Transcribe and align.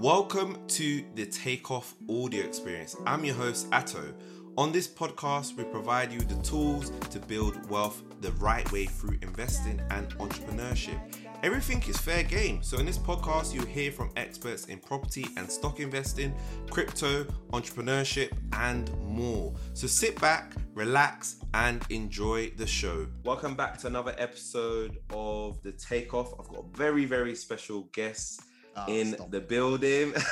Welcome 0.00 0.56
to 0.68 1.04
the 1.14 1.26
Takeoff 1.26 1.94
Audio 2.08 2.42
Experience. 2.42 2.96
I'm 3.04 3.22
your 3.22 3.34
host, 3.34 3.66
Atto. 3.70 4.14
On 4.56 4.72
this 4.72 4.88
podcast, 4.88 5.58
we 5.58 5.64
provide 5.64 6.10
you 6.10 6.20
the 6.20 6.42
tools 6.42 6.88
to 7.10 7.18
build 7.18 7.68
wealth 7.68 8.02
the 8.22 8.32
right 8.32 8.72
way 8.72 8.86
through 8.86 9.18
investing 9.20 9.78
and 9.90 10.08
entrepreneurship. 10.16 10.98
Everything 11.42 11.82
is 11.86 11.98
fair 11.98 12.22
game. 12.22 12.62
So, 12.62 12.78
in 12.78 12.86
this 12.86 12.96
podcast, 12.96 13.52
you'll 13.52 13.66
hear 13.66 13.92
from 13.92 14.10
experts 14.16 14.64
in 14.64 14.78
property 14.78 15.26
and 15.36 15.52
stock 15.52 15.80
investing, 15.80 16.34
crypto, 16.70 17.24
entrepreneurship, 17.52 18.32
and 18.54 18.90
more. 19.02 19.52
So, 19.74 19.86
sit 19.86 20.18
back, 20.18 20.54
relax, 20.72 21.44
and 21.52 21.84
enjoy 21.90 22.52
the 22.56 22.66
show. 22.66 23.06
Welcome 23.22 23.54
back 23.54 23.76
to 23.80 23.88
another 23.88 24.14
episode 24.16 24.96
of 25.10 25.60
The 25.60 25.72
Takeoff. 25.72 26.32
I've 26.40 26.48
got 26.48 26.64
a 26.72 26.76
very, 26.76 27.04
very 27.04 27.34
special 27.34 27.82
guest. 27.92 28.40
Oh, 28.76 28.86
in 28.86 29.16
the 29.30 29.40
building. 29.40 30.14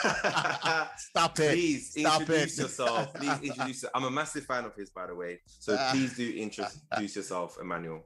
Stop 0.96 1.38
it. 1.40 1.52
Please 1.52 1.90
Stop 1.98 2.20
introduce 2.22 2.58
it. 2.58 2.62
yourself. 2.62 3.14
Please 3.14 3.40
introduce. 3.42 3.84
I'm 3.94 4.04
a 4.04 4.10
massive 4.10 4.44
fan 4.44 4.64
of 4.64 4.74
his, 4.76 4.90
by 4.90 5.06
the 5.06 5.14
way. 5.14 5.40
So 5.46 5.76
Ah. 5.78 5.90
please 5.92 6.16
do 6.16 6.30
introduce 6.36 7.16
yourself, 7.16 7.58
Emmanuel. 7.60 8.04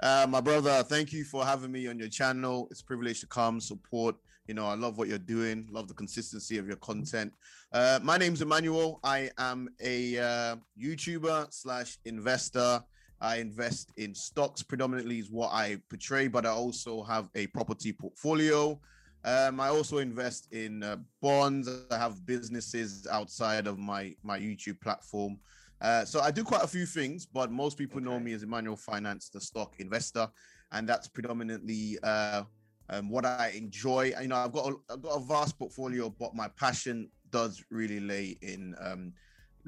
Uh, 0.00 0.26
my 0.28 0.40
brother, 0.42 0.82
thank 0.82 1.12
you 1.12 1.24
for 1.24 1.44
having 1.44 1.72
me 1.72 1.86
on 1.88 1.98
your 1.98 2.08
channel. 2.08 2.68
It's 2.70 2.80
a 2.82 2.84
privilege 2.84 3.20
to 3.20 3.26
come 3.26 3.60
support. 3.60 4.14
You 4.46 4.54
know, 4.54 4.66
I 4.66 4.74
love 4.74 4.98
what 4.98 5.08
you're 5.08 5.18
doing. 5.18 5.66
Love 5.70 5.88
the 5.88 5.94
consistency 5.94 6.58
of 6.58 6.66
your 6.66 6.76
content. 6.76 7.32
Uh, 7.72 7.98
my 8.02 8.16
name's 8.18 8.42
Emmanuel. 8.42 9.00
I 9.02 9.30
am 9.38 9.68
a 9.80 10.18
uh, 10.18 10.56
YouTuber 10.80 11.52
slash 11.52 11.98
investor. 12.04 12.82
I 13.22 13.36
invest 13.36 13.90
in 13.96 14.14
stocks 14.14 14.62
predominantly 14.62 15.18
is 15.18 15.30
what 15.30 15.50
I 15.50 15.78
portray, 15.88 16.28
but 16.28 16.44
I 16.44 16.50
also 16.50 17.02
have 17.04 17.30
a 17.34 17.46
property 17.48 17.92
portfolio. 17.92 18.78
Um, 19.26 19.58
I 19.58 19.68
also 19.68 19.98
invest 19.98 20.52
in 20.52 20.84
uh, 20.84 20.98
bonds. 21.20 21.68
I 21.90 21.98
have 21.98 22.24
businesses 22.24 23.08
outside 23.10 23.66
of 23.66 23.76
my 23.76 24.14
my 24.22 24.38
YouTube 24.38 24.80
platform. 24.80 25.40
Uh, 25.80 26.04
so 26.04 26.20
I 26.20 26.30
do 26.30 26.44
quite 26.44 26.62
a 26.62 26.68
few 26.68 26.86
things, 26.86 27.26
but 27.26 27.50
most 27.50 27.76
people 27.76 28.00
know 28.00 28.20
me 28.20 28.32
as 28.32 28.44
Emmanuel 28.44 28.76
Finance, 28.76 29.28
the 29.28 29.40
stock 29.40 29.74
investor, 29.78 30.28
and 30.70 30.88
that's 30.88 31.08
predominantly 31.08 31.98
uh, 32.04 32.44
um, 32.88 33.10
what 33.10 33.26
I 33.26 33.52
enjoy. 33.56 34.14
You 34.20 34.28
know, 34.28 34.36
I've 34.36 34.52
got 34.52 34.72
a, 34.72 34.76
I've 34.92 35.02
got 35.02 35.16
a 35.16 35.20
vast 35.20 35.58
portfolio, 35.58 36.08
but 36.08 36.34
my 36.36 36.48
passion 36.48 37.10
does 37.30 37.64
really 37.68 37.98
lay 37.98 38.38
in 38.42 38.76
um, 38.80 39.12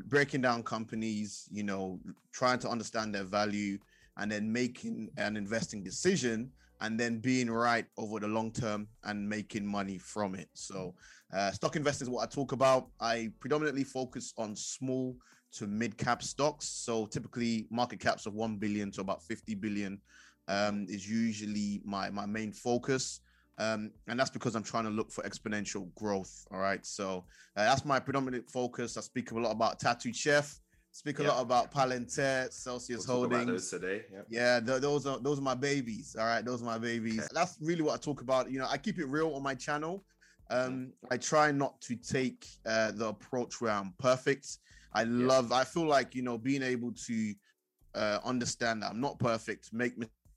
breaking 0.06 0.40
down 0.40 0.62
companies. 0.62 1.48
You 1.50 1.64
know, 1.64 1.98
trying 2.32 2.60
to 2.60 2.68
understand 2.68 3.12
their 3.12 3.24
value, 3.24 3.78
and 4.18 4.30
then 4.30 4.52
making 4.52 5.10
an 5.16 5.36
investing 5.36 5.82
decision, 5.82 6.52
and 6.80 6.98
then 6.98 7.18
being 7.18 7.50
right 7.50 7.86
over 7.96 8.20
the 8.20 8.28
long 8.28 8.52
term 8.52 8.88
and 9.04 9.28
making 9.28 9.66
money 9.66 9.98
from 9.98 10.34
it. 10.34 10.48
So, 10.54 10.94
uh, 11.32 11.50
stock 11.50 11.76
investing 11.76 12.06
is 12.06 12.10
what 12.10 12.22
I 12.22 12.26
talk 12.26 12.52
about. 12.52 12.88
I 13.00 13.30
predominantly 13.40 13.84
focus 13.84 14.32
on 14.38 14.56
small 14.56 15.16
to 15.52 15.66
mid 15.66 15.96
cap 15.96 16.22
stocks. 16.22 16.66
So 16.66 17.06
typically 17.06 17.66
market 17.70 18.00
caps 18.00 18.26
of 18.26 18.34
1 18.34 18.56
billion 18.56 18.90
to 18.92 19.00
about 19.00 19.22
50 19.22 19.54
billion 19.56 20.00
um, 20.46 20.86
is 20.88 21.08
usually 21.08 21.80
my, 21.84 22.10
my 22.10 22.26
main 22.26 22.52
focus. 22.52 23.20
Um, 23.58 23.90
and 24.06 24.18
that's 24.18 24.30
because 24.30 24.54
I'm 24.54 24.62
trying 24.62 24.84
to 24.84 24.90
look 24.90 25.10
for 25.10 25.24
exponential 25.24 25.92
growth. 25.94 26.46
All 26.50 26.60
right. 26.60 26.84
So 26.86 27.24
uh, 27.56 27.64
that's 27.64 27.84
my 27.84 27.98
predominant 27.98 28.48
focus. 28.48 28.96
I 28.96 29.00
speak 29.00 29.32
a 29.32 29.38
lot 29.38 29.50
about 29.50 29.80
Tattooed 29.80 30.14
Chef, 30.14 30.60
speak 30.98 31.20
a 31.20 31.22
Yeah. 31.22 31.28
lot 31.28 31.42
about 31.42 31.70
Palantir, 31.72 32.52
Celsius 32.52 33.06
We'll 33.06 33.16
talk 33.18 33.26
about 33.26 33.36
Holdings. 33.46 33.70
those 33.70 33.80
today. 33.80 34.04
Yeah. 34.12 34.22
Yeah, 34.28 34.60
th- 34.60 34.80
those 34.82 35.06
are 35.06 35.18
those 35.20 35.38
are 35.38 35.42
my 35.42 35.54
babies. 35.54 36.16
All 36.18 36.26
right, 36.26 36.44
those 36.44 36.60
are 36.60 36.64
my 36.64 36.78
babies. 36.78 37.20
Okay. 37.20 37.28
That's 37.32 37.56
really 37.60 37.82
what 37.82 37.94
I 37.94 37.98
talk 37.98 38.20
about. 38.20 38.50
You 38.50 38.58
know, 38.58 38.66
I 38.68 38.78
keep 38.78 38.98
it 38.98 39.06
real 39.06 39.32
on 39.34 39.42
my 39.42 39.54
channel. 39.54 40.04
Mm-hmm. 40.50 40.66
Um, 40.66 40.92
I 41.10 41.16
try 41.18 41.52
not 41.52 41.80
to 41.82 41.94
take 41.94 42.46
uh, 42.66 42.90
the 42.92 43.08
approach 43.08 43.60
where 43.60 43.72
I'm 43.72 43.94
perfect. 43.98 44.58
I 44.92 45.04
love. 45.04 45.52
I 45.52 45.62
feel 45.64 45.86
like 45.86 46.14
you 46.16 46.22
know 46.22 46.36
being 46.36 46.62
able 46.64 46.92
to 47.06 47.34
uh, 47.94 48.18
understand 48.24 48.82
that 48.82 48.90
I'm 48.90 49.00
not 49.00 49.18
perfect, 49.20 49.72
make 49.72 49.92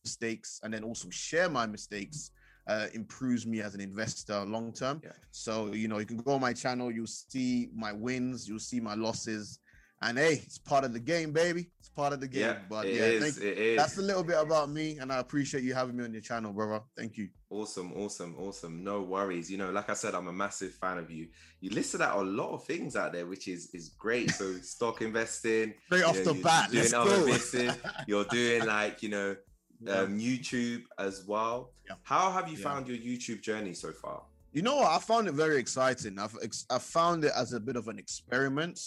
mistakes, 0.05 0.59
and 0.63 0.71
then 0.73 0.83
also 0.83 1.09
share 1.09 1.49
my 1.49 1.65
mistakes. 1.65 2.31
Uh, 2.67 2.85
improves 2.93 3.47
me 3.47 3.59
as 3.59 3.73
an 3.73 3.81
investor 3.81 4.45
long 4.45 4.71
term. 4.71 5.01
Yeah. 5.03 5.13
So 5.31 5.73
you 5.73 5.87
know 5.87 5.97
you 5.97 6.05
can 6.05 6.17
go 6.17 6.33
on 6.33 6.41
my 6.41 6.53
channel, 6.53 6.91
you'll 6.91 7.07
see 7.07 7.69
my 7.73 7.91
wins, 7.91 8.47
you'll 8.47 8.59
see 8.59 8.79
my 8.79 8.93
losses, 8.93 9.57
and 10.01 10.17
hey, 10.17 10.41
it's 10.45 10.57
part 10.57 10.83
of 10.83 10.93
the 10.93 10.99
game, 10.99 11.31
baby. 11.31 11.69
It's 11.79 11.89
part 11.89 12.13
of 12.13 12.19
the 12.21 12.27
game. 12.27 12.41
Yeah, 12.41 12.57
but 12.69 12.85
it 12.85 12.95
yeah, 12.95 13.01
is, 13.03 13.37
thank 13.37 13.45
It 13.45 13.57
is. 13.57 13.77
that's 13.77 13.97
a 13.97 14.01
little 14.01 14.23
bit 14.23 14.37
about 14.39 14.69
me, 14.69 14.97
and 14.97 15.11
I 15.11 15.17
appreciate 15.19 15.63
you 15.63 15.73
having 15.73 15.95
me 15.97 16.03
on 16.03 16.11
your 16.13 16.21
channel, 16.21 16.51
brother. 16.53 16.83
Thank 16.97 17.17
you. 17.17 17.29
Awesome, 17.49 17.91
awesome, 17.93 18.35
awesome. 18.39 18.83
No 18.83 19.01
worries. 19.01 19.51
You 19.51 19.57
know, 19.57 19.71
like 19.71 19.89
I 19.89 19.93
said, 19.93 20.15
I'm 20.15 20.27
a 20.27 20.33
massive 20.33 20.73
fan 20.73 20.97
of 20.97 21.11
you. 21.11 21.27
You 21.59 21.69
listed 21.71 22.01
out 22.01 22.17
a 22.17 22.21
lot 22.23 22.51
of 22.53 22.63
things 22.63 22.95
out 22.95 23.13
there, 23.13 23.25
which 23.25 23.47
is 23.47 23.69
is 23.73 23.89
great. 23.89 24.31
So 24.31 24.53
stock 24.61 25.01
investing, 25.01 25.73
Straight 25.85 26.03
off 26.03 26.17
you 26.17 26.23
the 26.23 26.33
know, 26.33 26.41
bat, 26.41 26.71
doing 26.71 27.25
business, 27.25 27.77
you're 28.07 28.25
doing 28.25 28.65
like 28.65 29.03
you 29.03 29.09
know 29.09 29.35
um, 29.89 30.17
YouTube 30.19 30.83
as 30.97 31.25
well. 31.27 31.71
Yeah. 31.87 31.95
How 32.03 32.31
have 32.31 32.47
you 32.47 32.57
Yeah. 32.57 32.63
found 32.63 32.87
your 32.87 32.97
YouTube 32.97 33.41
journey 33.41 33.73
so 33.73 33.91
far? 33.91 34.23
You 34.53 34.61
know 34.61 34.75
what? 34.77 34.91
I 34.91 34.99
found 34.99 35.27
it 35.27 35.33
very 35.33 35.57
exciting. 35.59 36.19
I've 36.19 36.35
ex- 36.43 36.65
I 36.69 36.77
found 36.79 37.23
it 37.25 37.31
as 37.35 37.53
a 37.53 37.59
bit 37.59 37.75
of 37.75 37.87
an 37.87 37.97
experiment 37.99 38.79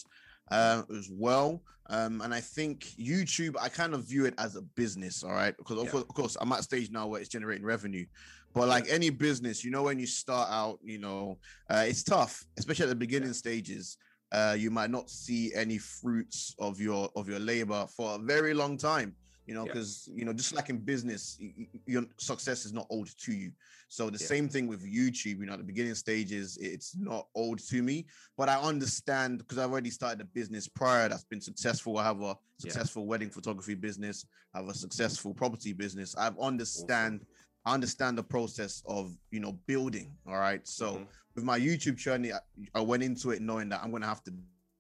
uh, 0.51 0.83
as 0.97 1.11
well. 1.11 1.63
Um, 1.91 2.23
and 2.23 2.33
I 2.33 2.41
think 2.41 2.85
YouTube, 2.99 3.57
I 3.61 3.69
kind 3.69 3.95
of 3.95 4.05
view 4.05 4.25
it 4.25 4.35
as 4.39 4.57
a 4.57 4.63
business, 4.63 5.23
all 5.23 5.33
right? 5.33 5.55
Because 5.57 5.79
of, 5.79 5.85
Yeah. 5.85 5.91
course, 5.91 6.05
of 6.05 6.15
course, 6.15 6.37
I'm 6.41 6.53
at 6.53 6.65
stage 6.65 6.91
now 6.91 7.07
where 7.07 7.21
it's 7.21 7.29
generating 7.29 7.65
revenue. 7.65 8.07
But 8.55 8.69
like 8.69 8.89
any 8.89 9.11
business, 9.11 9.65
you 9.65 9.71
know, 9.71 9.83
when 9.83 9.99
you 9.99 10.07
start 10.07 10.49
out, 10.51 10.79
you 10.83 10.99
know, 10.99 11.39
uh, 11.69 11.85
it's 11.87 12.05
tough, 12.05 12.45
especially 12.57 12.85
at 12.85 12.89
the 12.91 12.95
beginning 12.95 13.33
stages. 13.33 13.99
Uh, 14.33 14.57
you 14.59 14.71
might 14.71 14.91
not 14.91 15.11
see 15.11 15.53
any 15.55 15.79
fruits 15.79 16.55
of 16.59 16.81
your 16.81 17.11
of 17.15 17.29
your 17.29 17.39
labor 17.39 17.87
for 17.97 18.15
a 18.15 18.19
very 18.19 18.55
long 18.55 18.77
time. 18.77 19.15
You 19.47 19.55
know, 19.55 19.65
Yeah. 19.67 19.73
because 19.73 20.09
you 20.15 20.25
know, 20.25 20.33
just 20.33 20.55
like 20.55 20.71
in 20.71 20.79
business, 20.79 21.39
your 21.87 22.05
success 22.19 22.65
is 22.65 22.73
not 22.73 22.87
owed 22.91 23.09
to 23.19 23.33
you. 23.33 23.53
So 23.89 24.09
the 24.09 24.19
Yeah. 24.19 24.27
same 24.27 24.49
thing 24.49 24.67
with 24.67 24.83
YouTube, 24.83 25.39
you 25.41 25.47
know, 25.47 25.53
at 25.53 25.59
the 25.59 25.65
beginning 25.65 25.95
stages, 25.95 26.57
it's 26.57 26.97
not 26.97 27.29
owed 27.35 27.59
to 27.59 27.83
me, 27.83 28.07
but 28.39 28.49
I 28.49 28.59
understand 28.61 29.39
because 29.39 29.59
I've 29.59 29.71
already 29.71 29.91
started 29.91 30.21
a 30.23 30.25
business 30.25 30.67
prior 30.67 31.09
that's 31.09 31.25
been 31.25 31.43
successful. 31.43 31.99
I 31.99 32.05
have 32.05 32.23
a 32.23 32.37
successful 32.59 33.07
wedding 33.07 33.31
photography 33.31 33.75
business, 33.75 34.25
I 34.55 34.59
have 34.59 34.69
a 34.69 34.75
successful 34.75 35.35
property 35.35 35.73
business. 35.75 36.15
I 36.17 36.29
understand, 36.41 37.27
I 37.67 37.75
understand 37.75 38.17
the 38.17 38.25
process 38.25 38.83
of 38.87 39.15
you 39.31 39.41
know 39.41 39.53
building. 39.67 40.17
All 40.27 40.39
right. 40.39 40.67
So 40.67 40.87
Mhm. 40.99 41.09
with 41.35 41.45
my 41.45 41.59
YouTube 41.59 41.97
journey, 41.97 42.33
I, 42.33 42.39
I 42.75 42.81
went 42.81 43.03
into 43.03 43.31
it 43.31 43.43
knowing 43.43 43.69
that 43.71 43.83
I'm 43.83 43.91
gonna 43.91 44.07
have 44.07 44.25
to 44.25 44.33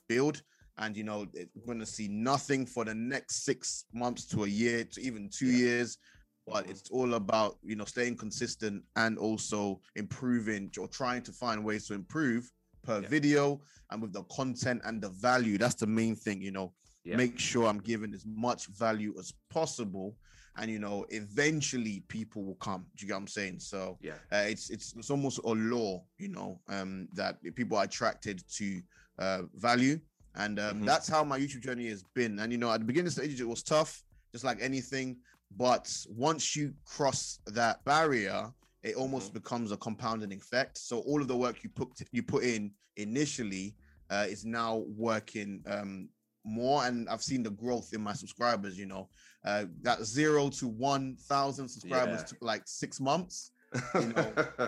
build. 0.09 0.43
And 0.79 0.97
you 0.97 1.05
know, 1.05 1.27
we're 1.55 1.75
gonna 1.75 1.87
see 1.87 2.09
nothing 2.09 2.67
for 2.67 2.85
the 2.85 2.95
next 2.95 3.45
six 3.45 3.85
months 3.93 4.27
to 4.27 4.45
a 4.45 4.49
year 4.49 4.85
to 4.85 5.01
even 5.01 5.29
two 5.29 5.47
Yeah. 5.47 5.59
years 5.59 5.99
but 6.47 6.67
Mhm. 6.67 6.71
it's 6.73 6.91
all 6.91 7.15
about 7.15 7.59
you 7.63 7.75
know 7.75 7.87
staying 7.87 8.15
consistent 8.17 8.85
and 8.97 9.17
also 9.17 9.81
improving 9.97 10.71
or 10.79 10.87
trying 10.89 11.23
to 11.23 11.33
find 11.33 11.65
ways 11.65 11.87
to 11.87 11.95
improve 11.95 12.51
per 12.83 13.01
Yeah. 13.01 13.09
video 13.09 13.63
and 13.91 14.03
with 14.03 14.13
the 14.13 14.23
content 14.25 14.83
and 14.85 15.01
the 15.01 15.09
value 15.09 15.57
that's 15.57 15.77
the 15.77 15.87
main 15.87 16.15
thing 16.15 16.43
you 16.43 16.51
know 16.51 16.75
Yeah. 17.05 17.17
make 17.17 17.39
sure 17.39 17.67
i'm 17.67 17.81
giving 17.81 18.13
as 18.13 18.27
much 18.27 18.67
value 18.67 19.15
as 19.19 19.33
possible 19.49 20.19
and 20.57 20.71
you 20.71 20.79
know 20.79 21.07
eventually 21.09 22.01
people 22.09 22.45
will 22.45 22.57
come 22.57 22.83
do 22.95 23.05
you 23.05 23.09
get 23.09 23.15
what 23.15 23.21
i'm 23.21 23.27
saying 23.27 23.59
so 23.59 23.99
yeah. 24.03 24.19
uh, 24.31 24.45
it's 24.47 24.69
it's 24.69 24.95
it's 24.99 25.09
almost 25.11 25.39
a 25.45 25.49
law 25.49 26.05
you 26.19 26.29
know 26.29 26.61
um 26.69 27.09
that 27.15 27.39
people 27.55 27.79
are 27.79 27.85
attracted 27.85 28.43
to 28.49 28.83
uh 29.19 29.43
value 29.55 29.99
and 30.37 30.59
um 30.59 30.81
Mhm. 30.81 30.85
that's 30.85 31.09
how 31.09 31.23
my 31.25 31.39
youtube 31.39 31.63
journey 31.63 31.89
has 31.89 32.03
been. 32.15 32.39
And 32.39 32.53
you 32.53 32.59
know 32.59 32.71
at 32.71 32.81
the 32.81 32.87
beginning 32.87 33.11
stages 33.11 33.41
it 33.41 33.49
was 33.49 33.63
tough 33.63 34.03
just 34.33 34.45
like 34.45 34.59
anything. 34.61 35.17
But 35.57 35.89
once 36.09 36.57
you 36.57 36.75
cross 36.85 37.39
that 37.47 37.85
barrier 37.85 38.53
it 38.83 38.97
almost 38.97 39.31
Mhm. 39.31 39.35
becomes 39.35 39.73
a 39.73 39.77
compounding 39.79 40.33
effect. 40.33 40.77
So 40.77 40.99
all 41.01 41.23
of 41.23 41.29
the 41.29 41.37
work 41.37 41.63
you 41.63 41.71
put 41.71 41.89
you 42.13 42.23
put 42.23 42.45
in 42.45 42.73
initially 42.97 43.77
uh, 44.11 44.27
is 44.29 44.45
now 44.45 44.85
working 44.89 45.63
um 45.67 46.09
more. 46.45 46.85
And 46.85 47.09
i've 47.09 47.23
seen 47.23 47.43
the 47.43 47.51
growth 47.51 47.93
in 47.93 48.03
my 48.03 48.13
subscribers 48.13 48.79
you 48.79 48.87
know 48.87 49.09
uh 49.47 49.65
that 49.83 50.05
zero 50.05 50.51
to 50.51 50.69
1000 50.69 51.69
subscribers 51.69 52.21
Yeah. 52.21 52.27
took 52.27 52.39
like 52.43 52.63
six 52.67 53.01
months 53.01 53.53
you 54.01 54.09
know, 54.09 54.35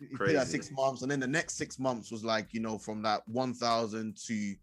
took 0.00 0.46
six 0.46 0.70
months, 0.72 1.02
and 1.02 1.10
then 1.10 1.20
the 1.20 1.26
next 1.26 1.56
six 1.56 1.78
months 1.78 2.10
was 2.10 2.24
like 2.24 2.52
you 2.52 2.60
know 2.60 2.78
from 2.78 3.02
that 3.02 3.22
one 3.26 3.54
thousand 3.54 4.16
to 4.26 4.54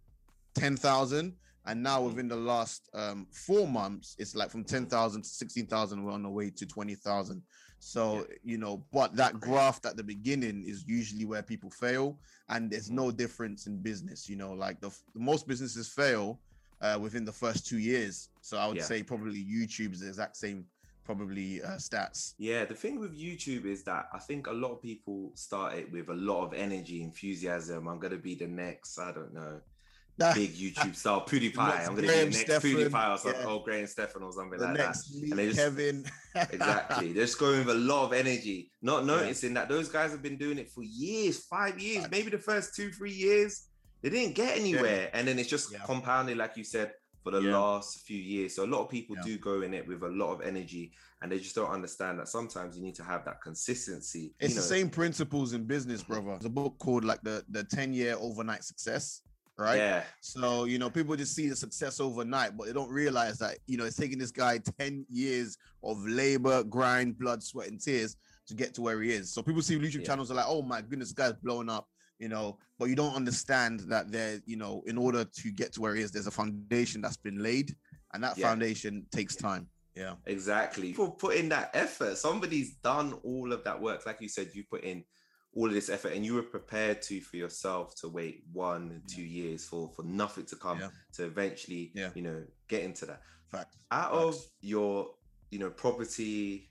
ten 0.54 0.76
thousand, 0.78 1.36
and 1.66 1.82
now 1.82 2.02
Mhm. 2.02 2.06
within 2.08 2.28
the 2.28 2.36
last 2.36 2.90
um 2.94 3.28
four 3.32 3.68
months, 3.68 4.16
it's 4.20 4.36
like 4.36 4.50
from 4.50 4.64
ten 4.64 4.86
thousand 4.86 5.24
to 5.24 5.30
sixteen 5.30 5.68
thousand. 5.68 6.04
We're 6.04 6.12
on 6.12 6.24
the 6.24 6.30
way 6.30 6.50
to 6.52 6.66
twenty 6.66 6.96
thousand. 6.96 7.44
So 7.80 8.26
you 8.44 8.58
know, 8.58 8.86
but 8.94 9.16
that 9.18 9.40
graft 9.40 9.86
at 9.86 9.98
the 9.98 10.04
beginning 10.04 10.64
is 10.66 10.86
usually 10.88 11.26
where 11.26 11.44
people 11.44 11.70
fail, 11.70 12.20
and 12.50 12.72
there's 12.72 12.90
Mhm. 12.90 12.96
no 12.96 13.12
difference 13.12 13.68
in 13.68 13.82
business. 13.82 14.30
You 14.30 14.38
know, 14.38 14.54
like 14.54 14.80
the, 14.80 14.92
most 15.16 15.48
businesses 15.48 15.88
fail 15.90 16.42
uh, 16.82 16.98
within 17.02 17.26
the 17.26 17.32
first 17.32 17.66
two 17.66 17.78
years. 17.80 18.30
So 18.42 18.58
I 18.58 18.68
would 18.68 18.78
Yeah. 18.78 18.84
say 18.84 19.04
probably 19.04 19.44
YouTube 19.44 19.94
is 19.94 20.00
the 20.02 20.08
exact 20.08 20.36
same 20.38 20.66
probably 21.06 21.62
uh, 21.62 21.76
stats. 21.78 22.34
Yeah, 22.38 22.64
the 22.66 22.76
thing 22.76 23.00
with 23.00 23.18
YouTube 23.18 23.66
is 23.66 23.84
that 23.84 24.08
I 24.14 24.20
think 24.20 24.48
a 24.48 24.52
lot 24.54 24.72
of 24.72 24.82
people 24.82 25.32
start 25.36 25.74
it 25.76 25.92
with 25.92 26.10
a 26.10 26.14
lot 26.14 26.46
of 26.46 26.54
energy, 26.54 27.02
enthusiasm. 27.04 27.88
I'm 27.90 28.00
gonna 28.00 28.18
be 28.18 28.36
the 28.36 28.48
next, 28.48 28.98
I 28.98 29.12
don't 29.12 29.34
know, 29.34 29.62
big 30.18 30.54
YouTube 30.54 30.96
star, 30.96 31.22
PewDiePie. 31.26 31.58
I'm 31.58 31.96
gonna 31.96 32.08
Graham 32.08 32.30
be 32.30 32.34
the 32.34 32.38
next 32.38 32.40
Stephan, 32.40 32.70
PewDiePie 32.72 33.14
or 33.14 33.18
something, 33.18 33.42
yeah. 33.42 33.48
oh 33.48 33.60
Graham 33.60 33.88
Stephan 33.88 34.24
or 34.24 34.32
something 34.32 34.60
the 34.60 34.66
like 34.66 34.78
that. 34.78 34.98
And 35.24 35.40
they 35.40 35.48
just, 35.48 35.60
Kevin. 35.60 36.06
exactly. 36.36 37.14
They're 37.14 37.24
just 37.26 37.40
going 37.40 37.66
with 37.66 37.76
a 37.76 37.80
lot 37.80 38.06
of 38.06 38.14
energy, 38.14 38.72
not 38.82 39.06
noticing 39.06 39.54
yeah. 39.54 39.62
that 39.62 39.70
those 39.70 39.90
guys 39.90 40.12
have 40.12 40.22
been 40.22 40.38
doing 40.38 40.58
it 40.58 40.70
for 40.70 40.84
years, 40.84 41.46
five 41.46 41.80
years, 41.80 42.06
maybe 42.12 42.30
the 42.30 42.38
first 42.38 42.76
two, 42.76 42.92
three 42.92 43.14
years. 43.14 43.68
They 44.02 44.10
didn't 44.10 44.36
get 44.36 44.58
anywhere. 44.58 45.04
Yeah. 45.04 45.20
And 45.20 45.28
then 45.28 45.40
it's 45.40 45.50
just 45.50 45.74
compounding, 45.86 46.38
like 46.38 46.58
you 46.58 46.66
said, 46.66 46.92
for 47.24 47.32
the 47.32 47.40
last 47.40 48.02
few 48.02 48.18
years. 48.18 48.56
So 48.56 48.66
a 48.66 48.68
lot 48.68 48.82
of 48.82 48.90
people 48.90 49.16
do 49.24 49.38
go 49.38 49.62
in 49.62 49.74
it 49.74 49.88
with 49.88 50.04
a 50.04 50.10
lot 50.10 50.34
of 50.34 50.42
energy 50.42 50.92
and 51.22 51.32
they 51.32 51.40
just 51.40 51.56
don't 51.56 51.70
understand 51.70 52.20
that 52.20 52.28
sometimes 52.28 52.76
you 52.76 52.84
need 52.84 52.96
to 52.96 53.04
have 53.04 53.24
that 53.24 53.42
consistency. 53.42 54.34
It's 54.40 54.50
you 54.50 54.56
know. 54.56 54.62
the 54.62 54.68
same 54.68 54.90
principles 54.90 55.54
in 55.54 55.64
business, 55.64 56.04
brother. 56.04 56.32
There's 56.32 56.46
a 56.46 56.50
book 56.50 56.78
called 56.80 57.06
like 57.06 57.22
the 57.22 57.46
the 57.50 57.64
10 57.64 57.94
year 57.94 58.18
overnight 58.20 58.66
success. 58.66 59.22
Right. 59.58 59.78
Yeah. 59.78 60.04
So, 60.20 60.64
you 60.64 60.80
know, 60.80 60.90
people 60.90 61.16
just 61.16 61.36
see 61.36 61.48
the 61.48 61.56
success 61.56 62.00
overnight, 62.00 62.58
but 62.58 62.66
they 62.66 62.74
don't 62.74 62.90
realize 62.90 63.38
that, 63.38 63.60
you 63.68 63.78
know, 63.78 63.86
it's 63.86 63.96
taking 63.96 64.18
this 64.18 64.32
guy 64.32 64.60
10 64.80 65.06
years 65.10 65.58
of 65.84 66.04
labor, 66.08 66.64
grind, 66.64 67.20
blood, 67.20 67.44
sweat, 67.44 67.70
and 67.70 67.80
tears 67.80 68.16
to 68.48 68.56
get 68.56 68.74
to 68.74 68.82
where 68.82 69.00
he 69.02 69.12
is. 69.12 69.32
So 69.32 69.44
people 69.44 69.62
see 69.62 69.78
YouTube 69.78 70.00
yeah. 70.00 70.06
channels 70.06 70.32
are 70.32 70.36
like, 70.36 70.48
oh 70.48 70.64
my 70.64 70.82
goodness, 70.82 71.12
guy's 71.12 71.34
blowing 71.34 71.70
up 71.70 71.88
you 72.20 72.30
know, 72.30 72.58
but 72.80 72.88
you 72.88 72.96
don't 72.96 73.16
understand 73.16 73.82
that 73.82 74.10
there, 74.10 74.40
you 74.46 74.56
know, 74.56 74.82
in 74.86 74.98
order 74.98 75.26
to 75.26 75.52
get 75.52 75.74
to 75.74 75.82
where 75.82 75.94
he 75.94 76.02
is, 76.02 76.12
there's 76.12 76.26
a 76.26 76.32
foundation 76.32 77.02
that's 77.02 77.18
been 77.18 77.44
laid, 77.44 77.76
and 78.14 78.24
that 78.24 78.38
yeah. 78.38 78.48
foundation 78.48 79.06
takes 79.12 79.36
time. 79.36 79.68
Yeah, 79.96 80.14
exactly. 80.26 80.90
People 80.90 81.12
put 81.12 81.36
in 81.36 81.50
that 81.50 81.72
effort. 81.74 82.18
Somebody's 82.18 82.76
done 82.76 83.14
all 83.24 83.52
of 83.52 83.64
that 83.66 83.80
work. 83.80 84.06
Like 84.06 84.22
you 84.22 84.30
said, 84.30 84.50
you 84.54 84.64
put 84.72 84.84
in 84.84 85.04
all 85.56 85.68
of 85.68 85.74
this 85.74 85.90
effort 85.90 86.14
and 86.14 86.26
you 86.26 86.34
were 86.34 86.44
prepared 86.44 87.02
to 87.02 87.22
for 87.22 87.38
yourself 87.38 87.96
to 87.96 88.08
wait 88.08 88.44
one 88.52 88.90
and 88.92 89.02
two 89.08 89.24
years 89.24 89.66
for 89.66 89.90
for 89.96 90.04
nothing 90.04 90.46
to 90.46 90.56
come 90.56 90.80
yeah. 90.80 90.90
to 91.14 91.26
eventually 91.26 91.92
yeah. 91.94 92.10
you 92.16 92.22
know 92.22 92.44
get 92.68 92.84
into 92.84 93.06
that 93.06 93.22
fact 93.52 93.76
out 93.92 94.12
Facts. 94.12 94.38
of 94.38 94.46
your 94.62 95.10
you 95.52 95.60
know 95.60 95.70
property 95.70 96.70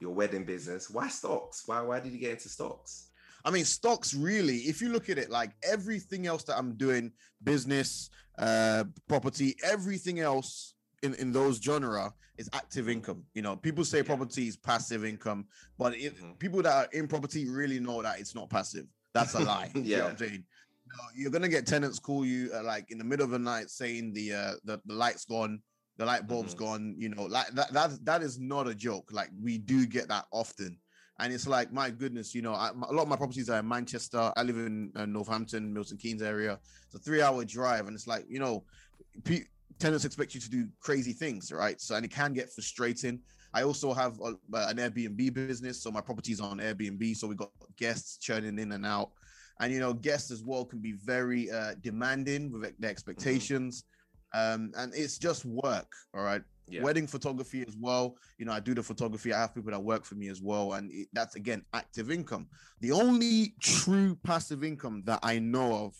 your 0.00 0.12
wedding 0.12 0.44
business 0.44 0.90
why 0.90 1.08
stocks 1.08 1.62
why 1.66 1.80
why 1.80 2.00
did 2.00 2.12
you 2.12 2.18
get 2.18 2.32
into 2.32 2.48
stocks 2.48 3.10
I 3.44 3.50
mean, 3.52 3.64
stocks 3.64 4.12
really, 4.12 4.56
if 4.56 4.82
you 4.82 4.88
look 4.88 5.08
at 5.08 5.18
it 5.18 5.30
like 5.30 5.52
everything 5.62 6.26
else 6.26 6.42
that 6.44 6.58
I'm 6.58 6.74
doing, 6.74 7.12
business, 7.44 8.10
uh, 8.40 8.82
property, 9.06 9.54
everything 9.62 10.18
else 10.18 10.74
in, 11.06 11.14
in 11.14 11.32
those 11.32 11.58
genre 11.58 12.12
is 12.36 12.50
active 12.52 12.88
income. 12.88 13.22
You 13.34 13.42
know, 13.42 13.56
people 13.56 13.84
say 13.84 13.98
yeah. 13.98 14.04
property 14.04 14.48
is 14.48 14.56
passive 14.56 15.04
income, 15.04 15.46
but 15.78 15.94
it, 15.94 16.16
mm-hmm. 16.16 16.32
people 16.32 16.62
that 16.62 16.72
are 16.72 16.88
in 16.92 17.08
property 17.08 17.48
really 17.48 17.80
know 17.80 18.02
that 18.02 18.20
it's 18.20 18.34
not 18.34 18.50
passive. 18.50 18.86
That's 19.14 19.34
a 19.34 19.40
lie. 19.40 19.70
yeah. 19.74 19.82
You 19.84 19.96
know 19.96 20.06
I'm 20.08 20.18
saying? 20.18 20.32
You 20.34 20.42
you're 21.16 21.30
gonna 21.30 21.48
get 21.48 21.66
tenants 21.66 21.98
call 21.98 22.24
you 22.24 22.50
uh, 22.54 22.62
like 22.62 22.90
in 22.90 22.98
the 22.98 23.04
middle 23.04 23.24
of 23.24 23.30
the 23.30 23.38
night 23.38 23.70
saying 23.70 24.12
the 24.12 24.32
uh 24.32 24.52
the, 24.64 24.80
the 24.86 24.94
light's 24.94 25.24
gone, 25.24 25.60
the 25.96 26.04
light 26.04 26.26
bulb's 26.26 26.54
mm-hmm. 26.54 26.64
gone, 26.64 26.94
you 26.98 27.08
know, 27.08 27.24
like 27.24 27.48
that 27.48 27.72
that 27.72 28.04
that 28.04 28.22
is 28.22 28.38
not 28.38 28.68
a 28.68 28.74
joke. 28.74 29.08
Like 29.10 29.30
we 29.42 29.58
do 29.58 29.86
get 29.86 30.08
that 30.08 30.26
often. 30.32 30.78
And 31.18 31.32
it's 31.32 31.46
like, 31.46 31.72
my 31.72 31.88
goodness, 31.90 32.34
you 32.34 32.42
know, 32.42 32.52
I, 32.52 32.68
a 32.68 32.92
lot 32.92 33.02
of 33.02 33.08
my 33.08 33.16
properties 33.16 33.48
are 33.48 33.58
in 33.58 33.68
Manchester. 33.68 34.32
I 34.36 34.42
live 34.42 34.58
in 34.58 34.92
uh, 34.94 35.06
Northampton, 35.06 35.72
Milton 35.72 35.96
Keynes 35.96 36.20
area. 36.20 36.58
It's 36.84 36.94
a 36.94 36.98
three 36.98 37.22
hour 37.22 37.42
drive. 37.44 37.86
And 37.86 37.94
it's 37.94 38.06
like, 38.06 38.26
you 38.28 38.38
know, 38.38 38.64
pe- 39.24 39.46
tenants 39.78 40.04
expect 40.04 40.34
you 40.34 40.40
to 40.40 40.50
do 40.50 40.68
crazy 40.80 41.12
things, 41.12 41.52
right? 41.52 41.80
So, 41.80 41.94
and 41.94 42.04
it 42.04 42.10
can 42.10 42.32
get 42.32 42.52
frustrating. 42.52 43.20
I 43.54 43.62
also 43.62 43.92
have 43.92 44.20
a, 44.20 44.34
an 44.52 44.76
Airbnb 44.76 45.32
business. 45.34 45.82
So 45.82 45.90
my 45.90 46.00
properties 46.00 46.40
on 46.40 46.58
Airbnb. 46.58 47.16
So 47.16 47.26
we 47.26 47.34
got 47.34 47.50
guests 47.76 48.18
churning 48.18 48.58
in 48.58 48.72
and 48.72 48.84
out. 48.84 49.10
And, 49.60 49.72
you 49.72 49.80
know, 49.80 49.94
guests 49.94 50.30
as 50.30 50.42
well 50.42 50.64
can 50.64 50.80
be 50.80 50.92
very 50.92 51.50
uh, 51.50 51.74
demanding 51.80 52.52
with 52.52 52.62
their 52.62 52.70
mm-hmm. 52.72 52.84
expectations. 52.84 53.82
Mm-hmm. 53.82 53.92
Um, 54.38 54.72
and 54.76 54.94
it's 54.94 55.18
just 55.18 55.44
work. 55.44 55.90
All 56.14 56.22
right 56.22 56.42
yeah. 56.68 56.82
wedding 56.82 57.06
photography 57.06 57.64
as 57.66 57.76
well. 57.76 58.16
You 58.38 58.46
know, 58.46 58.52
I 58.52 58.60
do 58.60 58.74
the 58.74 58.82
photography. 58.82 59.32
I 59.32 59.40
have 59.40 59.54
people 59.54 59.70
that 59.70 59.82
work 59.82 60.04
for 60.04 60.14
me 60.14 60.28
as 60.28 60.42
well, 60.42 60.74
and 60.74 60.90
it, 60.92 61.08
that's 61.12 61.36
again 61.36 61.62
active 61.72 62.10
income. 62.10 62.48
The 62.80 62.92
only 62.92 63.54
true 63.60 64.16
passive 64.24 64.64
income 64.64 65.02
that 65.06 65.20
I 65.22 65.38
know 65.38 65.74
of 65.84 65.94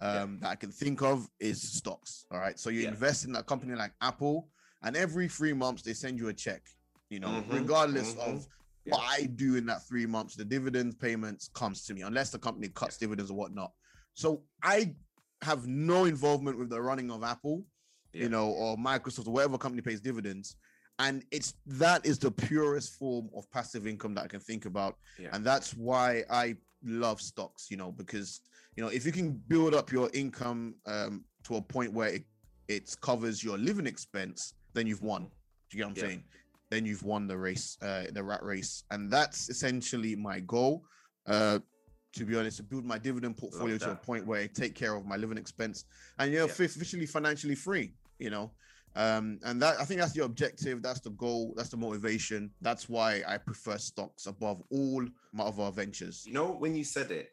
um, 0.00 0.10
yeah. 0.10 0.26
that 0.40 0.50
I 0.50 0.54
can 0.56 0.70
think 0.70 1.02
of 1.02 1.28
is 1.40 1.60
stocks. 1.62 2.24
All 2.30 2.38
right, 2.38 2.58
so 2.58 2.70
you 2.70 2.82
yeah. 2.82 2.88
invest 2.88 3.24
in 3.24 3.34
a 3.36 3.42
company 3.42 3.74
like 3.74 3.92
Apple, 4.00 4.48
and 4.82 4.96
every 4.96 5.28
three 5.28 5.52
months 5.52 5.82
they 5.82 5.94
send 5.94 6.18
you 6.18 6.28
a 6.28 6.34
check. 6.34 6.62
You 7.10 7.20
know, 7.20 7.28
mm-hmm. 7.28 7.54
regardless 7.54 8.14
mm-hmm. 8.14 8.36
of 8.36 8.46
what 8.86 9.02
I 9.08 9.24
do 9.24 9.56
in 9.56 9.66
that 9.66 9.86
three 9.86 10.06
months, 10.06 10.34
the 10.34 10.44
dividend 10.44 10.98
payments 10.98 11.48
comes 11.54 11.84
to 11.86 11.94
me 11.94 12.02
unless 12.02 12.30
the 12.30 12.38
company 12.38 12.68
cuts 12.68 12.96
dividends 12.96 13.30
or 13.30 13.34
whatnot. 13.34 13.72
So 14.14 14.42
I 14.62 14.94
have 15.42 15.66
no 15.66 16.04
involvement 16.04 16.58
with 16.58 16.70
the 16.70 16.80
running 16.80 17.10
of 17.10 17.22
Apple 17.22 17.64
yeah. 18.16 18.22
you 18.22 18.28
know, 18.28 18.48
or 18.48 18.76
Microsoft 18.76 19.28
or 19.28 19.32
whatever 19.32 19.58
company 19.58 19.82
pays 19.82 20.00
dividends. 20.00 20.56
And 20.98 21.24
it's 21.30 21.54
that 21.66 22.06
is 22.06 22.18
the 22.18 22.30
purest 22.30 22.94
form 22.94 23.28
of 23.36 23.50
passive 23.50 23.86
income 23.86 24.14
that 24.14 24.24
I 24.24 24.28
can 24.28 24.40
think 24.40 24.64
about. 24.64 24.96
Yeah. 25.18 25.28
And 25.32 25.44
that's 25.44 25.74
why 25.74 26.24
I 26.30 26.56
love 26.82 27.20
stocks, 27.20 27.66
you 27.70 27.76
know, 27.76 27.92
because 27.92 28.40
you 28.76 28.84
know, 28.84 28.88
if 28.88 29.06
you 29.06 29.12
can 29.12 29.32
build 29.48 29.74
up 29.74 29.90
your 29.90 30.10
income 30.14 30.74
um, 30.86 31.24
to 31.44 31.56
a 31.56 31.62
point 31.62 31.92
where 31.92 32.08
it, 32.08 32.24
it 32.68 32.94
covers 33.00 33.42
your 33.42 33.58
living 33.58 33.86
expense, 33.86 34.54
then 34.74 34.86
you've 34.86 35.02
won. 35.02 35.22
Do 35.22 35.76
you 35.76 35.78
get 35.78 35.84
what 35.84 35.90
I'm 35.90 35.96
yeah. 35.96 36.08
saying? 36.08 36.24
Then 36.70 36.84
you've 36.84 37.02
won 37.02 37.26
the 37.26 37.36
race, 37.36 37.78
uh, 37.80 38.04
the 38.12 38.22
rat 38.22 38.42
race. 38.42 38.84
And 38.90 39.10
that's 39.10 39.48
essentially 39.48 40.16
my 40.16 40.40
goal. 40.40 40.84
Uh, 41.26 41.60
to 42.14 42.24
be 42.24 42.36
honest, 42.36 42.58
to 42.58 42.62
build 42.62 42.84
my 42.84 42.98
dividend 42.98 43.36
portfolio 43.36 43.76
to 43.76 43.92
a 43.92 43.94
point 43.94 44.26
where 44.26 44.40
I 44.40 44.46
take 44.46 44.74
care 44.74 44.94
of 44.94 45.04
my 45.04 45.16
living 45.16 45.36
expense 45.36 45.84
and 46.18 46.32
you're 46.32 46.46
yeah. 46.46 46.50
officially 46.50 47.04
financially 47.04 47.54
free 47.54 47.92
you 48.18 48.30
know. 48.30 48.50
Um, 48.94 49.38
and 49.44 49.60
that 49.60 49.78
I 49.78 49.84
think 49.84 50.00
that's 50.00 50.12
the 50.12 50.24
objective, 50.24 50.82
that's 50.82 51.00
the 51.00 51.10
goal, 51.10 51.52
that's 51.54 51.68
the 51.68 51.76
motivation. 51.76 52.50
That's 52.62 52.88
why 52.88 53.22
I 53.28 53.36
prefer 53.36 53.76
stocks 53.76 54.24
above 54.24 54.62
all 54.70 55.04
my 55.34 55.44
other 55.44 55.70
ventures. 55.70 56.24
You 56.26 56.32
know, 56.32 56.52
when 56.52 56.74
you 56.74 56.82
said 56.82 57.10
it, 57.10 57.32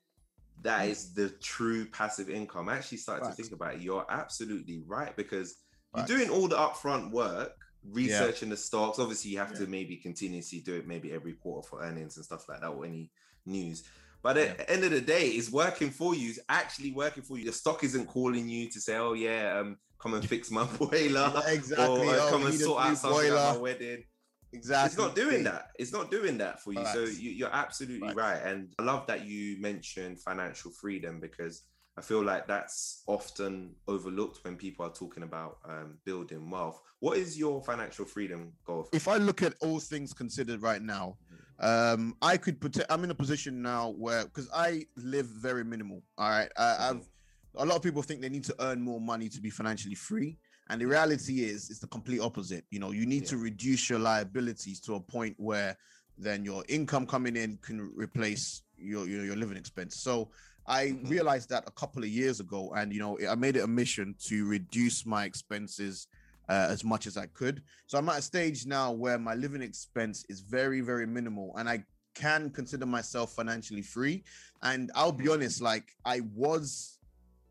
that 0.62 0.88
is 0.88 1.14
the 1.14 1.30
true 1.42 1.86
passive 1.86 2.30
income. 2.30 2.70
I 2.70 2.76
actually 2.76 3.00
started 3.00 3.26
Facts. 3.26 3.36
to 3.36 3.44
think 3.44 3.54
about 3.54 3.76
it. 3.76 3.82
You're 3.82 4.06
absolutely 4.10 4.82
right 4.86 5.16
because 5.16 5.56
Facts. 5.94 6.10
you're 6.10 6.20
doing 6.20 6.30
all 6.30 6.48
the 6.48 6.56
upfront 6.56 7.12
work, 7.12 7.54
researching 7.92 8.50
yeah. 8.50 8.56
the 8.56 8.58
stocks. 8.58 9.00
Obviously, 9.00 9.32
you 9.32 9.40
have 9.40 9.52
yeah. 9.52 9.60
to 9.60 9.68
maybe 9.68 9.98
continuously 9.98 10.60
do 10.60 10.76
it 10.76 10.88
maybe 10.88 11.12
every 11.12 11.34
quarter 11.34 11.68
for 11.68 11.84
earnings 11.84 12.16
and 12.18 12.26
stuff 12.26 12.48
like 12.48 12.62
that 12.62 12.68
or 12.68 12.86
any 12.86 13.12
news. 13.46 13.84
But 14.22 14.38
at 14.38 14.58
the 14.58 14.70
end 14.70 14.86
of 14.86 14.92
the 14.92 15.02
day, 15.02 15.28
it's 15.28 15.52
working 15.52 15.90
for 15.90 16.16
you. 16.16 16.30
It's 16.30 16.40
actually 16.48 16.92
working 16.92 17.24
for 17.24 17.38
you. 17.38 17.46
The 17.46 17.52
stock 17.52 17.84
isn't 17.84 18.06
calling 18.06 18.48
you 18.48 18.70
to 18.70 18.80
say, 18.80 18.96
"Oh 18.96 19.14
yeah, 19.14 19.60
um, 19.60 19.78
come 20.00 20.14
and 20.14 20.26
fix 20.30 20.50
my 20.50 20.64
boiler," 20.80 21.32
yeah, 21.36 21.50
exactly. 21.50 22.08
Or 22.08 22.10
uh, 22.10 22.20
oh, 22.22 22.30
come 22.30 22.46
and 22.46 22.56
sort 22.56 22.86
out 22.86 22.98
something 22.98 23.20
boiler. 23.20 23.38
at 23.38 23.56
my 23.56 23.62
wedding. 23.62 24.04
Exactly. 24.54 24.88
It's 24.88 24.98
not 24.98 25.16
doing 25.16 25.44
that. 25.44 25.70
It's 25.80 25.92
not 25.92 26.12
doing 26.12 26.38
that 26.38 26.62
for 26.62 26.74
you. 26.74 26.86
So 26.94 27.04
you, 27.04 27.46
are 27.46 27.54
absolutely 27.54 28.14
right. 28.14 28.42
And 28.44 28.74
I 28.80 28.84
love 28.84 29.08
that 29.08 29.26
you 29.26 29.60
mentioned 29.60 30.20
financial 30.20 30.72
freedom 30.72 31.20
because 31.20 31.64
I 31.98 32.02
feel 32.02 32.24
like 32.24 32.48
that's 32.48 33.04
often 33.08 33.76
overlooked 33.88 34.44
when 34.44 34.56
people 34.56 34.86
are 34.86 34.92
talking 34.92 35.24
about 35.24 35.58
um, 35.66 35.98
building 36.06 36.50
wealth. 36.50 36.82
What 37.00 37.18
is 37.18 37.38
your 37.38 37.64
financial 37.64 38.06
freedom 38.06 38.54
goal? 38.66 38.88
If 38.94 39.08
I 39.08 39.18
look 39.18 39.44
at 39.44 39.54
all 39.62 39.80
things 39.80 40.14
considered 40.14 40.62
right 40.62 40.82
now, 40.82 41.18
um, 41.60 42.16
I 42.22 42.38
could 42.38 42.60
put. 42.60 42.78
I'm 42.90 43.04
in 43.04 43.12
a 43.12 43.16
position 43.16 43.62
now 43.62 43.90
where 43.98 44.26
because 44.26 44.50
I 44.54 44.86
live 44.98 45.28
very 45.28 45.64
minimal. 45.64 46.02
All 46.18 46.30
right, 46.30 46.50
I, 46.58 46.90
I've 46.90 47.08
a 47.56 47.66
lot 47.66 47.76
of 47.76 47.84
people 47.84 48.02
think 48.02 48.22
they 48.22 48.30
need 48.30 48.44
to 48.46 48.56
earn 48.60 48.82
more 48.82 49.00
money 49.00 49.30
to 49.30 49.42
be 49.42 49.50
financially 49.50 49.96
free. 49.96 50.38
And 50.70 50.82
the 50.82 50.86
reality 50.86 51.44
is, 51.44 51.70
it's 51.70 51.80
the 51.80 51.88
complete 51.88 52.20
opposite. 52.20 52.66
You 52.72 52.80
know, 52.80 52.92
you 52.92 53.06
need 53.06 53.24
yeah. 53.24 53.30
to 53.30 53.38
reduce 53.38 53.90
your 53.90 54.00
liabilities 54.00 54.80
to 54.82 54.96
a 54.96 55.00
point 55.00 55.36
where 55.38 55.78
then 56.18 56.46
your 56.46 56.64
income 56.70 57.06
coming 57.06 57.36
in 57.36 57.58
can 57.62 57.92
replace 57.96 58.62
your 58.78 59.08
your, 59.08 59.26
your 59.26 59.36
living 59.36 59.58
expense. 59.58 59.98
So 59.98 60.30
I 60.66 60.88
mm-hmm. 60.88 61.08
realized 61.10 61.50
that 61.50 61.64
a 61.68 61.72
couple 61.72 62.04
of 62.04 62.10
years 62.10 62.40
ago, 62.40 62.74
and 62.76 62.94
you 62.94 63.00
know, 63.00 63.18
I 63.30 63.36
made 63.36 63.56
it 63.56 63.64
a 63.64 63.68
mission 63.68 64.16
to 64.26 64.46
reduce 64.46 65.06
my 65.06 65.26
expenses 65.26 66.08
uh, 66.50 66.68
as 66.70 66.84
much 66.84 67.08
as 67.08 67.18
I 67.18 67.26
could. 67.28 67.62
So 67.88 67.98
I'm 67.98 68.10
at 68.10 68.20
a 68.20 68.22
stage 68.22 68.66
now 68.66 68.92
where 68.92 69.18
my 69.18 69.34
living 69.34 69.62
expense 69.62 70.26
is 70.30 70.42
very, 70.42 70.82
very 70.82 71.08
minimal, 71.08 71.54
and 71.58 71.68
I 71.70 71.84
can 72.16 72.50
consider 72.50 72.86
myself 72.86 73.34
financially 73.34 73.82
free. 73.82 74.24
And 74.62 74.92
I'll 74.96 75.12
be 75.12 75.30
honest, 75.30 75.62
like 75.62 75.96
I 76.06 76.22
was 76.36 77.00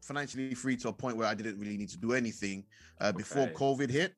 financially 0.03 0.55
free 0.55 0.77
to 0.79 0.89
a 0.89 0.93
point 0.93 1.17
where 1.17 1.29
I 1.29 1.35
didn't 1.35 1.59
really 1.59 1.77
need 1.77 1.91
to 1.91 1.99
do 1.99 2.13
anything 2.13 2.65
uh, 3.01 3.09
okay. 3.09 3.19
before 3.19 3.47
COVID 3.49 3.91
hit. 3.91 4.15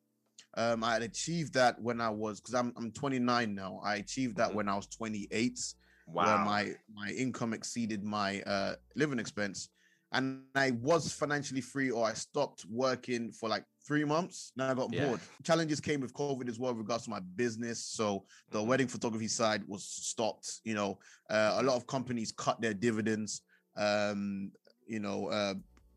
Um, 0.56 0.84
I 0.84 0.94
had 0.94 1.02
achieved 1.02 1.54
that 1.54 1.80
when 1.80 2.00
I 2.00 2.10
was 2.10 2.40
because 2.40 2.54
I'm 2.54 2.72
I'm 2.76 2.90
29 2.92 3.54
now. 3.54 3.80
I 3.84 3.96
achieved 3.96 4.36
that 4.36 4.48
mm-hmm. 4.48 4.56
when 4.56 4.68
I 4.68 4.76
was 4.76 4.86
28. 4.86 5.58
Wow. 6.06 6.24
Where 6.24 6.44
my 6.44 6.74
my 6.94 7.10
income 7.10 7.52
exceeded 7.52 8.04
my 8.04 8.40
uh, 8.42 8.74
living 8.94 9.18
expense 9.18 9.68
and 10.14 10.42
I 10.54 10.70
was 10.70 11.12
financially 11.12 11.60
free 11.60 11.90
or 11.90 12.06
I 12.06 12.12
stopped 12.12 12.64
working 12.70 13.32
for 13.32 13.48
like 13.48 13.64
three 13.86 14.04
months. 14.04 14.52
Now 14.56 14.70
I 14.70 14.74
got 14.74 14.92
Yeah. 14.92 15.06
bored. 15.06 15.20
Challenges 15.42 15.80
came 15.80 16.00
with 16.00 16.14
COVID 16.14 16.48
as 16.48 16.58
well, 16.58 16.72
regards 16.72 17.04
to 17.04 17.10
my 17.10 17.20
business. 17.20 17.84
So 17.84 18.24
the 18.50 18.60
Mhm. 18.60 18.66
wedding 18.66 18.88
photography 18.88 19.26
side 19.28 19.66
was 19.66 19.84
stopped. 19.84 20.60
You 20.62 20.74
know, 20.74 21.00
uh, 21.28 21.56
a 21.58 21.62
lot 21.62 21.76
of 21.76 21.86
companies 21.88 22.30
cut 22.30 22.60
their 22.60 22.74
dividends. 22.74 23.42
Um, 23.76 24.52
you 24.86 25.00
know, 25.00 25.28
uh, 25.28 25.54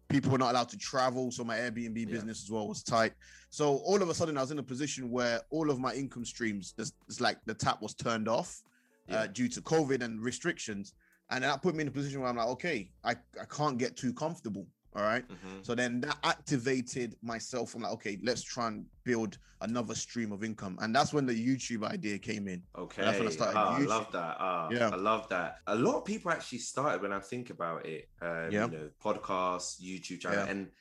people 0.09 0.31
were 0.31 0.37
not 0.37 0.51
allowed 0.51 0.69
to 0.69 0.77
travel, 0.77 1.31
so 1.31 1.43
my 1.43 1.57
Airbnb 1.57 1.97
Yeah. 1.97 2.05
business 2.05 2.43
as 2.43 2.49
well 2.51 2.67
was 2.67 2.83
tight. 2.83 3.13
So 3.49 3.77
all 3.77 4.01
of 4.01 4.09
a 4.09 4.13
sudden, 4.13 4.37
I 4.37 4.41
was 4.41 4.51
in 4.51 4.59
a 4.59 4.63
position 4.63 5.09
where 5.09 5.41
all 5.49 5.69
of 5.69 5.79
my 5.79 5.93
income 5.93 6.25
streams, 6.25 6.73
just 6.73 6.93
it's 7.07 7.19
like 7.21 7.37
the 7.45 7.53
tap 7.53 7.81
was 7.81 7.93
turned 7.93 8.27
off 8.27 8.61
Yeah. 9.07 9.21
uh, 9.21 9.27
due 9.27 9.47
to 9.49 9.61
COVID 9.61 10.01
and 10.01 10.21
restrictions, 10.21 10.93
and 11.29 11.43
that 11.43 11.61
put 11.61 11.75
me 11.75 11.81
in 11.81 11.87
a 11.87 11.91
position 11.91 12.21
where 12.21 12.29
I'm 12.29 12.37
like, 12.37 12.47
okay, 12.47 12.91
I, 13.03 13.11
I 13.39 13.45
can't 13.49 13.77
get 13.77 13.95
too 13.97 14.13
comfortable. 14.13 14.67
All 14.97 15.03
right. 15.03 15.23
Mhm. 15.27 15.63
So 15.63 15.75
then 15.75 16.01
that 16.01 16.17
activated 16.23 17.15
myself. 17.21 17.75
I'm 17.75 17.83
like, 17.83 17.91
okay, 17.93 18.17
let's 18.23 18.41
try 18.41 18.67
and 18.67 18.85
build 19.03 19.37
another 19.61 19.93
stream 19.93 20.31
of 20.31 20.43
income. 20.43 20.77
And 20.81 20.93
that's 20.95 21.13
when 21.13 21.27
the 21.27 21.33
YouTube 21.35 21.83
idea 21.83 22.17
came 22.17 22.47
in. 22.47 22.63
Okay. 22.75 23.03
that's 23.03 23.19
when 23.19 23.27
I 23.27 23.31
started 23.31 23.57
Ah, 23.57 23.75
I 23.75 23.79
love 23.81 24.11
that. 24.11 24.35
Ah, 24.39 24.69
Yeah. 24.71 24.89
I 24.89 24.95
love 24.95 25.29
that. 25.29 25.59
A 25.67 25.75
lot 25.75 25.97
of 25.97 26.05
people 26.05 26.31
actually 26.31 26.59
started 26.59 27.01
when 27.03 27.13
I 27.13 27.19
think 27.19 27.51
about 27.51 27.85
it. 27.85 28.09
Um, 28.21 28.51
Yeah. 28.51 28.65
You 28.65 28.71
know, 28.71 28.89
podcasts, 29.03 29.79
YouTube 29.79 30.19
channel, 30.21 30.45
Yeah. 30.45 30.51
and 30.51 30.71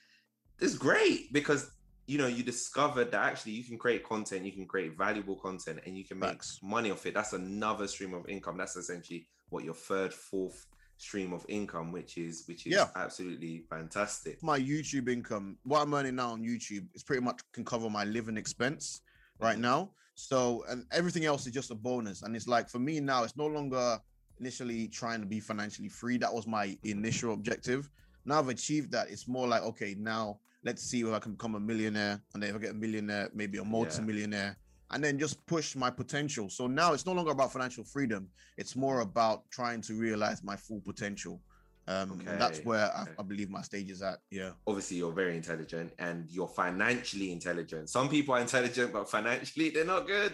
it's 0.61 0.79
great 0.79 1.31
because 1.33 1.71
you 2.07 2.17
know 2.17 2.27
you 2.29 2.43
discovered 2.43 3.11
that 3.11 3.23
actually 3.23 3.53
you 3.53 3.65
can 3.65 3.77
create 3.77 4.03
content, 4.05 4.47
you 4.47 4.53
can 4.53 4.65
create 4.67 4.97
valuable 4.97 5.37
content, 5.37 5.81
and 5.85 5.99
you 5.99 6.05
can 6.05 6.19
make 6.19 6.31
Facts. 6.31 6.61
money 6.63 6.91
off 6.91 7.05
it. 7.05 7.13
That's 7.13 7.35
another 7.35 7.87
stream 7.87 8.15
of 8.15 8.27
income. 8.29 8.57
That's 8.57 8.77
essentially 8.77 9.29
what 9.51 9.63
your 9.65 9.75
third, 9.75 10.15
fourth 10.15 10.67
stream 10.99 11.33
of 11.33 11.45
income, 11.49 11.93
which 11.93 12.17
is 12.17 12.45
which 12.47 12.67
is 12.67 12.73
Yeah. 12.73 12.89
absolutely 12.97 13.65
fantastic. 13.69 14.43
My 14.43 14.59
YouTube 14.59 15.09
income, 15.09 15.59
what 15.65 15.83
I'm 15.83 15.93
earning 15.95 16.17
now 16.17 16.31
on 16.31 16.43
YouTube, 16.43 16.87
is 16.95 17.03
pretty 17.03 17.23
much 17.23 17.41
can 17.53 17.65
cover 17.65 17.91
my 17.91 18.05
living 18.05 18.37
expense 18.37 19.03
right 19.39 19.59
Mhm. 19.59 19.63
now. 19.63 19.95
So 20.15 20.65
and 20.69 20.87
everything 20.93 21.25
else 21.27 21.47
is 21.47 21.53
just 21.53 21.71
a 21.71 21.75
bonus. 21.75 22.23
And 22.23 22.35
it's 22.35 22.47
like 22.47 22.69
for 22.71 22.79
me 22.79 23.01
now, 23.01 23.25
it's 23.25 23.37
no 23.37 23.47
longer 23.47 24.01
initially 24.39 24.89
trying 24.89 25.21
to 25.21 25.27
be 25.27 25.41
financially 25.41 25.89
free. 25.89 26.17
That 26.19 26.33
was 26.33 26.47
my 26.47 26.79
initial 26.85 27.33
objective. 27.35 27.91
Now 28.25 28.39
I've 28.39 28.49
achieved 28.49 28.91
that. 28.93 29.11
It's 29.11 29.29
more 29.29 29.47
like 29.47 29.63
okay, 29.63 29.95
now 29.95 30.41
let's 30.65 30.83
see 30.83 31.01
if 31.03 31.09
I 31.09 31.19
can 31.19 31.33
become 31.33 31.55
a 31.55 31.61
millionaire, 31.61 32.23
and 32.35 32.43
if 32.43 32.55
I 32.55 32.59
get 32.59 32.71
a 32.71 32.75
millionaire, 32.75 33.31
maybe 33.35 33.59
a 33.59 33.65
multi-millionaire, 33.65 34.59
and 34.91 35.03
then 35.03 35.19
just 35.19 35.45
push 35.47 35.75
my 35.77 35.91
potential. 35.91 36.49
So 36.49 36.67
now 36.67 36.93
it's 36.93 37.07
no 37.07 37.13
longer 37.13 37.33
about 37.33 37.53
financial 37.53 37.85
freedom. 37.85 38.29
It's 38.57 38.77
more 38.77 39.01
about 39.01 39.43
trying 39.51 39.81
to 39.83 39.95
realize 39.95 40.43
my 40.45 40.57
full 40.57 40.81
potential. 40.81 41.41
Um, 41.89 42.21
and 42.27 42.41
that's 42.41 42.59
Okay, 42.59 42.67
where 42.69 42.87
I. 42.97 43.05
I 43.19 43.23
believe 43.23 43.49
my 43.49 43.63
stage 43.63 43.91
is 43.91 44.03
at. 44.03 44.19
Yeah. 44.31 44.51
obviously 44.67 44.97
you're 44.97 45.13
very 45.13 45.37
intelligent 45.37 45.93
and 46.01 46.27
you're 46.29 46.49
financially 46.49 47.31
intelligent. 47.31 47.89
Some 47.89 48.09
people 48.09 48.35
are 48.35 48.41
intelligent, 48.41 48.93
but 48.93 49.09
financially 49.09 49.71
they're 49.71 49.85
not 49.85 50.07
good. 50.07 50.33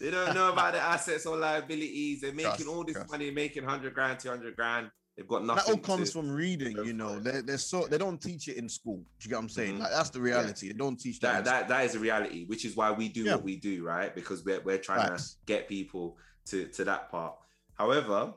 They 0.00 0.10
don't 0.10 0.34
know 0.34 0.50
about 0.52 0.72
the 0.72 0.80
assets 0.80 1.24
or 1.26 1.36
liabilities. 1.36 2.22
They're 2.22 2.32
making 2.44 2.50
Trust, 2.50 2.68
all 2.68 2.84
this 2.84 2.94
trust. 2.94 3.10
money, 3.10 3.30
making 3.30 3.64
hundred 3.64 3.94
grand, 3.94 4.18
two 4.18 4.28
hundred 4.30 4.56
grand. 4.56 4.90
They've 5.18 5.26
got 5.26 5.44
that 5.48 5.68
all 5.68 5.76
comes 5.78 6.12
from 6.12 6.30
reading, 6.30 6.76
you 6.84 6.92
know. 6.92 7.18
They're, 7.18 7.42
they're 7.42 7.58
so 7.58 7.88
they 7.88 7.98
don't 7.98 8.22
teach 8.22 8.46
it 8.46 8.56
in 8.56 8.68
school. 8.68 8.98
Do 8.98 9.24
you 9.24 9.30
get 9.30 9.34
what 9.34 9.42
I'm 9.42 9.48
saying? 9.48 9.74
Mhm. 9.74 9.80
Like 9.80 9.90
that's 9.90 10.10
the 10.10 10.20
reality. 10.20 10.68
They 10.68 10.74
don't 10.74 10.96
teach 10.96 11.18
that. 11.18 11.44
that. 11.44 11.66
That 11.66 11.68
that 11.68 11.84
is 11.86 11.96
a 11.96 11.98
reality, 11.98 12.46
which 12.46 12.64
is 12.64 12.76
why 12.76 12.92
we 12.92 13.08
do 13.08 13.24
Yeah. 13.24 13.34
what 13.34 13.42
we 13.42 13.56
do, 13.56 13.82
right? 13.84 14.14
Because 14.14 14.44
we're 14.44 14.60
we're 14.60 14.78
trying 14.78 15.08
Facts. 15.08 15.32
to 15.32 15.36
get 15.46 15.66
people 15.66 16.16
to 16.46 16.66
to 16.68 16.84
that 16.84 17.10
part. 17.10 17.34
However, 17.74 18.32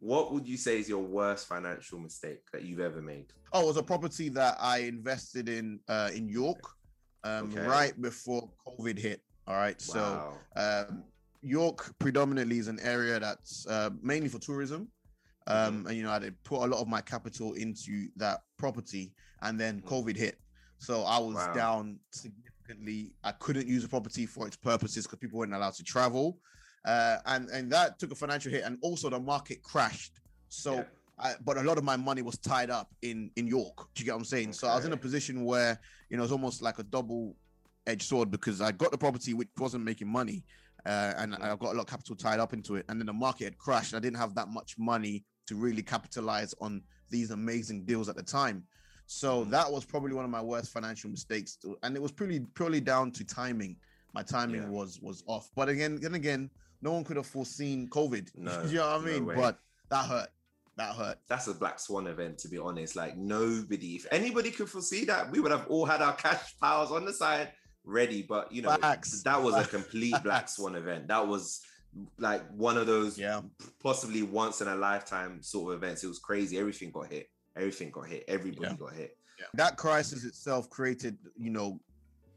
what 0.00 0.32
would 0.32 0.48
you 0.48 0.56
say 0.56 0.80
is 0.80 0.88
your 0.88 0.98
worst 1.04 1.46
financial 1.46 2.00
mistake 2.00 2.42
that 2.52 2.64
you've 2.64 2.80
ever 2.80 3.00
made? 3.00 3.32
Oh, 3.52 3.62
it 3.62 3.66
was 3.66 3.76
a 3.76 3.82
property 3.84 4.30
that 4.30 4.56
I 4.58 4.78
invested 4.78 5.48
in 5.48 5.78
uh 5.86 6.10
in 6.12 6.28
York 6.28 6.58
um 7.22 7.52
Okay. 7.52 7.60
right 7.60 8.02
before 8.02 8.50
COVID 8.66 8.98
hit. 8.98 9.22
All 9.46 9.54
right. 9.54 9.80
Wow. 9.94 10.34
So 10.56 10.60
um 10.60 11.04
York 11.40 11.94
predominantly 12.00 12.58
is 12.58 12.66
an 12.66 12.80
area 12.80 13.20
that's 13.20 13.64
uh, 13.68 13.90
mainly 14.02 14.28
for 14.28 14.38
tourism. 14.40 14.88
Mm-hmm. 15.50 15.68
Um, 15.78 15.86
and 15.86 15.96
you 15.96 16.02
know, 16.02 16.10
I 16.10 16.20
had 16.22 16.42
put 16.44 16.62
a 16.62 16.66
lot 16.66 16.80
of 16.80 16.88
my 16.88 17.00
capital 17.00 17.54
into 17.54 18.08
that 18.16 18.40
property, 18.56 19.12
and 19.42 19.58
then 19.58 19.80
Mhm. 19.80 19.86
COVID 19.88 20.16
hit. 20.16 20.38
So 20.78 21.02
I 21.02 21.18
was 21.18 21.34
Wow. 21.34 21.52
down 21.54 22.00
significantly. 22.10 23.14
I 23.24 23.32
couldn't 23.32 23.66
use 23.66 23.82
the 23.82 23.88
property 23.88 24.26
for 24.26 24.46
its 24.46 24.56
purposes 24.56 25.04
because 25.06 25.18
people 25.18 25.38
weren't 25.40 25.52
allowed 25.54 25.74
to 25.74 25.82
travel. 25.82 26.38
Uh, 26.84 27.18
and 27.26 27.48
and 27.50 27.70
that 27.72 27.98
took 27.98 28.12
a 28.12 28.14
financial 28.14 28.50
hit, 28.50 28.64
and 28.64 28.78
also 28.82 29.10
the 29.10 29.18
market 29.20 29.62
crashed. 29.62 30.20
So 30.48 30.76
Yeah. 30.76 30.84
I, 31.18 31.34
but 31.44 31.58
a 31.58 31.62
lot 31.62 31.76
of 31.76 31.84
my 31.84 31.96
money 31.96 32.22
was 32.22 32.38
tied 32.38 32.70
up 32.70 32.94
in 33.02 33.30
in 33.36 33.46
York. 33.46 33.76
Do 33.94 34.00
you 34.00 34.04
get 34.06 34.12
what 34.12 34.18
I'm 34.20 34.24
saying? 34.24 34.52
So 34.54 34.68
I 34.68 34.76
was 34.76 34.84
in 34.86 34.92
a 34.92 34.96
position 34.96 35.44
where 35.44 35.78
you 36.08 36.16
know 36.16 36.22
it's 36.22 36.32
almost 36.32 36.62
like 36.62 36.78
a 36.78 36.82
double 36.84 37.36
edged 37.86 38.02
sword 38.08 38.30
because 38.30 38.60
I 38.60 38.72
got 38.72 38.90
the 38.92 38.98
property 38.98 39.34
which 39.34 39.48
wasn't 39.58 39.84
making 39.84 40.08
money, 40.08 40.44
uh, 40.86 41.12
and. 41.18 41.34
I 41.34 41.48
got 41.56 41.62
a 41.74 41.76
lot 41.76 41.80
of 41.80 41.86
capital 41.86 42.16
tied 42.16 42.40
up 42.40 42.52
into 42.54 42.76
it, 42.76 42.86
and 42.88 42.98
then 43.00 43.06
the 43.06 43.12
market 43.12 43.44
had 43.44 43.58
crashed. 43.58 43.92
And 43.92 43.98
I 43.98 44.00
didn't 44.00 44.16
have 44.18 44.34
that 44.36 44.48
much 44.48 44.78
money 44.78 45.24
to 45.50 45.56
really 45.56 45.82
capitalize 45.82 46.54
on 46.60 46.80
these 47.10 47.32
amazing 47.32 47.84
deals 47.84 48.08
at 48.08 48.14
the 48.14 48.22
time. 48.22 48.62
So 49.06 49.44
Mhm. 49.44 49.50
that 49.50 49.70
was 49.70 49.84
probably 49.84 50.12
one 50.14 50.24
of 50.24 50.30
my 50.30 50.40
worst 50.40 50.70
financial 50.70 51.10
mistakes, 51.10 51.58
and 51.82 51.96
it 51.96 52.00
was 52.00 52.12
purely 52.12 52.38
purely 52.54 52.80
down 52.80 53.10
to 53.12 53.24
timing. 53.24 53.76
My 54.14 54.22
timing 54.22 54.62
Yeah. 54.62 54.68
was 54.68 55.00
was 55.00 55.24
off. 55.26 55.50
But 55.56 55.68
again, 55.68 55.98
then 56.00 56.14
again, 56.14 56.50
no 56.82 56.92
one 56.92 57.02
could 57.02 57.16
have 57.16 57.26
foreseen 57.26 57.88
COVID. 57.90 58.30
No, 58.36 58.62
you 58.62 58.76
know 58.78 58.96
what 58.98 59.02
I 59.02 59.04
mean? 59.04 59.24
but 59.24 59.58
that 59.88 60.06
hurt. 60.06 60.30
That 60.76 60.94
hurt. 60.94 61.18
that's 61.28 61.48
a 61.48 61.52
black 61.54 61.78
swan 61.80 62.06
event 62.06 62.38
to 62.38 62.48
be 62.48 62.56
honest 62.56 62.96
like 62.96 63.14
nobody 63.16 63.96
if 63.96 64.06
anybody 64.10 64.50
could 64.50 64.70
foresee 64.70 65.04
that 65.04 65.30
we 65.30 65.38
would 65.40 65.50
have 65.50 65.66
all 65.66 65.84
had 65.84 66.00
our 66.00 66.14
cash 66.14 66.56
piles 66.58 66.90
on 66.90 67.04
the 67.04 67.12
side 67.12 67.52
ready 67.84 68.22
but 68.22 68.50
you 68.50 68.62
know 68.62 68.74
Facts. 68.76 69.22
that 69.24 69.42
was 69.42 69.54
a 69.56 69.68
complete 69.68 70.14
black 70.22 70.48
swan 70.48 70.76
event 70.76 71.06
that 71.08 71.26
was 71.26 71.60
like 72.18 72.46
one 72.52 72.76
of 72.76 72.86
those 72.86 73.18
Yeah. 73.18 73.42
possibly 73.82 74.22
once 74.22 74.60
in 74.60 74.68
a 74.68 74.76
lifetime 74.76 75.42
sort 75.42 75.72
of 75.74 75.82
events 75.82 76.04
it 76.04 76.06
was 76.06 76.18
crazy 76.18 76.56
everything 76.58 76.90
got 76.90 77.10
hit 77.10 77.28
everything 77.56 77.90
got 77.90 78.06
hit 78.06 78.24
everybody 78.28 78.68
Yeah. 78.70 78.76
got 78.76 78.92
hit 78.94 79.16
That 79.54 79.76
crisis 79.78 80.24
itself 80.24 80.68
created, 80.68 81.16
you 81.36 81.48
know, 81.50 81.80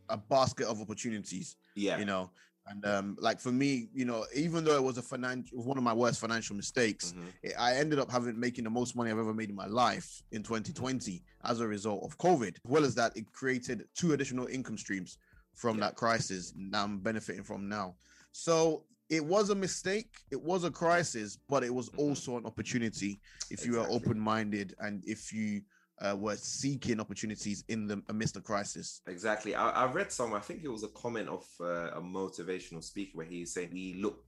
a 0.09 0.15
basket 0.17 0.67
of 0.67 0.79
opportunities. 0.81 1.57
yeah 1.75 1.97
You 1.97 2.05
know, 2.05 2.31
and 2.65 2.85
um, 2.85 3.17
like 3.19 3.41
for 3.41 3.51
me, 3.51 3.89
you 3.93 4.05
know, 4.05 4.25
even 4.33 4.63
though 4.63 4.75
it 4.77 4.81
was 4.83 4.97
a 4.97 5.01
financial, 5.01 5.61
one 5.63 5.77
of 5.77 5.83
my 5.83 5.91
worst 5.93 6.21
financial 6.21 6.55
mistakes, 6.55 7.11
Mhm. 7.11 7.27
it- 7.43 7.55
I 7.59 7.75
ended 7.75 7.99
up 7.99 8.09
having 8.09 8.39
making 8.39 8.63
the 8.63 8.69
most 8.69 8.95
money 8.95 9.11
I've 9.11 9.17
ever 9.19 9.33
made 9.33 9.49
in 9.49 9.55
my 9.55 9.65
life 9.67 10.23
in 10.31 10.43
2020 10.43 11.21
as 11.43 11.59
a 11.59 11.67
result 11.67 12.03
of 12.05 12.17
COVID. 12.17 12.55
As 12.55 12.61
well 12.71 12.85
as 12.85 12.95
that, 12.95 13.15
it 13.17 13.29
created 13.33 13.85
two 13.93 14.13
additional 14.13 14.47
income 14.47 14.77
streams 14.77 15.17
from 15.55 15.77
Yeah. 15.77 15.87
that 15.87 15.95
crisis 15.97 16.53
that 16.71 16.81
I'm 16.83 16.99
benefiting 16.99 17.43
from 17.43 17.67
now. 17.67 17.97
So 18.31 18.85
it 19.09 19.23
was 19.23 19.49
a 19.49 19.55
mistake, 19.55 20.09
it 20.31 20.41
was 20.41 20.63
a 20.63 20.71
crisis, 20.71 21.37
but 21.49 21.63
it 21.63 21.73
was 21.73 21.89
Mhm. 21.89 21.99
also 21.99 22.37
an 22.37 22.45
opportunity 22.45 23.19
if 23.51 23.65
you 23.65 23.73
were 23.73 23.79
Exactly. 23.79 23.97
open-minded 23.97 24.75
and 24.79 25.03
if 25.05 25.31
you 25.33 25.61
uh, 26.01 26.15
were 26.17 26.35
seeking 26.35 26.99
opportunities 26.99 27.63
in 27.67 27.87
the 27.87 28.01
amidst 28.09 28.33
the 28.33 28.41
crisis. 28.41 29.01
Exactly. 29.07 29.53
I, 29.53 29.69
I 29.69 29.91
read 29.91 30.11
somewhere, 30.11 30.39
I 30.39 30.43
think 30.43 30.63
it 30.63 30.67
was 30.67 30.83
a 30.83 30.87
comment 30.89 31.29
of 31.29 31.45
uh, 31.61 31.91
a 31.91 32.01
motivational 32.01 32.83
speaker 32.83 33.11
where 33.17 33.27
he's 33.27 33.53
saying 33.53 33.69
we 33.71 33.93
look 34.01 34.25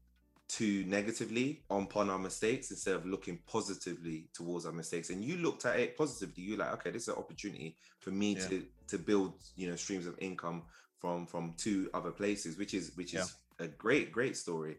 too 0.48 0.86
negatively 0.86 1.65
upon 1.72 2.10
our 2.12 2.20
mistakes 2.20 2.70
instead 2.70 2.96
of 2.96 3.05
looking 3.08 3.39
positively 3.48 4.29
towards 4.34 4.67
our 4.67 4.72
mistakes. 4.72 5.10
And 5.10 5.24
you 5.24 5.38
looked 5.38 5.65
at 5.65 5.79
it 5.79 5.98
positively. 5.98 6.44
You're 6.44 6.60
like, 6.60 6.74
okay, 6.74 6.91
this 6.91 7.03
is 7.03 7.08
an 7.10 7.15
opportunity 7.15 7.75
for 8.00 8.12
me 8.12 8.36
Yeah. 8.36 8.48
to 8.48 8.65
to 8.88 8.98
build, 9.00 9.34
you 9.55 9.67
know, 9.67 9.75
streams 9.75 10.05
of 10.05 10.15
income 10.20 10.63
from 11.00 11.25
from 11.25 11.55
two 11.58 11.89
other 11.96 12.12
places, 12.12 12.58
which 12.58 12.75
is 12.75 12.91
which 12.96 13.15
is 13.15 13.34
a 13.59 13.67
great, 13.67 14.12
great 14.12 14.38
story. 14.38 14.77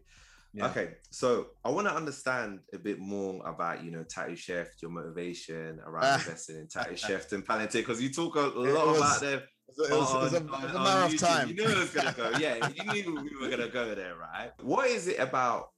Yeah. 0.53 0.67
Okay, 0.69 0.93
so 1.11 1.47
I 1.63 1.69
want 1.69 1.87
to 1.87 1.93
understand 1.93 2.59
a 2.73 2.79
bit 2.79 2.99
more 2.99 3.45
about 3.45 3.83
you 3.83 3.91
know 3.91 4.03
Tattoo 4.03 4.35
Chef, 4.35 4.67
your 4.81 4.89
motivation 4.91 5.79
around 5.85 6.03
Ah. 6.05 6.15
investing 6.15 6.55
in 6.57 6.67
Tattoo 6.67 6.95
Chef 7.07 7.31
and 7.33 7.45
Palantir, 7.45 7.73
because 7.73 8.01
you 8.01 8.09
talk 8.11 8.35
a 8.35 8.39
lot 8.41 8.87
was- 8.87 8.97
about 8.97 9.19
them 9.21 9.41
It 9.69 9.75
was, 9.77 9.89
it 9.89 9.93
was 10.17 10.33
a, 10.33 10.37
on- 10.37 10.61
it 10.63 10.65
was 10.67 10.73
a 10.75 10.79
matter 10.79 11.13
of 11.13 11.19
time. 11.19 11.49
You 11.49 11.55
knew 11.55 11.63
it 11.67 11.77
was 11.77 11.89
gonna 11.91 12.13
go. 12.13 12.31
Yeah, 12.39 12.69
you 12.75 12.83
knew 12.93 13.21
we 13.21 13.35
were 13.45 13.49
gonna 13.55 13.69
go 13.69 13.93
there, 13.93 14.15
right? 14.15 14.51
What 14.61 14.87
is 14.89 15.07
it 15.07 15.19
about 15.19 15.69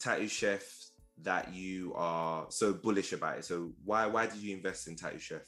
Tattoo 0.00 0.26
Chef 0.28 0.62
that 1.22 1.52
you 1.54 1.92
are 1.94 2.46
so 2.50 2.72
bullish 2.72 3.12
about 3.12 3.38
it? 3.38 3.44
So 3.44 3.72
why 3.84 4.06
why 4.06 4.26
did 4.26 4.38
you 4.38 4.56
invest 4.56 4.88
in 4.88 4.96
Tattoo 4.96 5.18
Chef? 5.20 5.42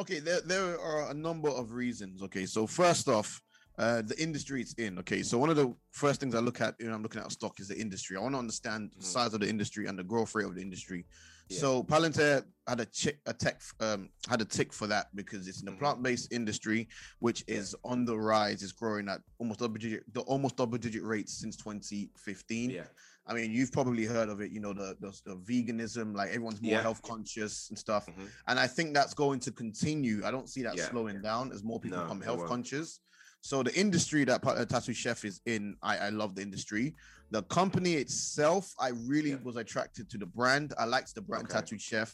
Okay, 0.00 0.18
there, 0.18 0.40
there 0.42 0.78
are 0.78 1.10
a 1.10 1.14
number 1.14 1.48
of 1.48 1.72
reasons. 1.72 2.20
Okay, 2.24 2.44
so 2.44 2.66
first 2.66 3.08
off, 3.08 3.40
uh, 3.78 4.02
the 4.02 4.20
industry 4.20 4.60
it's 4.62 4.72
in. 4.74 4.98
Okay, 4.98 5.22
so 5.22 5.36
one 5.38 5.50
of 5.50 5.56
the 5.56 5.74
first 5.92 6.20
things 6.20 6.34
I 6.34 6.38
look 6.40 6.60
at 6.60 6.74
when 6.80 6.92
I'm 6.92 7.02
looking 7.02 7.20
at 7.20 7.26
a 7.26 7.30
stock 7.30 7.60
is 7.60 7.68
the 7.68 7.78
industry. 7.78 8.16
I 8.16 8.20
want 8.20 8.34
to 8.34 8.38
understand 8.38 8.90
the 8.96 9.02
Mhm. 9.04 9.08
size 9.08 9.34
of 9.34 9.40
the 9.40 9.48
industry 9.48 9.86
and 9.86 9.98
the 9.98 10.04
growth 10.04 10.34
rate 10.34 10.46
of 10.46 10.54
the 10.54 10.62
industry. 10.62 11.06
Yeah. 11.48 11.58
So 11.60 11.84
Palantir 11.84 12.44
had 12.66 12.80
a 12.80 12.86
chick, 12.86 13.20
a 13.26 13.32
tech, 13.34 13.60
um, 13.80 14.08
had 14.28 14.40
a 14.40 14.44
tick 14.44 14.72
for 14.72 14.86
that 14.88 15.14
because 15.14 15.46
it's 15.46 15.60
in 15.62 15.68
a 15.68 15.72
Mhm. 15.72 15.78
plant-based 15.78 16.32
industry, 16.32 16.88
which 17.20 17.44
is 17.46 17.76
on 17.84 18.04
the 18.04 18.18
rise. 18.18 18.62
It's 18.62 18.72
growing 18.72 19.08
at 19.08 19.20
almost 19.38 19.60
double 19.60 19.78
digit, 19.78 20.02
the 20.12 20.20
almost 20.22 20.56
double 20.56 20.78
digit 20.78 21.04
rates 21.04 21.34
since 21.34 21.56
2015. 21.56 22.70
Yeah, 22.70 22.86
I 23.26 23.34
mean, 23.34 23.52
you've 23.52 23.70
probably 23.72 24.06
heard 24.06 24.28
of 24.28 24.40
it, 24.40 24.50
you 24.50 24.58
know, 24.60 24.72
the 24.72 24.96
the, 25.00 25.12
the 25.24 25.36
veganism, 25.36 26.16
like 26.16 26.30
everyone's 26.30 26.60
more 26.62 26.72
Yeah. 26.72 26.82
health 26.82 27.02
conscious 27.02 27.68
and 27.68 27.78
stuff. 27.78 28.06
Mhm. 28.06 28.28
And 28.48 28.58
I 28.58 28.66
think 28.66 28.94
that's 28.94 29.14
going 29.14 29.38
to 29.40 29.52
continue. 29.52 30.24
I 30.24 30.30
don't 30.30 30.48
see 30.48 30.62
that 30.62 30.76
Yeah. 30.76 30.88
slowing 30.90 31.20
down 31.20 31.52
as 31.52 31.62
more 31.62 31.78
people 31.78 31.98
No, 31.98 32.04
become 32.04 32.22
health 32.22 32.46
conscious. 32.46 33.00
So 33.46 33.62
the 33.62 33.72
industry 33.78 34.24
that 34.24 34.44
uh, 34.44 34.64
Tattoo 34.64 34.92
Chef 34.92 35.24
is 35.24 35.40
in, 35.46 35.76
I, 35.80 35.96
I 35.98 36.08
love 36.08 36.34
the 36.34 36.42
industry. 36.42 36.96
The 37.30 37.42
company 37.44 37.94
itself, 37.94 38.72
I 38.80 38.88
really 38.88 39.30
Yeah. 39.30 39.44
was 39.44 39.54
attracted 39.54 40.10
to 40.10 40.18
the 40.18 40.26
brand. 40.26 40.74
I 40.76 40.84
liked 40.84 41.14
the 41.14 41.20
brand 41.20 41.44
Okay. 41.44 41.52
Tattoo 41.60 41.78
Chef. 41.78 42.12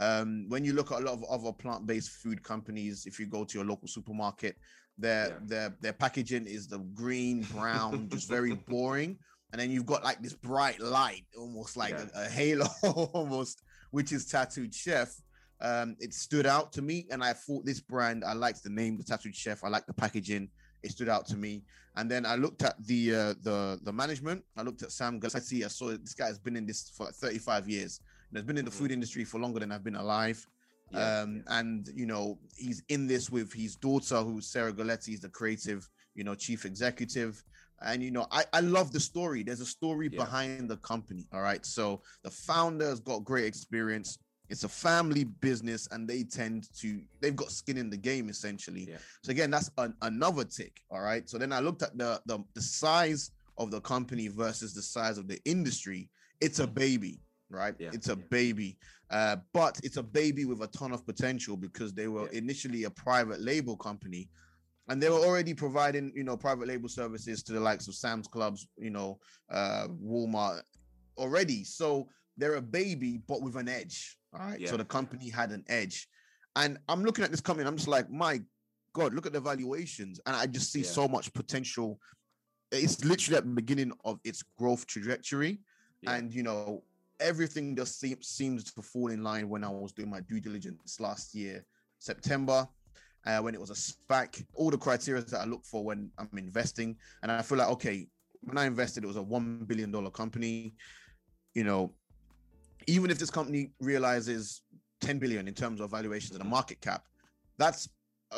Um, 0.00 0.46
when 0.48 0.64
you 0.64 0.72
look 0.72 0.90
at 0.90 0.98
a 1.00 1.04
lot 1.04 1.12
of 1.12 1.22
other 1.30 1.52
plant-based 1.52 2.10
food 2.10 2.42
companies, 2.42 3.06
if 3.06 3.20
you 3.20 3.26
go 3.26 3.44
to 3.44 3.58
your 3.58 3.64
local 3.64 3.86
supermarket, 3.86 4.56
their 4.98 5.28
Yeah. 5.28 5.38
their 5.46 5.76
their 5.82 5.92
packaging 5.92 6.46
is 6.46 6.66
the 6.66 6.80
green, 7.00 7.42
brown, 7.44 8.08
just 8.08 8.28
very 8.28 8.54
boring. 8.74 9.18
And 9.52 9.60
then 9.60 9.70
you've 9.70 9.86
got 9.86 10.02
like 10.02 10.20
this 10.20 10.34
bright 10.34 10.80
light, 10.80 11.26
almost 11.38 11.76
like 11.76 11.92
Yeah. 11.92 12.08
a, 12.22 12.24
a 12.24 12.28
halo, 12.28 12.66
almost, 13.14 13.62
which 13.92 14.10
is 14.10 14.26
Tattooed 14.26 14.74
Chef. 14.74 15.14
Um, 15.60 15.94
it 16.00 16.12
stood 16.12 16.44
out 16.46 16.72
to 16.72 16.82
me, 16.82 17.06
and 17.12 17.22
I 17.22 17.34
thought 17.34 17.64
this 17.64 17.78
brand. 17.80 18.24
I 18.24 18.32
liked 18.32 18.64
the 18.64 18.70
name, 18.70 18.96
the 18.98 19.04
Tattooed 19.04 19.36
Chef. 19.36 19.62
I 19.62 19.68
like 19.68 19.86
the 19.86 19.94
packaging. 19.94 20.50
It 20.82 20.90
stood 20.92 21.08
out 21.08 21.26
to 21.28 21.36
me. 21.36 21.62
And 21.96 22.10
then 22.10 22.24
I 22.24 22.36
looked 22.36 22.62
at 22.62 22.74
the 22.86 23.14
uh, 23.14 23.34
the 23.42 23.78
the 23.82 23.92
management. 23.92 24.44
I 24.56 24.62
looked 24.62 24.82
at 24.82 24.92
Sam 24.92 25.20
Galassi. 25.20 25.64
I 25.64 25.68
saw 25.68 25.88
this 25.96 26.14
guy 26.14 26.26
has 26.26 26.38
been 26.38 26.56
in 26.56 26.66
this 26.66 26.90
for 26.90 27.06
like 27.06 27.14
35 27.14 27.68
years. 27.68 28.00
And 28.30 28.36
has 28.38 28.46
been 28.46 28.56
in 28.58 28.64
the 28.64 28.70
Mhm. 28.70 28.74
food 28.74 28.92
industry 28.92 29.24
for 29.24 29.38
longer 29.38 29.60
than 29.60 29.70
I've 29.72 29.84
been 29.84 29.96
alive. 29.96 30.46
Yeah. 30.90 31.20
Um, 31.20 31.44
and 31.48 31.88
you 31.94 32.06
know, 32.06 32.38
he's 32.56 32.82
in 32.88 33.06
this 33.06 33.30
with 33.30 33.52
his 33.52 33.76
daughter, 33.76 34.16
who's 34.22 34.46
Sarah 34.46 34.72
Galletti, 34.72 35.14
is 35.14 35.20
the 35.20 35.28
creative, 35.28 35.88
you 36.14 36.24
know, 36.24 36.34
chief 36.34 36.64
executive. 36.64 37.42
And 37.84 38.02
you 38.02 38.10
know, 38.10 38.26
I, 38.30 38.44
I 38.52 38.60
love 38.60 38.92
the 38.92 39.00
story. 39.00 39.42
There's 39.42 39.60
a 39.60 39.66
story 39.66 40.08
Yeah. 40.10 40.24
behind 40.24 40.70
the 40.70 40.76
company. 40.78 41.26
All 41.32 41.42
right. 41.42 41.64
So 41.66 42.02
the 42.22 42.30
founder's 42.30 43.00
got 43.00 43.24
great 43.24 43.44
experience. 43.44 44.18
It's 44.52 44.64
a 44.64 44.68
family 44.68 45.24
business, 45.24 45.88
and 45.90 46.06
they 46.06 46.22
tend 46.24 46.68
to 46.80 47.00
they've 47.20 47.34
got 47.34 47.50
skin 47.50 47.78
in 47.78 47.88
the 47.88 47.96
game 47.96 48.28
essentially. 48.28 48.86
Yeah. 48.90 48.98
So 49.22 49.30
again, 49.30 49.50
that's 49.50 49.70
an, 49.78 49.94
another 50.02 50.44
tick. 50.44 50.82
All 50.90 51.00
right. 51.00 51.28
So 51.28 51.38
then 51.38 51.52
I 51.54 51.60
looked 51.60 51.82
at 51.82 51.96
the, 51.96 52.20
the 52.26 52.44
the 52.52 52.60
size 52.60 53.30
of 53.56 53.70
the 53.70 53.80
company 53.80 54.28
versus 54.28 54.74
the 54.74 54.82
size 54.82 55.16
of 55.16 55.26
the 55.26 55.40
industry. 55.46 56.10
It's 56.42 56.58
a 56.58 56.66
baby, 56.66 57.18
right? 57.48 57.74
Yeah. 57.78 57.90
It's 57.94 58.08
a 58.08 58.16
Yeah. 58.16 58.26
baby. 58.28 58.76
Uh, 59.08 59.36
but 59.54 59.80
it's 59.82 59.96
a 59.96 60.02
baby 60.02 60.44
with 60.44 60.62
a 60.62 60.66
ton 60.68 60.92
of 60.92 61.04
potential 61.06 61.56
because 61.56 61.94
they 61.94 62.08
were 62.08 62.28
initially 62.28 62.84
a 62.84 62.90
private 62.90 63.40
label 63.40 63.76
company 63.76 64.28
and 64.88 65.02
they 65.02 65.08
were 65.08 65.24
already 65.28 65.54
providing 65.54 66.12
you 66.14 66.24
know 66.24 66.36
private 66.36 66.66
label 66.66 66.88
services 66.88 67.42
to 67.42 67.52
the 67.52 67.60
likes 67.60 67.88
of 67.88 67.94
sam's 67.94 68.26
clubs 68.26 68.66
you 68.78 68.90
know 68.90 69.18
uh 69.50 69.86
walmart 70.02 70.62
already 71.18 71.62
so 71.62 72.08
they're 72.36 72.54
a 72.56 72.62
baby 72.62 73.20
but 73.28 73.42
with 73.42 73.56
an 73.56 73.68
edge 73.68 74.16
all 74.34 74.40
right 74.40 74.68
so 74.68 74.76
the 74.76 74.84
company 74.84 75.28
had 75.28 75.50
an 75.50 75.64
edge 75.68 76.08
and 76.56 76.78
i'm 76.88 77.04
looking 77.04 77.24
at 77.24 77.30
this 77.30 77.40
company 77.40 77.66
i'm 77.66 77.76
just 77.76 77.88
like 77.88 78.10
my 78.10 78.40
god 78.94 79.14
look 79.14 79.26
at 79.26 79.32
the 79.32 79.40
valuations 79.40 80.20
and 80.26 80.34
i 80.36 80.46
just 80.46 80.72
see 80.72 80.80
Yeah. 80.80 80.86
so 80.88 81.08
much 81.08 81.32
potential 81.32 81.98
it's 82.70 83.04
literally 83.04 83.36
at 83.38 83.44
the 83.44 83.50
beginning 83.50 83.92
of 84.04 84.18
its 84.24 84.42
growth 84.58 84.86
trajectory 84.86 85.60
Yeah. 86.00 86.14
and 86.14 86.32
you 86.32 86.42
know 86.42 86.82
everything 87.20 87.76
just 87.76 88.00
seems 88.00 88.26
seems 88.26 88.72
to 88.72 88.82
fall 88.82 89.08
in 89.08 89.22
line 89.22 89.48
when 89.48 89.62
I 89.62 89.68
was 89.68 89.92
doing 89.92 90.10
my 90.10 90.20
due 90.20 90.40
diligence 90.40 90.98
last 90.98 91.34
year, 91.34 91.64
September, 92.00 92.66
uh, 93.24 93.38
when 93.38 93.54
it 93.54 93.60
was 93.60 93.70
a 93.70 93.74
SPAC. 93.74 94.44
All 94.54 94.70
the 94.70 94.78
criteria 94.78 95.22
that 95.22 95.40
I 95.40 95.44
look 95.44 95.64
for 95.64 95.84
when 95.84 96.10
I'm 96.18 96.28
investing, 96.36 96.96
and 97.22 97.30
I 97.30 97.42
feel 97.42 97.58
like 97.58 97.68
okay, 97.68 98.08
when 98.40 98.58
I 98.58 98.66
invested, 98.66 99.04
it 99.04 99.06
was 99.06 99.16
a 99.16 99.22
one 99.22 99.64
billion 99.66 99.92
dollar 99.92 100.10
company. 100.10 100.74
You 101.54 101.64
know, 101.64 101.94
even 102.86 103.10
if 103.10 103.18
this 103.18 103.30
company 103.30 103.72
realizes 103.80 104.62
10 105.00 105.18
billion 105.18 105.48
in 105.48 105.54
terms 105.54 105.80
of 105.80 105.90
valuations 105.90 106.32
and 106.32 106.42
a 106.42 106.48
market 106.48 106.80
cap, 106.80 107.04
that's 107.58 107.88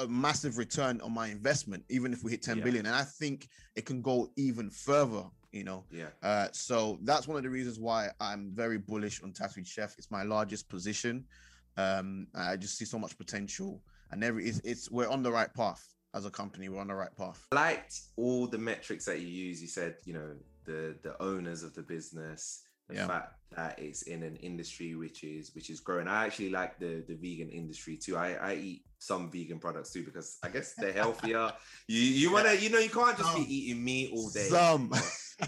a 0.01 0.07
massive 0.09 0.59
return 0.59 1.01
on 1.03 1.13
my 1.13 1.29
investment, 1.29 1.85
even 1.89 2.13
if 2.13 2.25
we 2.25 2.31
hit 2.33 2.43
ten 2.43 2.59
Yeah. 2.59 2.65
billion. 2.65 2.87
And 2.87 2.95
I 2.97 3.05
think 3.05 3.49
it 3.77 3.87
can 3.87 4.03
go 4.03 4.33
even 4.37 4.69
further, 4.71 5.25
you 5.53 5.63
know. 5.63 5.85
Yeah. 5.91 6.09
Uh, 6.23 6.49
so 6.53 6.99
that's 7.03 7.29
one 7.29 7.37
of 7.37 7.45
the 7.45 7.51
reasons 7.51 7.79
why 7.79 8.11
I'm 8.21 8.51
very 8.55 8.79
bullish 8.79 9.23
on 9.23 9.33
Tattooed 9.33 9.67
Chef. 9.69 9.95
It's 9.97 10.11
my 10.11 10.25
largest 10.25 10.69
position. 10.69 11.25
Um, 11.77 12.27
I 12.35 12.57
just 12.57 12.77
see 12.77 12.85
so 12.85 12.99
much 12.99 13.17
potential, 13.17 13.83
and 14.11 14.25
every 14.25 14.47
it's, 14.49 14.61
it's 14.65 14.91
we're 14.91 15.09
on 15.09 15.23
the 15.23 15.31
right 15.31 15.53
path 15.55 15.85
as 16.13 16.25
a 16.25 16.31
company. 16.31 16.69
We're 16.69 16.81
on 16.81 16.89
the 16.89 16.95
right 16.95 17.15
path. 17.17 17.47
I 17.53 17.55
liked 17.55 18.01
all 18.17 18.47
the 18.49 18.59
metrics 18.59 19.05
that 19.05 19.21
you 19.21 19.29
use. 19.29 19.61
You 19.63 19.69
said, 19.69 19.97
you 20.05 20.15
know, 20.15 20.35
the 20.65 20.97
the 21.03 21.21
owners 21.23 21.63
of 21.63 21.73
the 21.75 21.83
business, 21.83 22.63
the 22.89 22.95
Yeah. 22.95 23.07
fact 23.07 23.33
that 23.57 23.79
it's 23.79 24.03
in 24.03 24.23
an 24.25 24.37
industry 24.37 24.95
which 24.97 25.23
is 25.23 25.55
which 25.55 25.71
is 25.71 25.81
growing. 25.81 26.09
I 26.09 26.27
actually 26.27 26.51
like 26.51 26.79
the 26.79 27.05
the 27.07 27.15
vegan 27.15 27.49
industry 27.51 27.97
too. 27.97 28.17
I 28.17 28.33
I 28.35 28.55
eat 28.55 28.83
some 28.99 29.31
vegan 29.31 29.59
products 29.61 29.93
too 29.93 30.03
because 30.05 30.39
I 30.43 30.49
guess 30.49 30.75
they're 30.75 30.93
healthier. 30.93 31.53
you 31.89 32.01
you 32.01 32.33
wanna 32.33 32.55
you 32.55 32.71
know 32.71 32.79
you 32.79 32.91
can't 32.91 33.17
just 33.17 33.35
be 33.37 33.43
eating 33.43 33.85
meat 33.85 34.11
all 34.13 34.29
day. 34.31 34.49
Some. 34.49 34.93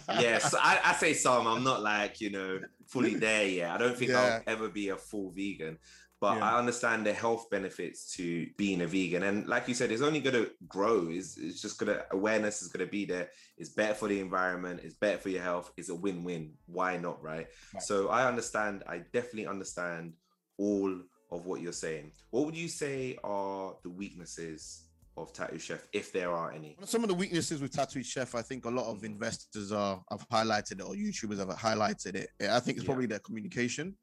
yes, 0.08 0.54
I, 0.54 0.80
I 0.84 0.92
say 0.94 1.14
some. 1.14 1.46
I'm 1.46 1.64
not 1.64 1.82
like 1.82 2.20
you 2.20 2.30
know 2.30 2.60
fully 2.86 3.14
there 3.26 3.46
yet. 3.46 3.70
I 3.70 3.78
don't 3.78 3.96
think 3.96 4.10
Yeah. 4.12 4.40
I'll 4.46 4.52
ever 4.54 4.68
be 4.68 4.88
a 4.90 4.96
full 4.96 5.30
vegan, 5.30 5.78
but 6.26 6.38
Yeah. 6.38 6.50
I 6.50 6.58
understand 6.58 7.06
the 7.06 7.12
health 7.12 7.48
benefits 7.50 8.12
to 8.16 8.48
being 8.56 8.80
a 8.80 8.86
vegan. 8.88 9.22
And 9.22 9.46
like 9.46 9.68
you 9.68 9.74
said, 9.74 9.92
it's 9.92 10.02
only 10.02 10.18
going 10.18 10.34
to 10.34 10.50
grow. 10.66 11.06
It's, 11.08 11.36
it's 11.36 11.62
just 11.62 11.78
going 11.78 11.94
to 11.96 12.04
awareness 12.10 12.62
is 12.62 12.68
going 12.68 12.84
to 12.84 12.90
be 12.90 13.04
there. 13.04 13.28
It's 13.56 13.70
better 13.70 13.94
for 13.94 14.08
the 14.08 14.18
environment. 14.18 14.80
It's 14.82 14.96
better 14.96 15.18
for 15.18 15.28
your 15.28 15.42
health. 15.42 15.70
It's 15.76 15.88
a 15.88 15.94
win-win. 15.94 16.54
Why 16.66 16.96
not, 16.96 17.22
right? 17.22 17.46
Right. 17.72 17.82
So 17.82 18.08
I 18.08 18.26
understand. 18.26 18.82
I 18.88 19.02
definitely 19.12 19.46
understand 19.46 20.14
all 20.58 20.92
of 21.30 21.46
what 21.46 21.60
you're 21.60 21.72
saying. 21.86 22.10
What 22.30 22.44
would 22.46 22.56
you 22.56 22.66
say 22.66 23.16
are 23.22 23.76
the 23.84 23.90
weaknesses 23.90 24.82
of 25.16 25.32
Tattoo 25.32 25.60
Chef, 25.60 25.86
if 25.92 26.12
there 26.12 26.32
are 26.32 26.50
any? 26.50 26.76
Some 26.82 27.04
of 27.04 27.08
the 27.08 27.14
weaknesses 27.14 27.62
with 27.62 27.70
Tattoo 27.70 28.02
Chef, 28.02 28.34
I 28.34 28.42
think 28.42 28.64
a 28.64 28.70
lot 28.70 28.86
of 28.86 29.04
investors 29.04 29.70
are 29.70 30.02
have 30.10 30.28
highlighted 30.28 30.80
it, 30.80 30.82
or 30.82 30.94
YouTubers 30.94 31.38
have 31.38 31.50
highlighted 31.50 32.16
it. 32.16 32.30
I 32.40 32.58
think 32.58 32.78
it's 32.78 32.84
Yeah. 32.84 32.86
probably 32.90 33.06
their 33.06 33.20
communication. 33.20 33.94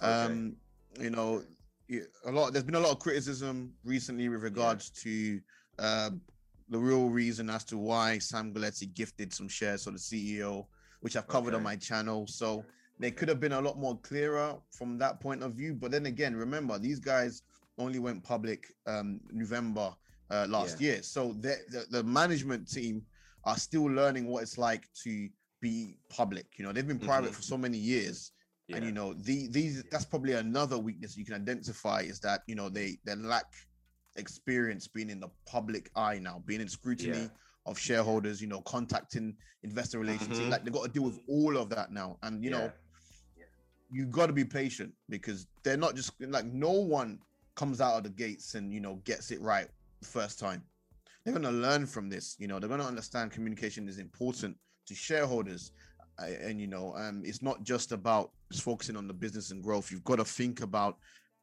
Okay. 0.00 0.06
Um, 0.06 0.56
you 1.00 1.10
know, 1.10 1.42
a 1.90 2.30
lot. 2.30 2.52
There's 2.52 2.64
been 2.64 2.74
a 2.74 2.80
lot 2.80 2.92
of 2.92 2.98
criticism 2.98 3.72
recently 3.84 4.28
with 4.28 4.42
regards 4.42 4.90
to 5.02 5.40
um, 5.78 6.20
the 6.68 6.78
real 6.78 7.08
reason 7.08 7.50
as 7.50 7.64
to 7.64 7.78
why 7.78 8.18
Sam 8.18 8.52
Galletti 8.52 8.92
gifted 8.94 9.32
some 9.32 9.48
shares 9.48 9.84
to 9.84 9.90
the 9.90 9.98
CEO, 9.98 10.66
which 11.00 11.16
I've 11.16 11.26
covered 11.28 11.54
on 11.54 11.62
my 11.62 11.76
channel. 11.76 12.26
So 12.26 12.64
they 12.98 13.10
could 13.10 13.28
have 13.28 13.40
been 13.40 13.52
a 13.52 13.60
lot 13.60 13.78
more 13.78 13.98
clearer 13.98 14.56
from 14.70 14.98
that 14.98 15.20
point 15.20 15.42
of 15.42 15.52
view. 15.54 15.74
But 15.74 15.90
then 15.90 16.06
again, 16.06 16.34
remember 16.34 16.78
these 16.78 17.00
guys 17.00 17.42
only 17.78 17.98
went 17.98 18.22
public 18.22 18.66
um, 18.86 19.20
November 19.32 19.94
uh, 20.30 20.46
last 20.48 20.80
year, 20.80 21.02
so 21.02 21.34
the, 21.40 21.84
the 21.90 22.02
management 22.02 22.70
team 22.70 23.02
are 23.44 23.56
still 23.58 23.84
learning 23.84 24.26
what 24.26 24.42
it's 24.42 24.56
like 24.56 24.88
to 25.02 25.28
be 25.60 25.96
public. 26.08 26.46
You 26.56 26.64
know, 26.64 26.72
they've 26.72 26.86
been 26.86 26.98
private 26.98 27.32
Mhm. 27.32 27.34
for 27.34 27.42
so 27.42 27.58
many 27.58 27.76
years 27.76 28.32
Yeah. 28.68 28.76
and 28.76 28.86
you 28.86 28.92
know 28.92 29.12
the 29.12 29.48
these 29.48 29.82
that's 29.90 30.06
probably 30.06 30.32
another 30.32 30.78
weakness 30.78 31.16
you 31.18 31.24
can 31.24 31.34
identify 31.34 32.00
is 32.00 32.18
that 32.20 32.40
you 32.46 32.54
know 32.54 32.68
they 32.70 32.96
they 33.04 33.14
lack 33.14 33.44
experience 34.16 34.88
being 34.88 35.10
in 35.10 35.20
the 35.20 35.28
public 35.46 35.90
eye 35.96 36.18
now 36.18 36.42
being 36.46 36.60
in 36.62 36.68
scrutiny 36.68 37.18
Yeah. 37.18 37.28
of 37.66 37.78
shareholders 37.78 38.40
you 38.40 38.46
know 38.46 38.62
contacting 38.62 39.36
investor 39.64 39.98
relations 39.98 40.38
Mhm. 40.40 40.50
like 40.50 40.64
they've 40.64 40.72
got 40.72 40.84
to 40.84 40.90
deal 40.90 41.02
with 41.04 41.18
all 41.28 41.56
of 41.58 41.68
that 41.70 41.92
now 41.92 42.18
and 42.22 42.42
you 42.42 42.50
know 42.50 42.72
Yeah. 43.36 43.44
you 43.90 44.06
got 44.06 44.26
to 44.26 44.32
be 44.32 44.44
patient 44.44 44.94
because 45.10 45.46
they're 45.62 45.76
not 45.76 45.94
just 45.94 46.12
like 46.20 46.46
no 46.46 46.70
one 46.70 47.18
comes 47.56 47.80
out 47.80 47.98
of 47.98 48.04
the 48.04 48.10
gates 48.10 48.54
and 48.54 48.72
you 48.72 48.80
know 48.80 48.96
gets 49.04 49.30
it 49.30 49.40
right 49.42 49.68
the 50.00 50.06
first 50.08 50.38
time 50.38 50.62
they're 51.24 51.34
going 51.34 51.42
to 51.44 51.50
learn 51.68 51.84
from 51.86 52.08
this 52.08 52.36
you 52.38 52.46
know 52.46 52.58
they're 52.58 52.68
going 52.68 52.80
to 52.80 52.86
understand 52.86 53.30
communication 53.30 53.88
is 53.88 53.98
important 53.98 54.56
to 54.86 54.94
shareholders 54.94 55.72
uh, 56.20 56.26
and 56.42 56.60
you 56.60 56.66
know 56.66 56.94
um 56.96 57.22
it's 57.24 57.42
not 57.42 57.62
just 57.62 57.92
about 57.92 58.30
just 58.50 58.62
focusing 58.64 58.96
on 58.96 59.06
the 59.06 59.14
business 59.14 59.50
and 59.50 59.62
growth 59.62 59.90
you've 59.90 60.04
got 60.04 60.16
to 60.16 60.24
think 60.24 60.60
about 60.60 60.96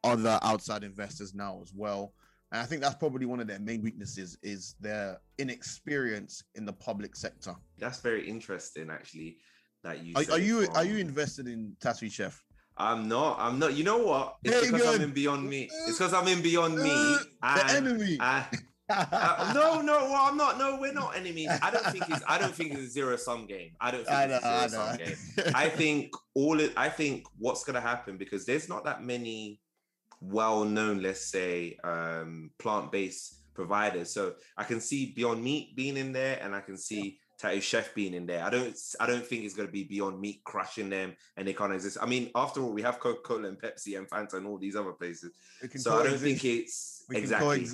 other 0.04 0.38
outside 0.42 0.82
investors 0.84 1.34
now 1.34 1.60
as 1.62 1.72
well 1.74 2.12
and 2.52 2.60
i 2.60 2.64
think 2.64 2.80
that's 2.80 2.94
probably 2.94 3.26
one 3.26 3.40
of 3.40 3.46
their 3.46 3.60
main 3.60 3.82
weaknesses 3.82 4.38
is 4.42 4.74
their 4.80 5.18
inexperience 5.38 6.42
in 6.54 6.64
the 6.64 6.72
public 6.72 7.14
sector 7.16 7.54
That's 7.78 8.00
very 8.00 8.28
interesting, 8.28 8.90
actually. 8.90 9.38
That 9.84 10.04
you 10.04 10.14
are, 10.16 10.24
are 10.32 10.38
you 10.38 10.68
are 10.74 10.84
you 10.84 10.98
from- 10.98 11.08
invested 11.08 11.48
in 11.48 11.76
tattoo 11.80 12.08
chef 12.08 12.42
I'm 12.76 13.06
not. 13.06 13.36
I'm 13.38 13.58
not. 13.58 13.74
You 13.74 13.84
know 13.84 13.98
what? 13.98 14.36
It's 14.42 14.64
Hey, 14.64 14.70
because 14.72 14.94
I'm 14.96 15.02
in 15.02 15.10
Beyond 15.12 15.46
Meat. 15.48 15.70
It's 15.86 15.98
because 15.98 16.14
I'm 16.14 16.26
in 16.26 16.40
Beyond 16.40 16.78
Meat. 16.78 17.18
Uh, 17.42 17.56
the 17.68 17.74
enemy 17.74 18.18
uh, 18.92 19.52
no, 19.54 19.80
no. 19.80 20.04
Well, 20.04 20.26
I'm 20.28 20.36
not. 20.36 20.58
No, 20.58 20.78
we're 20.80 20.92
not 20.92 21.16
enemies. 21.16 21.48
I 21.62 21.70
don't 21.70 21.86
think 21.86 22.04
it's. 22.08 22.22
I 22.28 22.38
don't 22.38 22.54
think 22.54 22.72
it's 22.72 22.82
a 22.82 22.88
zero 22.88 23.16
sum 23.16 23.46
game. 23.46 23.72
I 23.80 23.90
don't 23.90 24.04
think 24.04 24.16
I 24.16 24.24
it's 24.24 24.44
know, 24.44 24.48
a 24.48 24.54
I 24.54 24.68
zero 24.68 24.82
sum 24.84 24.96
game. 24.96 25.52
I 25.54 25.68
think 25.68 26.14
all. 26.34 26.60
It, 26.60 26.72
I 26.76 26.88
think 26.88 27.26
what's 27.38 27.64
gonna 27.64 27.80
happen 27.80 28.16
because 28.16 28.44
there's 28.44 28.68
not 28.68 28.84
that 28.84 29.02
many 29.02 29.60
well-known, 30.20 31.02
let's 31.02 31.26
say, 31.26 31.76
um, 31.82 32.50
plant-based 32.58 33.54
providers. 33.54 34.12
So 34.12 34.34
I 34.56 34.64
can 34.64 34.80
see 34.80 35.12
Beyond 35.16 35.42
Meat 35.42 35.74
being 35.74 35.96
in 35.96 36.12
there, 36.12 36.38
and 36.40 36.54
I 36.54 36.60
can 36.60 36.76
see 36.76 37.18
Tattoo 37.42 37.60
Chef 37.60 37.92
being 37.94 38.14
in 38.14 38.24
there. 38.24 38.44
I 38.44 38.50
don't 38.50 38.78
I 39.00 39.06
don't 39.06 39.26
think 39.26 39.44
it's 39.44 39.54
gonna 39.54 39.68
be 39.68 39.84
Beyond 39.84 40.20
Meat 40.20 40.42
crushing 40.44 40.88
them 40.88 41.14
and 41.36 41.46
they 41.46 41.52
can't 41.52 41.72
exist. 41.72 41.98
I 42.00 42.06
mean, 42.06 42.30
after 42.34 42.62
all, 42.62 42.72
we 42.72 42.82
have 42.82 43.00
Coca 43.00 43.20
Cola 43.22 43.48
and 43.48 43.60
Pepsi 43.60 43.98
and 43.98 44.08
Fanta 44.08 44.34
and 44.34 44.46
all 44.46 44.58
these 44.58 44.76
other 44.76 44.92
places. 44.92 45.32
So 45.76 45.98
I 45.98 46.04
don't 46.04 46.18
think 46.18 46.44
it's 46.44 47.01
we 47.12 47.18
exactly 47.18 47.66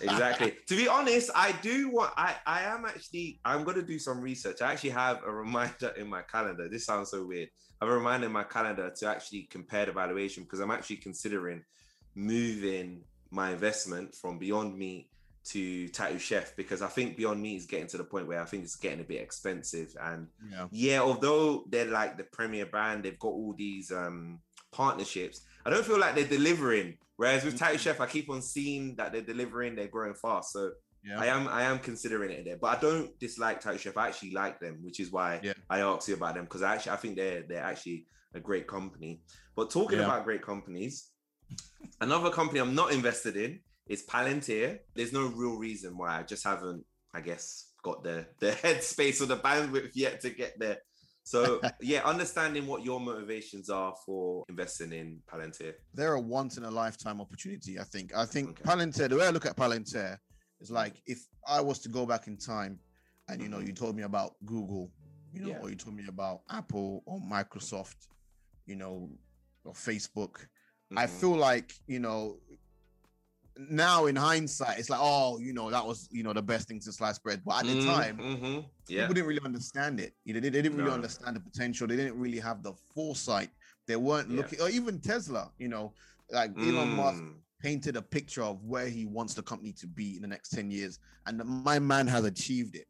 exactly. 0.00 0.54
To 0.68 0.76
be 0.76 0.88
honest, 0.88 1.30
I 1.34 1.52
do 1.62 1.90
want. 1.90 2.12
I 2.16 2.36
I 2.46 2.62
am 2.62 2.84
actually. 2.84 3.40
I'm 3.44 3.64
gonna 3.64 3.82
do 3.82 3.98
some 3.98 4.20
research. 4.20 4.62
I 4.62 4.72
actually 4.72 4.90
have 4.90 5.22
a 5.24 5.30
reminder 5.30 5.92
in 5.96 6.08
my 6.08 6.22
calendar. 6.22 6.68
This 6.68 6.84
sounds 6.86 7.10
so 7.10 7.26
weird. 7.26 7.48
I 7.80 7.84
have 7.84 7.92
a 7.92 7.96
reminder 7.96 8.26
in 8.26 8.32
my 8.32 8.44
calendar 8.44 8.92
to 8.98 9.06
actually 9.08 9.48
compare 9.50 9.86
the 9.86 9.92
valuation 9.92 10.44
because 10.44 10.60
I'm 10.60 10.70
actually 10.70 10.96
considering 10.96 11.64
moving 12.14 13.02
my 13.30 13.50
investment 13.50 14.14
from 14.14 14.38
Beyond 14.38 14.78
Meat 14.78 15.08
to 15.44 15.88
Tattoo 15.88 16.18
Chef 16.18 16.54
because 16.54 16.82
I 16.82 16.86
think 16.86 17.16
Beyond 17.16 17.42
Meat 17.42 17.56
is 17.56 17.66
getting 17.66 17.88
to 17.88 17.96
the 17.96 18.04
point 18.04 18.28
where 18.28 18.40
I 18.40 18.44
think 18.44 18.64
it's 18.64 18.76
getting 18.76 19.00
a 19.00 19.04
bit 19.04 19.20
expensive. 19.20 19.96
And 20.00 20.28
yeah, 20.50 20.66
yeah 20.70 21.00
although 21.00 21.64
they're 21.68 21.86
like 21.86 22.16
the 22.16 22.24
premier 22.24 22.66
brand, 22.66 23.02
they've 23.04 23.18
got 23.18 23.28
all 23.28 23.54
these 23.56 23.90
um 23.90 24.40
partnerships. 24.72 25.42
I 25.64 25.70
don't 25.70 25.84
feel 25.84 25.98
like 25.98 26.14
they're 26.14 26.24
delivering. 26.24 26.98
Whereas 27.22 27.44
with 27.44 27.56
mm-hmm. 27.56 27.76
Chef, 27.76 28.00
I 28.00 28.06
keep 28.06 28.28
on 28.30 28.42
seeing 28.42 28.96
that 28.96 29.12
they're 29.12 29.22
delivering, 29.22 29.76
they're 29.76 29.86
growing 29.86 30.14
fast. 30.14 30.52
So 30.52 30.72
yeah. 31.04 31.20
I 31.20 31.26
am 31.26 31.46
I 31.46 31.62
am 31.62 31.78
considering 31.78 32.32
it 32.32 32.44
there. 32.44 32.56
But 32.56 32.78
I 32.78 32.80
don't 32.80 33.16
dislike 33.20 33.60
Tattoo 33.60 33.78
Chef. 33.78 33.96
I 33.96 34.08
actually 34.08 34.32
like 34.32 34.58
them, 34.58 34.78
which 34.82 34.98
is 34.98 35.12
why 35.12 35.38
yeah. 35.40 35.52
I 35.70 35.82
asked 35.82 36.08
you 36.08 36.14
about 36.14 36.34
them 36.34 36.46
because 36.46 36.62
I 36.62 36.74
actually 36.74 36.90
I 36.90 36.96
think 36.96 37.14
they're 37.14 37.44
they're 37.48 37.62
actually 37.62 38.08
a 38.34 38.40
great 38.40 38.66
company. 38.66 39.20
But 39.54 39.70
talking 39.70 40.00
yeah. 40.00 40.06
about 40.06 40.24
great 40.24 40.42
companies, 40.42 41.10
another 42.00 42.30
company 42.30 42.58
I'm 42.58 42.74
not 42.74 42.90
invested 42.90 43.36
in 43.36 43.60
is 43.86 44.04
Palantir. 44.04 44.80
There's 44.96 45.12
no 45.12 45.28
real 45.28 45.58
reason 45.58 45.96
why 45.96 46.18
I 46.18 46.22
just 46.24 46.42
haven't, 46.42 46.84
I 47.14 47.20
guess, 47.20 47.68
got 47.84 48.02
the 48.02 48.26
the 48.40 48.50
headspace 48.64 49.22
or 49.22 49.26
the 49.26 49.36
bandwidth 49.36 49.92
yet 49.94 50.22
to 50.22 50.30
get 50.30 50.58
there. 50.58 50.78
So 51.24 51.60
yeah, 51.80 52.02
understanding 52.04 52.66
what 52.66 52.84
your 52.84 53.00
motivations 53.00 53.70
are 53.70 53.94
for 54.04 54.44
investing 54.48 54.92
in 54.92 55.20
Palantir. 55.32 55.74
They're 55.94 56.14
a 56.14 56.20
once 56.20 56.56
in 56.56 56.64
a 56.64 56.70
lifetime 56.70 57.20
opportunity. 57.20 57.78
I 57.78 57.84
think. 57.84 58.14
I 58.14 58.24
think 58.24 58.50
okay. 58.50 58.62
Palantir. 58.62 59.08
The 59.08 59.16
way 59.16 59.26
I 59.26 59.30
look 59.30 59.46
at 59.46 59.56
Palantir 59.56 60.18
is 60.60 60.70
like 60.70 60.94
if 61.06 61.26
I 61.46 61.60
was 61.60 61.78
to 61.80 61.88
go 61.88 62.06
back 62.06 62.26
in 62.26 62.36
time, 62.36 62.78
and 63.28 63.40
you 63.40 63.48
know, 63.48 63.60
you 63.60 63.72
told 63.72 63.96
me 63.96 64.02
about 64.02 64.34
Google, 64.44 64.90
you 65.32 65.42
know, 65.42 65.48
yeah. 65.50 65.58
or 65.60 65.70
you 65.70 65.76
told 65.76 65.96
me 65.96 66.04
about 66.08 66.40
Apple 66.50 67.02
or 67.06 67.20
Microsoft, 67.20 68.08
you 68.66 68.76
know, 68.76 69.10
or 69.64 69.72
Facebook. 69.72 70.34
Mm-hmm. 70.34 70.98
I 70.98 71.06
feel 71.06 71.36
like 71.36 71.72
you 71.86 72.00
know 72.00 72.38
now 73.56 74.06
in 74.06 74.16
hindsight, 74.16 74.78
it's 74.78 74.90
like, 74.90 75.00
oh, 75.02 75.38
you 75.38 75.52
know, 75.52 75.70
that 75.70 75.86
was, 75.86 76.08
you 76.10 76.22
know, 76.22 76.32
the 76.32 76.42
best 76.42 76.68
thing 76.68 76.80
to 76.80 76.92
slice 76.92 77.18
bread. 77.18 77.42
But 77.44 77.60
at 77.60 77.66
the 77.66 77.80
mm, 77.80 77.86
time, 77.86 78.18
mm-hmm. 78.18 78.60
yeah. 78.88 79.00
people 79.02 79.14
didn't 79.14 79.28
really 79.28 79.42
understand 79.44 80.00
it. 80.00 80.14
You 80.24 80.34
know, 80.34 80.40
they, 80.40 80.48
they 80.48 80.62
didn't 80.62 80.78
really 80.78 80.90
no. 80.90 80.94
understand 80.94 81.36
the 81.36 81.40
potential. 81.40 81.86
They 81.86 81.96
didn't 81.96 82.18
really 82.18 82.38
have 82.38 82.62
the 82.62 82.72
foresight. 82.94 83.50
They 83.86 83.96
weren't 83.96 84.30
yeah. 84.30 84.38
looking, 84.38 84.60
or 84.60 84.70
even 84.70 85.00
Tesla, 85.00 85.50
you 85.58 85.68
know, 85.68 85.92
like 86.30 86.54
mm. 86.54 86.74
Elon 86.74 86.96
Musk 86.96 87.22
painted 87.60 87.96
a 87.96 88.02
picture 88.02 88.42
of 88.42 88.64
where 88.64 88.88
he 88.88 89.06
wants 89.06 89.34
the 89.34 89.42
company 89.42 89.72
to 89.72 89.86
be 89.86 90.16
in 90.16 90.22
the 90.22 90.28
next 90.28 90.50
10 90.50 90.70
years. 90.70 90.98
And 91.26 91.42
my 91.44 91.78
man 91.78 92.06
has 92.08 92.24
achieved 92.24 92.74
it. 92.74 92.86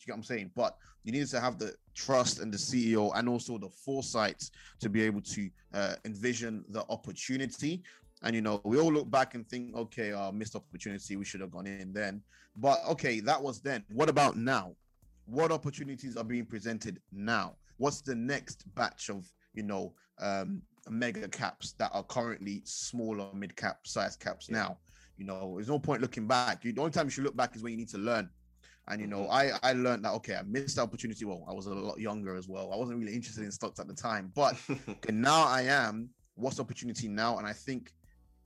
You 0.00 0.06
get 0.06 0.12
what 0.12 0.18
I'm 0.18 0.24
saying? 0.24 0.50
But 0.54 0.76
you 1.04 1.12
need 1.12 1.26
to 1.28 1.40
have 1.40 1.58
the 1.58 1.74
trust 1.94 2.40
and 2.40 2.52
the 2.52 2.58
CEO 2.58 3.12
and 3.14 3.28
also 3.28 3.58
the 3.58 3.68
foresight 3.68 4.50
to 4.80 4.88
be 4.88 5.02
able 5.02 5.20
to 5.22 5.48
uh, 5.72 5.94
envision 6.04 6.64
the 6.68 6.84
opportunity 6.88 7.82
and 8.22 8.34
you 8.34 8.42
know, 8.42 8.60
we 8.64 8.78
all 8.78 8.92
look 8.92 9.10
back 9.10 9.34
and 9.34 9.46
think, 9.48 9.74
okay, 9.76 10.12
uh, 10.12 10.32
missed 10.32 10.56
opportunity, 10.56 11.16
we 11.16 11.24
should 11.24 11.40
have 11.40 11.50
gone 11.50 11.66
in 11.66 11.92
then. 11.92 12.22
But 12.56 12.80
okay, 12.90 13.20
that 13.20 13.42
was 13.42 13.60
then. 13.60 13.84
What 13.92 14.08
about 14.08 14.36
now? 14.36 14.74
What 15.26 15.52
opportunities 15.52 16.16
are 16.16 16.24
being 16.24 16.46
presented 16.46 17.00
now? 17.12 17.56
What's 17.76 18.00
the 18.00 18.14
next 18.14 18.64
batch 18.74 19.10
of 19.10 19.30
you 19.52 19.62
know 19.62 19.92
um, 20.18 20.62
mega 20.88 21.28
caps 21.28 21.72
that 21.78 21.90
are 21.92 22.04
currently 22.04 22.62
smaller 22.64 23.26
mid 23.34 23.54
cap 23.56 23.80
size 23.86 24.16
caps 24.16 24.50
now? 24.50 24.78
You 25.18 25.26
know, 25.26 25.54
there's 25.56 25.68
no 25.68 25.78
point 25.78 26.00
looking 26.00 26.26
back. 26.26 26.64
You, 26.64 26.72
the 26.72 26.80
only 26.80 26.92
time 26.92 27.06
you 27.06 27.10
should 27.10 27.24
look 27.24 27.36
back 27.36 27.56
is 27.56 27.62
when 27.62 27.72
you 27.72 27.78
need 27.78 27.88
to 27.90 27.98
learn. 27.98 28.30
And 28.88 29.00
you 29.00 29.08
know, 29.08 29.22
mm-hmm. 29.22 29.32
I 29.64 29.70
I 29.70 29.72
learned 29.72 30.04
that 30.04 30.12
okay, 30.14 30.36
I 30.36 30.42
missed 30.42 30.76
the 30.76 30.82
opportunity. 30.82 31.24
Well, 31.26 31.44
I 31.48 31.52
was 31.52 31.66
a 31.66 31.74
lot 31.74 31.98
younger 31.98 32.34
as 32.34 32.48
well. 32.48 32.72
I 32.72 32.76
wasn't 32.76 32.98
really 32.98 33.14
interested 33.14 33.44
in 33.44 33.50
stocks 33.50 33.80
at 33.80 33.88
the 33.88 33.94
time, 33.94 34.32
but 34.34 34.56
okay, 34.88 35.12
now 35.12 35.44
I 35.44 35.62
am. 35.62 36.08
What's 36.36 36.56
the 36.56 36.62
opportunity 36.62 37.08
now? 37.08 37.38
And 37.38 37.46
I 37.46 37.52
think 37.52 37.92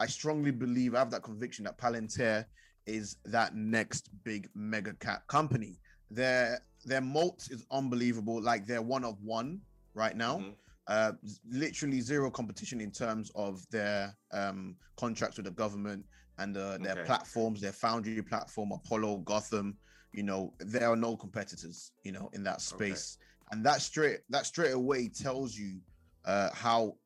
I 0.01 0.07
strongly 0.07 0.51
believe, 0.51 0.95
I 0.95 0.99
have 1.01 1.11
that 1.11 1.23
conviction 1.23 1.65
that 1.67 1.79
Palantir 1.79 2.47
is 2.87 3.19
that 3.27 3.55
next 3.55 4.09
big 4.25 4.49
mega 4.55 4.95
cap 4.95 5.27
company. 5.29 5.79
Their 6.11 6.61
their 6.87 7.03
moat 7.03 7.47
is 7.51 7.65
unbelievable. 7.71 8.41
Like 8.41 8.67
they're 8.67 8.83
one 8.83 9.05
of 9.05 9.23
one 9.23 9.61
right 9.95 10.17
now. 10.17 10.39
Mm-hmm. 10.39 10.51
Uh, 10.89 11.13
literally 11.49 12.01
zero 12.01 12.31
competition 12.31 12.81
in 12.81 12.91
terms 12.91 13.31
of 13.37 13.65
their 13.71 14.17
um, 14.33 14.75
contracts 14.97 15.37
with 15.37 15.45
the 15.45 15.53
government 15.53 16.05
and 16.39 16.57
uh, 16.57 16.79
their 16.79 16.95
okay. 16.95 17.05
platforms, 17.05 17.61
their 17.61 17.73
Foundry 17.73 18.23
platform, 18.23 18.73
Apollo, 18.73 19.19
Gotham. 19.19 19.77
You 20.13 20.25
know, 20.25 20.55
there 20.59 20.89
are 20.89 20.97
no 20.97 21.17
competitors. 21.17 21.93
You 22.03 22.13
know, 22.13 22.31
in 22.33 22.43
that 22.45 22.63
space, 22.63 23.19
okay. 23.21 23.49
and 23.53 23.67
that 23.67 23.83
straight 23.83 24.21
that 24.31 24.47
straight 24.47 24.73
away 24.73 25.09
tells 25.09 25.55
you 25.55 25.79
uh, 26.25 26.49
how 26.55 26.97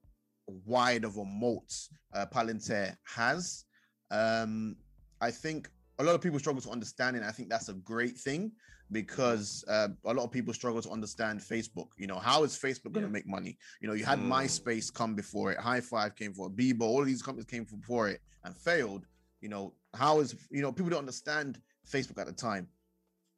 wide 0.46 1.04
of 1.04 1.16
a 1.16 1.24
moat 1.24 1.72
uh, 2.14 2.26
Palantir 2.32 2.96
has. 3.04 3.64
Um, 4.10 4.76
I 5.20 5.30
think 5.30 5.70
a 5.98 6.04
lot 6.04 6.14
of 6.14 6.20
people 6.20 6.38
struggle 6.38 6.62
to 6.62 6.70
understand 6.70 7.16
it. 7.16 7.22
I 7.22 7.30
think 7.30 7.48
that's 7.48 7.68
a 7.68 7.74
great 7.74 8.16
thing 8.16 8.52
because 8.92 9.64
uh, 9.68 9.88
a 10.04 10.12
lot 10.12 10.24
of 10.24 10.30
people 10.30 10.52
struggle 10.52 10.82
to 10.82 10.90
understand 10.90 11.40
Facebook. 11.40 11.88
You 11.96 12.06
know, 12.06 12.18
how 12.18 12.44
is 12.44 12.56
Facebook 12.58 12.92
going 12.92 13.06
to 13.06 13.12
make 13.12 13.26
money? 13.26 13.56
You 13.80 13.88
know, 13.88 13.94
you 13.94 14.04
had 14.04 14.18
mm. 14.18 14.28
MySpace 14.28 14.92
come 14.92 15.14
before 15.14 15.52
it, 15.52 15.58
Hi5 15.58 16.16
came 16.16 16.32
for 16.34 16.48
it, 16.48 16.56
Bebo, 16.56 16.82
all 16.82 17.00
of 17.00 17.06
these 17.06 17.22
companies 17.22 17.46
came 17.46 17.64
before 17.64 18.08
it 18.08 18.20
and 18.44 18.56
failed. 18.56 19.06
You 19.40 19.48
know, 19.48 19.74
how 19.94 20.20
is 20.20 20.34
you 20.50 20.62
know 20.62 20.72
people 20.72 20.90
don't 20.90 21.00
understand 21.00 21.60
Facebook 21.90 22.18
at 22.18 22.26
the 22.26 22.32
time. 22.32 22.68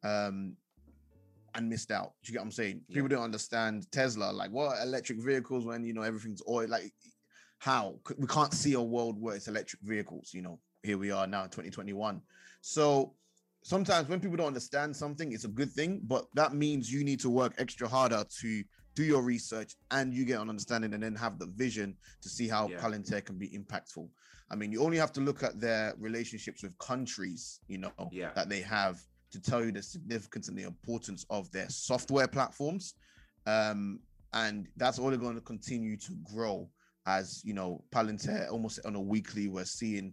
Um, 0.04 0.56
and 1.56 1.68
missed 1.68 1.90
out. 1.90 2.12
Do 2.22 2.30
you 2.30 2.34
get 2.34 2.40
what 2.40 2.46
I'm 2.46 2.52
saying? 2.52 2.82
Yeah. 2.88 2.94
People 2.94 3.08
don't 3.08 3.24
understand 3.24 3.90
Tesla. 3.90 4.30
Like, 4.32 4.50
what 4.50 4.80
electric 4.82 5.20
vehicles 5.22 5.64
when 5.64 5.84
you 5.84 5.92
know 5.94 6.02
everything's 6.02 6.42
oil? 6.48 6.68
Like, 6.68 6.92
how 7.58 7.98
we 8.18 8.26
can't 8.26 8.52
see 8.52 8.74
a 8.74 8.80
world 8.80 9.20
where 9.20 9.34
it's 9.34 9.48
electric 9.48 9.82
vehicles. 9.82 10.30
You 10.32 10.42
know, 10.42 10.60
here 10.82 10.98
we 10.98 11.10
are 11.10 11.26
now, 11.26 11.44
2021. 11.44 12.20
So 12.60 13.14
sometimes 13.62 14.08
when 14.08 14.20
people 14.20 14.36
don't 14.36 14.46
understand 14.46 14.94
something, 14.94 15.32
it's 15.32 15.44
a 15.44 15.48
good 15.48 15.72
thing, 15.72 16.00
but 16.04 16.26
that 16.34 16.54
means 16.54 16.92
you 16.92 17.04
need 17.04 17.20
to 17.20 17.30
work 17.30 17.54
extra 17.58 17.88
harder 17.88 18.24
to 18.40 18.62
do 18.94 19.04
your 19.04 19.22
research 19.22 19.74
and 19.90 20.14
you 20.14 20.24
get 20.24 20.40
an 20.40 20.48
understanding 20.48 20.94
and 20.94 21.02
then 21.02 21.14
have 21.14 21.38
the 21.38 21.46
vision 21.46 21.96
to 22.22 22.28
see 22.28 22.48
how 22.48 22.68
yeah. 22.68 22.78
Palantir 22.78 23.24
can 23.24 23.36
be 23.36 23.48
impactful. 23.50 24.08
I 24.50 24.54
mean, 24.54 24.72
you 24.72 24.82
only 24.82 24.96
have 24.96 25.12
to 25.12 25.20
look 25.20 25.42
at 25.42 25.60
their 25.60 25.94
relationships 25.98 26.62
with 26.62 26.78
countries, 26.78 27.60
you 27.66 27.78
know, 27.78 27.92
yeah. 28.12 28.30
that 28.34 28.48
they 28.48 28.60
have 28.60 29.00
to 29.32 29.40
tell 29.40 29.64
you 29.64 29.72
the 29.72 29.82
significance 29.82 30.48
and 30.48 30.56
the 30.56 30.64
importance 30.64 31.26
of 31.30 31.50
their 31.52 31.68
software 31.68 32.28
platforms. 32.28 32.94
Um, 33.46 34.00
and 34.32 34.66
that's 34.76 34.98
only 34.98 35.16
going 35.16 35.34
to 35.34 35.40
continue 35.40 35.96
to 35.96 36.12
grow 36.34 36.68
as 37.06 37.40
you 37.44 37.54
know, 37.54 37.82
Palantir 37.94 38.50
almost 38.50 38.80
on 38.84 38.96
a 38.96 39.00
weekly, 39.00 39.48
we're 39.48 39.64
seeing 39.64 40.12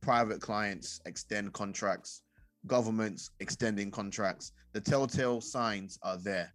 private 0.00 0.40
clients 0.40 1.00
extend 1.06 1.52
contracts, 1.52 2.22
governments 2.66 3.30
extending 3.40 3.90
contracts. 3.90 4.52
The 4.72 4.80
telltale 4.80 5.40
signs 5.40 5.98
are 6.02 6.16
there. 6.16 6.52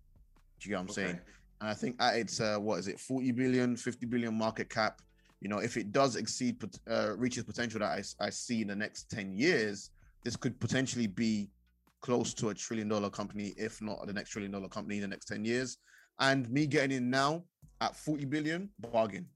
Do 0.60 0.70
you 0.70 0.76
get 0.76 0.76
what 0.76 0.82
I'm 0.82 0.86
okay. 0.86 0.94
saying? 0.94 1.20
And 1.62 1.70
I 1.70 1.74
think 1.74 1.96
at 2.00 2.18
it's 2.18 2.40
uh, 2.40 2.58
what 2.58 2.80
is 2.80 2.88
it, 2.88 3.00
40 3.00 3.32
billion, 3.32 3.76
50 3.76 4.06
billion 4.06 4.38
market 4.38 4.70
cap. 4.70 5.02
You 5.40 5.50
know, 5.50 5.60
if 5.60 5.78
it 5.78 5.92
does 5.92 6.16
exceed, 6.16 6.58
uh, 6.90 7.16
reaches 7.16 7.44
potential 7.44 7.80
that 7.80 7.92
I, 8.20 8.26
I 8.26 8.30
see 8.30 8.62
in 8.62 8.68
the 8.68 8.76
next 8.76 9.10
10 9.12 9.38
years, 9.38 9.92
this 10.24 10.36
could 10.36 10.60
potentially 10.60 11.08
be 11.08 11.50
close 12.02 12.34
to 12.36 12.50
a 12.50 12.54
trillion 12.54 12.88
dollar 12.88 13.10
company, 13.10 13.54
if 13.58 13.82
not 13.82 14.06
the 14.06 14.14
next 14.14 14.32
trillion 14.32 14.52
dollar 14.52 14.70
company 14.70 14.96
in 14.96 15.02
the 15.02 15.08
next 15.08 15.26
10 15.26 15.46
years. 15.46 15.78
And 16.20 16.50
me 16.50 16.66
getting 16.68 16.98
in 16.98 17.10
now 17.10 17.44
at 17.82 17.96
40 17.96 18.26
billion, 18.26 18.70
bargain. 18.80 19.28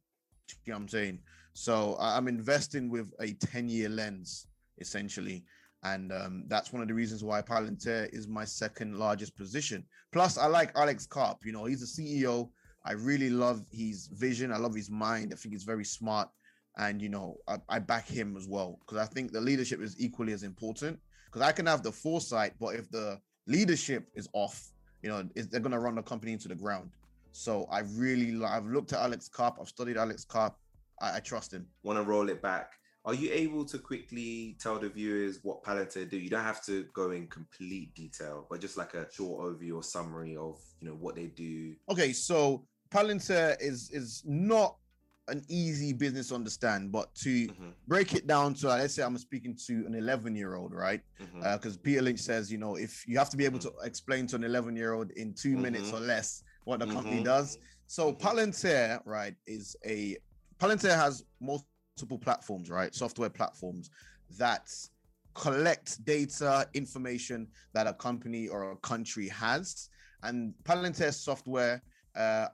You 0.65 0.71
know 0.71 0.77
what 0.77 0.81
I'm 0.81 0.87
saying? 0.89 1.19
So 1.53 1.97
I'm 1.99 2.27
investing 2.27 2.89
with 2.89 3.11
a 3.19 3.33
10 3.33 3.69
year 3.69 3.89
lens, 3.89 4.47
essentially. 4.79 5.43
And 5.83 6.11
um, 6.11 6.43
that's 6.47 6.71
one 6.71 6.81
of 6.81 6.87
the 6.87 6.93
reasons 6.93 7.23
why 7.23 7.41
Palantir 7.41 8.13
is 8.13 8.27
my 8.27 8.45
second 8.45 8.97
largest 8.97 9.35
position. 9.35 9.83
Plus, 10.11 10.37
I 10.37 10.45
like 10.45 10.71
Alex 10.75 11.07
Karp. 11.07 11.39
You 11.43 11.51
know, 11.51 11.65
he's 11.65 11.81
a 11.81 12.01
CEO. 12.01 12.49
I 12.85 12.93
really 12.93 13.29
love 13.29 13.63
his 13.71 14.07
vision. 14.07 14.51
I 14.51 14.57
love 14.57 14.75
his 14.75 14.89
mind. 14.89 15.31
I 15.33 15.37
think 15.37 15.53
he's 15.53 15.63
very 15.63 15.85
smart. 15.85 16.29
And, 16.77 17.01
you 17.01 17.09
know, 17.09 17.37
I, 17.47 17.57
I 17.67 17.79
back 17.79 18.07
him 18.07 18.37
as 18.37 18.47
well 18.47 18.79
because 18.79 18.97
I 18.97 19.11
think 19.11 19.31
the 19.31 19.41
leadership 19.41 19.81
is 19.81 19.99
equally 19.99 20.33
as 20.33 20.43
important 20.43 20.99
because 21.31 21.47
I 21.47 21.51
can 21.51 21.65
have 21.65 21.83
the 21.83 21.91
foresight, 21.91 22.53
but 22.59 22.75
if 22.75 22.89
the 22.91 23.19
leadership 23.47 24.09
is 24.15 24.27
off, 24.33 24.71
you 25.01 25.09
know, 25.09 25.27
they're 25.35 25.59
going 25.59 25.71
to 25.71 25.79
run 25.79 25.95
the 25.95 26.03
company 26.03 26.33
into 26.33 26.47
the 26.47 26.55
ground. 26.55 26.91
So 27.31 27.67
I 27.71 27.79
really, 27.95 28.43
I've 28.43 28.65
looked 28.65 28.91
at 28.93 28.99
Alex 28.99 29.29
Karp. 29.29 29.57
I've 29.59 29.69
studied 29.69 29.97
Alex 29.97 30.25
Karp. 30.25 30.55
I, 31.01 31.17
I 31.17 31.19
trust 31.19 31.53
him. 31.53 31.65
Want 31.83 31.97
to 31.97 32.03
roll 32.03 32.29
it 32.29 32.41
back? 32.41 32.73
are 33.03 33.13
you 33.13 33.31
able 33.31 33.65
to 33.65 33.79
quickly 33.79 34.55
tell 34.59 34.77
the 34.77 34.89
viewers 34.89 35.39
what 35.41 35.63
Palantir 35.63 36.09
do? 36.09 36.17
You 36.17 36.29
don't 36.29 36.43
have 36.43 36.63
to 36.65 36.85
go 36.93 37.11
in 37.11 37.27
complete 37.27 37.93
detail, 37.95 38.45
but 38.49 38.61
just 38.61 38.77
like 38.77 38.93
a 38.93 39.07
short 39.11 39.41
overview 39.41 39.75
or 39.75 39.83
summary 39.83 40.35
of 40.35 40.59
you 40.79 40.87
know 40.87 40.93
what 40.93 41.15
they 41.15 41.25
do. 41.25 41.75
Okay, 41.89 42.13
so 42.13 42.63
Palantir 42.91 43.57
is 43.59 43.89
is 43.91 44.21
not 44.25 44.75
an 45.27 45.43
easy 45.47 45.93
business 45.93 46.29
to 46.29 46.35
understand, 46.35 46.91
but 46.91 47.13
to 47.15 47.47
mm-hmm. 47.47 47.69
break 47.87 48.13
it 48.13 48.27
down 48.27 48.53
to 48.55 48.67
let's 48.67 48.93
say 48.93 49.03
I'm 49.03 49.17
speaking 49.17 49.57
to 49.67 49.85
an 49.85 49.95
11 49.95 50.35
year 50.35 50.55
old, 50.55 50.73
right? 50.73 51.01
Because 51.17 51.77
mm-hmm. 51.77 51.79
uh, 51.79 51.83
Peter 51.83 52.01
Lynch 52.01 52.19
says, 52.19 52.51
you 52.51 52.57
know, 52.57 52.75
if 52.75 53.07
you 53.07 53.17
have 53.17 53.29
to 53.29 53.37
be 53.37 53.45
able 53.45 53.59
mm-hmm. 53.59 53.77
to 53.77 53.85
explain 53.85 54.27
to 54.27 54.35
an 54.35 54.43
11 54.43 54.75
year 54.75 54.93
old 54.93 55.11
in 55.11 55.33
2 55.33 55.55
minutes 55.57 55.87
mm-hmm. 55.87 55.97
or 55.97 55.99
less 56.01 56.43
what 56.65 56.79
the 56.79 56.87
company 56.87 57.17
mm-hmm. 57.17 57.23
does. 57.23 57.57
So 57.87 58.11
mm-hmm. 58.11 58.27
Palantir, 58.27 59.01
right, 59.05 59.35
is 59.47 59.75
a 59.85 60.17
Palantir 60.59 60.95
has 60.95 61.23
multiple 61.39 62.17
platforms, 62.19 62.69
right? 62.69 62.93
Software 62.93 63.29
platforms 63.29 63.89
that 64.37 64.69
collect 65.33 66.03
data, 66.05 66.67
information 66.73 67.47
that 67.73 67.87
a 67.87 67.93
company 67.93 68.47
or 68.47 68.71
a 68.71 68.75
country 68.77 69.27
has. 69.29 69.89
And 70.23 70.53
Palantir 70.63 71.13
software 71.13 71.81
uh, 72.15 72.47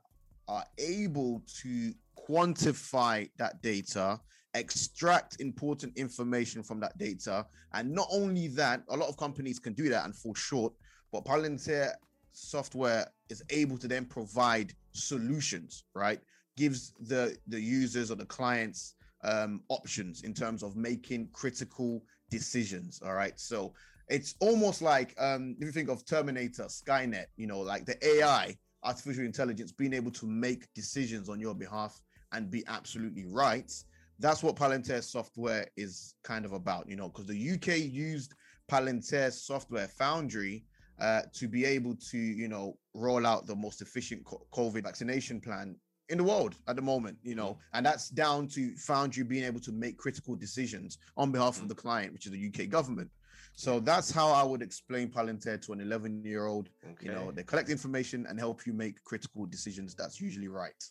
are 0.47 0.63
able 0.77 1.43
to 1.61 1.93
quantify 2.27 3.29
that 3.37 3.61
data, 3.61 4.19
extract 4.53 5.39
important 5.39 5.97
information 5.97 6.63
from 6.63 6.79
that 6.79 6.97
data. 6.97 7.45
And 7.73 7.91
not 7.91 8.07
only 8.11 8.47
that, 8.49 8.83
a 8.89 8.97
lot 8.97 9.09
of 9.09 9.17
companies 9.17 9.59
can 9.59 9.73
do 9.73 9.89
that 9.89 10.05
and 10.05 10.15
fall 10.15 10.33
short, 10.33 10.73
but 11.11 11.25
Palantir 11.25 11.91
software 12.31 13.07
is 13.29 13.43
able 13.49 13.77
to 13.77 13.87
then 13.87 14.05
provide 14.05 14.73
solutions, 14.91 15.83
right? 15.93 16.19
Gives 16.55 16.93
the, 16.99 17.37
the 17.47 17.59
users 17.59 18.11
or 18.11 18.15
the 18.15 18.25
clients 18.25 18.95
um, 19.23 19.61
options 19.69 20.23
in 20.23 20.33
terms 20.33 20.63
of 20.63 20.75
making 20.75 21.29
critical 21.33 22.03
decisions. 22.29 23.01
All 23.03 23.13
right. 23.13 23.39
So 23.39 23.73
it's 24.07 24.35
almost 24.39 24.81
like 24.81 25.13
um, 25.19 25.55
if 25.59 25.65
you 25.65 25.71
think 25.71 25.89
of 25.89 26.05
Terminator, 26.05 26.63
Skynet, 26.63 27.25
you 27.35 27.47
know, 27.47 27.59
like 27.59 27.85
the 27.85 27.97
AI, 28.05 28.55
artificial 28.83 29.23
intelligence, 29.25 29.71
being 29.71 29.93
able 29.93 30.11
to 30.11 30.25
make 30.25 30.71
decisions 30.73 31.29
on 31.29 31.39
your 31.39 31.55
behalf 31.55 31.99
and 32.31 32.49
be 32.49 32.63
absolutely 32.67 33.25
right. 33.25 33.71
That's 34.19 34.41
what 34.41 34.55
Palantir 34.55 35.03
software 35.03 35.67
is 35.77 36.15
kind 36.23 36.45
of 36.45 36.53
about, 36.53 36.89
you 36.89 36.95
know, 36.95 37.09
because 37.09 37.27
the 37.27 37.51
UK 37.51 37.79
used 37.79 38.33
Palantir 38.69 39.31
software 39.31 39.87
foundry 39.87 40.65
uh, 40.99 41.21
to 41.33 41.47
be 41.47 41.63
able 41.65 41.95
to, 42.09 42.17
you 42.17 42.47
know, 42.47 42.77
roll 42.93 43.25
out 43.25 43.45
the 43.45 43.55
most 43.55 43.81
efficient 43.81 44.23
COVID 44.25 44.83
vaccination 44.83 45.39
plan 45.39 45.75
in 46.09 46.17
the 46.17 46.23
world 46.23 46.55
at 46.67 46.75
the 46.75 46.81
moment, 46.81 47.17
you 47.21 47.35
know, 47.35 47.59
and 47.73 47.85
that's 47.85 48.09
down 48.09 48.47
to 48.47 48.75
Foundry 48.77 49.23
being 49.23 49.43
able 49.43 49.59
to 49.59 49.71
make 49.71 49.97
critical 49.97 50.35
decisions 50.35 50.97
on 51.17 51.31
behalf 51.31 51.57
of 51.57 51.65
mm. 51.65 51.69
the 51.69 51.75
client, 51.75 52.13
which 52.13 52.25
is 52.25 52.31
the 52.31 52.47
UK 52.47 52.69
government. 52.69 53.09
So 53.55 53.79
that's 53.79 54.11
how 54.11 54.29
I 54.31 54.43
would 54.43 54.61
explain 54.61 55.09
Palantir 55.09 55.59
to 55.65 55.73
an 55.73 55.81
11 55.81 56.23
year 56.23 56.45
old. 56.45 56.69
Okay. 56.83 57.07
You 57.07 57.11
know, 57.11 57.31
they 57.31 57.43
collect 57.43 57.69
information 57.69 58.25
and 58.27 58.39
help 58.39 58.65
you 58.65 58.73
make 58.73 59.03
critical 59.03 59.45
decisions. 59.45 59.95
That's 59.95 60.21
usually 60.21 60.47
right 60.47 60.83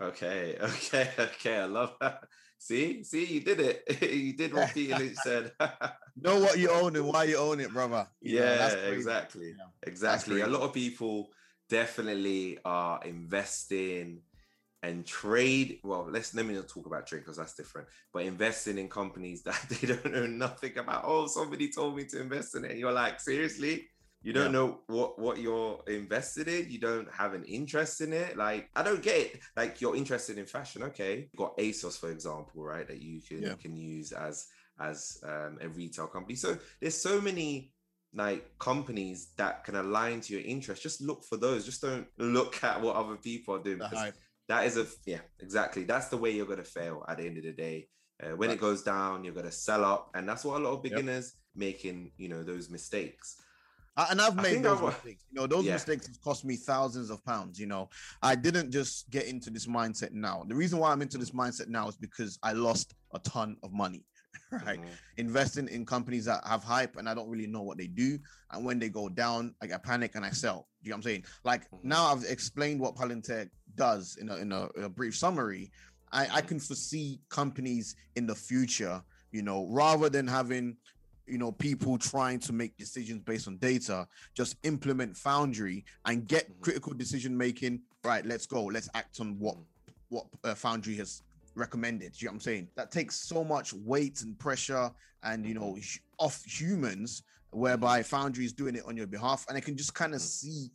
okay, 0.00 0.56
okay, 0.60 1.10
okay. 1.18 1.58
I 1.58 1.64
love 1.64 1.94
that. 2.00 2.24
See, 2.58 3.04
see, 3.04 3.24
you 3.24 3.40
did 3.40 3.60
it. 3.60 4.02
you 4.12 4.32
did 4.32 4.52
what 4.52 4.74
Peter 4.74 4.98
Lynch 4.98 5.16
said. 5.22 5.52
know 6.16 6.40
what 6.40 6.58
you 6.58 6.70
own 6.70 6.96
and 6.96 7.06
why 7.06 7.24
you 7.24 7.36
own 7.36 7.60
it, 7.60 7.72
brother. 7.72 8.08
You 8.20 8.40
yeah, 8.40 8.68
know, 8.68 8.92
exactly, 8.92 9.54
yeah. 9.56 9.64
exactly. 9.82 10.40
A 10.40 10.46
lot 10.46 10.62
of 10.62 10.72
people 10.72 11.30
definitely 11.68 12.58
are 12.64 13.00
investing 13.04 14.22
and 14.82 15.06
trade. 15.06 15.78
Well, 15.82 16.08
let's 16.10 16.34
let 16.34 16.46
me 16.46 16.54
not 16.54 16.68
talk 16.68 16.86
about 16.86 17.06
trade 17.06 17.20
because 17.20 17.36
that's 17.36 17.54
different. 17.54 17.88
But 18.12 18.24
investing 18.24 18.78
in 18.78 18.88
companies 18.88 19.42
that 19.42 19.60
they 19.68 19.86
don't 19.86 20.12
know 20.12 20.26
nothing 20.26 20.76
about. 20.78 21.04
Oh, 21.06 21.26
somebody 21.26 21.70
told 21.70 21.96
me 21.96 22.04
to 22.06 22.20
invest 22.20 22.54
in 22.56 22.64
it. 22.64 22.72
And 22.72 22.80
you're 22.80 22.92
like, 22.92 23.20
seriously? 23.20 23.86
You 24.22 24.32
don't 24.32 24.46
yeah. 24.46 24.52
know 24.52 24.80
what 24.88 25.18
what 25.18 25.38
you're 25.38 25.80
invested 25.86 26.48
in. 26.48 26.70
You 26.70 26.80
don't 26.80 27.08
have 27.12 27.34
an 27.34 27.44
interest 27.44 28.00
in 28.00 28.12
it. 28.12 28.36
Like 28.36 28.68
I 28.74 28.82
don't 28.82 29.02
get 29.02 29.16
it. 29.16 29.40
Like 29.56 29.80
you're 29.80 29.94
interested 29.94 30.38
in 30.38 30.46
fashion, 30.46 30.82
okay? 30.84 31.28
You've 31.32 31.38
got 31.38 31.56
ASOS, 31.56 31.98
for 31.98 32.10
example, 32.10 32.64
right? 32.64 32.86
That 32.86 33.00
you 33.00 33.20
can 33.20 33.42
yeah. 33.42 33.54
can 33.54 33.76
use 33.76 34.10
as 34.12 34.46
as 34.80 35.18
um, 35.22 35.58
a 35.60 35.68
retail 35.68 36.08
company. 36.08 36.34
So 36.34 36.58
there's 36.80 37.00
so 37.00 37.20
many 37.20 37.72
like 38.12 38.58
companies 38.58 39.32
that 39.36 39.64
can 39.64 39.76
align 39.76 40.20
to 40.22 40.32
your 40.32 40.42
interest. 40.42 40.82
Just 40.82 41.00
look 41.00 41.22
for 41.24 41.36
those. 41.36 41.64
Just 41.64 41.82
don't 41.82 42.06
look 42.18 42.62
at 42.64 42.80
what 42.80 42.96
other 42.96 43.16
people 43.16 43.54
are 43.54 43.62
doing. 43.62 43.80
That 44.48 44.66
is 44.66 44.78
a 44.78 44.86
yeah, 45.06 45.20
exactly. 45.38 45.84
That's 45.84 46.08
the 46.08 46.16
way 46.16 46.32
you're 46.32 46.46
gonna 46.46 46.64
fail 46.64 47.04
at 47.08 47.18
the 47.18 47.26
end 47.26 47.38
of 47.38 47.44
the 47.44 47.52
day. 47.52 47.88
Uh, 48.20 48.34
when 48.34 48.48
right. 48.48 48.58
it 48.58 48.60
goes 48.60 48.82
down, 48.82 49.22
you're 49.22 49.34
gonna 49.34 49.52
sell 49.52 49.84
up, 49.84 50.10
and 50.14 50.28
that's 50.28 50.44
what 50.44 50.60
a 50.60 50.64
lot 50.64 50.72
of 50.72 50.82
beginners 50.82 51.34
yep. 51.36 51.60
making. 51.60 52.10
You 52.16 52.28
know 52.28 52.42
those 52.42 52.68
mistakes 52.68 53.36
and 54.10 54.20
I've 54.20 54.36
made 54.36 54.62
those 54.62 54.80
mistakes. 54.80 55.24
You 55.30 55.40
know, 55.40 55.46
those 55.46 55.64
yeah. 55.64 55.72
mistakes 55.72 56.06
have 56.06 56.20
cost 56.22 56.44
me 56.44 56.56
thousands 56.56 57.10
of 57.10 57.24
pounds. 57.24 57.58
You 57.58 57.66
know, 57.66 57.88
I 58.22 58.34
didn't 58.34 58.70
just 58.70 59.10
get 59.10 59.26
into 59.26 59.50
this 59.50 59.66
mindset 59.66 60.12
now. 60.12 60.44
The 60.46 60.54
reason 60.54 60.78
why 60.78 60.92
I'm 60.92 61.02
into 61.02 61.18
this 61.18 61.32
mindset 61.32 61.68
now 61.68 61.88
is 61.88 61.96
because 61.96 62.38
I 62.42 62.52
lost 62.52 62.94
a 63.12 63.18
ton 63.20 63.56
of 63.62 63.72
money. 63.72 64.04
Right, 64.50 64.80
mm-hmm. 64.80 64.88
investing 65.18 65.68
in 65.68 65.84
companies 65.84 66.24
that 66.24 66.40
have 66.46 66.64
hype 66.64 66.96
and 66.96 67.06
I 67.06 67.12
don't 67.12 67.28
really 67.28 67.46
know 67.46 67.60
what 67.60 67.76
they 67.76 67.86
do, 67.86 68.18
and 68.50 68.64
when 68.64 68.78
they 68.78 68.88
go 68.88 69.10
down, 69.10 69.54
I 69.60 69.66
get 69.66 69.82
panic 69.82 70.14
and 70.14 70.24
I 70.24 70.30
sell. 70.30 70.68
Do 70.82 70.88
you 70.88 70.90
know 70.90 70.94
what 70.94 70.98
I'm 70.98 71.02
saying? 71.02 71.24
Like 71.44 71.70
mm-hmm. 71.70 71.86
now, 71.86 72.06
I've 72.06 72.24
explained 72.24 72.80
what 72.80 72.96
Palantir 72.96 73.50
does 73.74 74.16
in 74.18 74.30
a, 74.30 74.36
in 74.36 74.52
a, 74.52 74.68
a 74.82 74.88
brief 74.88 75.14
summary. 75.14 75.70
I, 76.12 76.22
I 76.22 76.26
mm-hmm. 76.26 76.46
can 76.46 76.60
foresee 76.60 77.20
companies 77.28 77.94
in 78.16 78.26
the 78.26 78.34
future 78.34 79.02
you 79.32 79.42
know, 79.42 79.66
rather 79.70 80.08
than 80.08 80.26
having 80.26 80.76
you 81.28 81.38
know 81.38 81.52
people 81.52 81.98
trying 81.98 82.38
to 82.38 82.52
make 82.52 82.76
decisions 82.76 83.20
based 83.24 83.48
on 83.48 83.56
data 83.58 84.06
just 84.34 84.56
implement 84.62 85.16
foundry 85.16 85.84
and 86.06 86.26
get 86.26 86.50
mm-hmm. 86.50 86.60
critical 86.60 86.92
decision 86.92 87.36
making 87.36 87.80
right 88.04 88.24
let's 88.26 88.46
go 88.46 88.64
let's 88.64 88.88
act 88.94 89.20
on 89.20 89.38
what 89.38 89.54
mm-hmm. 89.56 89.92
what 90.08 90.26
uh, 90.44 90.54
foundry 90.54 90.94
has 90.94 91.22
recommended 91.54 92.20
you 92.20 92.26
know 92.26 92.30
what 92.30 92.36
i'm 92.36 92.40
saying 92.40 92.68
that 92.76 92.90
takes 92.90 93.16
so 93.16 93.42
much 93.42 93.72
weight 93.72 94.22
and 94.22 94.38
pressure 94.38 94.90
and 95.24 95.46
you 95.46 95.54
know 95.54 95.74
mm-hmm. 95.74 96.24
off 96.24 96.42
humans 96.44 97.22
whereby 97.50 98.00
mm-hmm. 98.00 98.16
foundry 98.16 98.44
is 98.44 98.52
doing 98.52 98.74
it 98.74 98.84
on 98.86 98.96
your 98.96 99.06
behalf 99.06 99.44
and 99.48 99.56
i 99.56 99.60
can 99.60 99.76
just 99.76 99.94
kind 99.94 100.14
of 100.14 100.20
see 100.20 100.70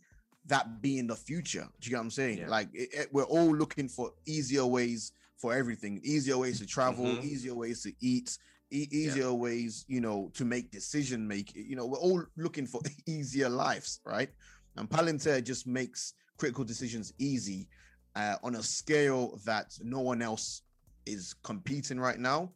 that 0.46 0.82
being 0.82 1.06
the 1.06 1.16
future 1.16 1.66
do 1.80 1.86
you 1.86 1.90
get 1.90 1.96
what 1.96 2.02
i'm 2.02 2.10
saying 2.10 2.38
yeah. 2.38 2.48
like 2.48 2.68
it, 2.74 2.88
it, 2.92 3.08
we're 3.12 3.24
all 3.24 3.54
looking 3.54 3.88
for 3.88 4.12
easier 4.26 4.66
ways 4.66 5.12
for 5.36 5.54
everything 5.54 6.00
easier 6.04 6.36
ways 6.36 6.60
to 6.60 6.66
travel 6.66 7.06
mm-hmm. 7.06 7.26
easier 7.26 7.54
ways 7.54 7.82
to 7.82 7.92
eat 8.00 8.38
e- 8.74 8.88
easier 8.90 9.24
yeah. 9.24 9.30
ways, 9.30 9.84
you 9.88 10.00
know, 10.00 10.30
to 10.34 10.44
make 10.44 10.70
decision 10.70 11.26
make. 11.26 11.54
You 11.54 11.76
know, 11.76 11.86
we're 11.86 11.98
all 11.98 12.24
looking 12.36 12.66
for 12.66 12.80
easier 13.06 13.48
lives, 13.48 14.00
right? 14.04 14.30
And 14.76 14.88
Palantir 14.88 15.42
just 15.44 15.66
makes 15.66 16.14
critical 16.36 16.64
decisions 16.64 17.12
easy 17.18 17.68
uh, 18.16 18.36
on 18.42 18.56
a 18.56 18.62
scale 18.62 19.40
that 19.44 19.72
no 19.82 20.00
one 20.00 20.22
else 20.22 20.62
is 21.06 21.34
competing 21.42 22.00
right 22.00 22.18
now. 22.18 22.52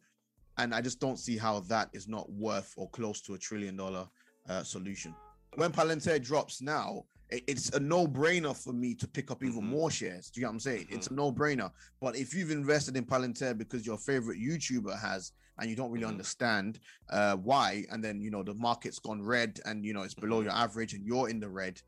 And 0.57 0.75
I 0.75 0.81
just 0.81 0.99
don't 0.99 1.17
see 1.17 1.37
how 1.37 1.61
that 1.61 1.89
is 1.93 2.07
not 2.07 2.29
worth 2.29 2.73
or 2.75 2.89
close 2.89 3.21
to 3.21 3.35
a 3.35 3.37
trillion 3.37 3.77
dollar 3.77 4.07
uh, 4.49 4.63
solution. 4.63 5.15
When 5.55 5.71
Palantir 5.71 6.21
drops 6.23 6.61
now, 6.61 7.05
it's 7.29 7.69
a 7.69 7.79
no-brainer 7.79 8.55
for 8.55 8.73
me 8.73 8.95
to 8.95 9.07
pick 9.07 9.29
up 9.29 9.43
even 9.43 9.61
mm-hmm. 9.61 9.69
more 9.69 9.91
shares. 9.91 10.29
Do 10.29 10.39
you 10.39 10.45
know 10.45 10.49
what 10.49 10.53
I'm 10.53 10.59
saying? 10.59 10.85
Mm-hmm. 10.85 10.95
It's 10.95 11.07
a 11.07 11.13
no-brainer. 11.13 11.71
But 12.01 12.15
if 12.15 12.33
you've 12.33 12.51
invested 12.51 12.97
in 12.97 13.05
Palantir 13.05 13.57
because 13.57 13.85
your 13.85 13.97
favorite 13.97 14.39
YouTuber 14.39 14.99
has, 14.99 15.33
and 15.59 15.69
you 15.69 15.75
don't 15.75 15.91
really 15.91 16.03
mm-hmm. 16.03 16.11
understand 16.11 16.79
uh, 17.09 17.35
why, 17.35 17.85
and 17.91 18.03
then 18.03 18.21
you 18.21 18.31
know 18.31 18.43
the 18.43 18.53
market's 18.53 18.99
gone 18.99 19.21
red, 19.21 19.59
and 19.65 19.85
you 19.85 19.93
know 19.93 20.01
it's 20.03 20.13
below 20.13 20.41
your 20.41 20.51
average, 20.51 20.93
and 20.93 21.05
you're 21.05 21.29
in 21.29 21.39
the 21.39 21.49
red, 21.49 21.81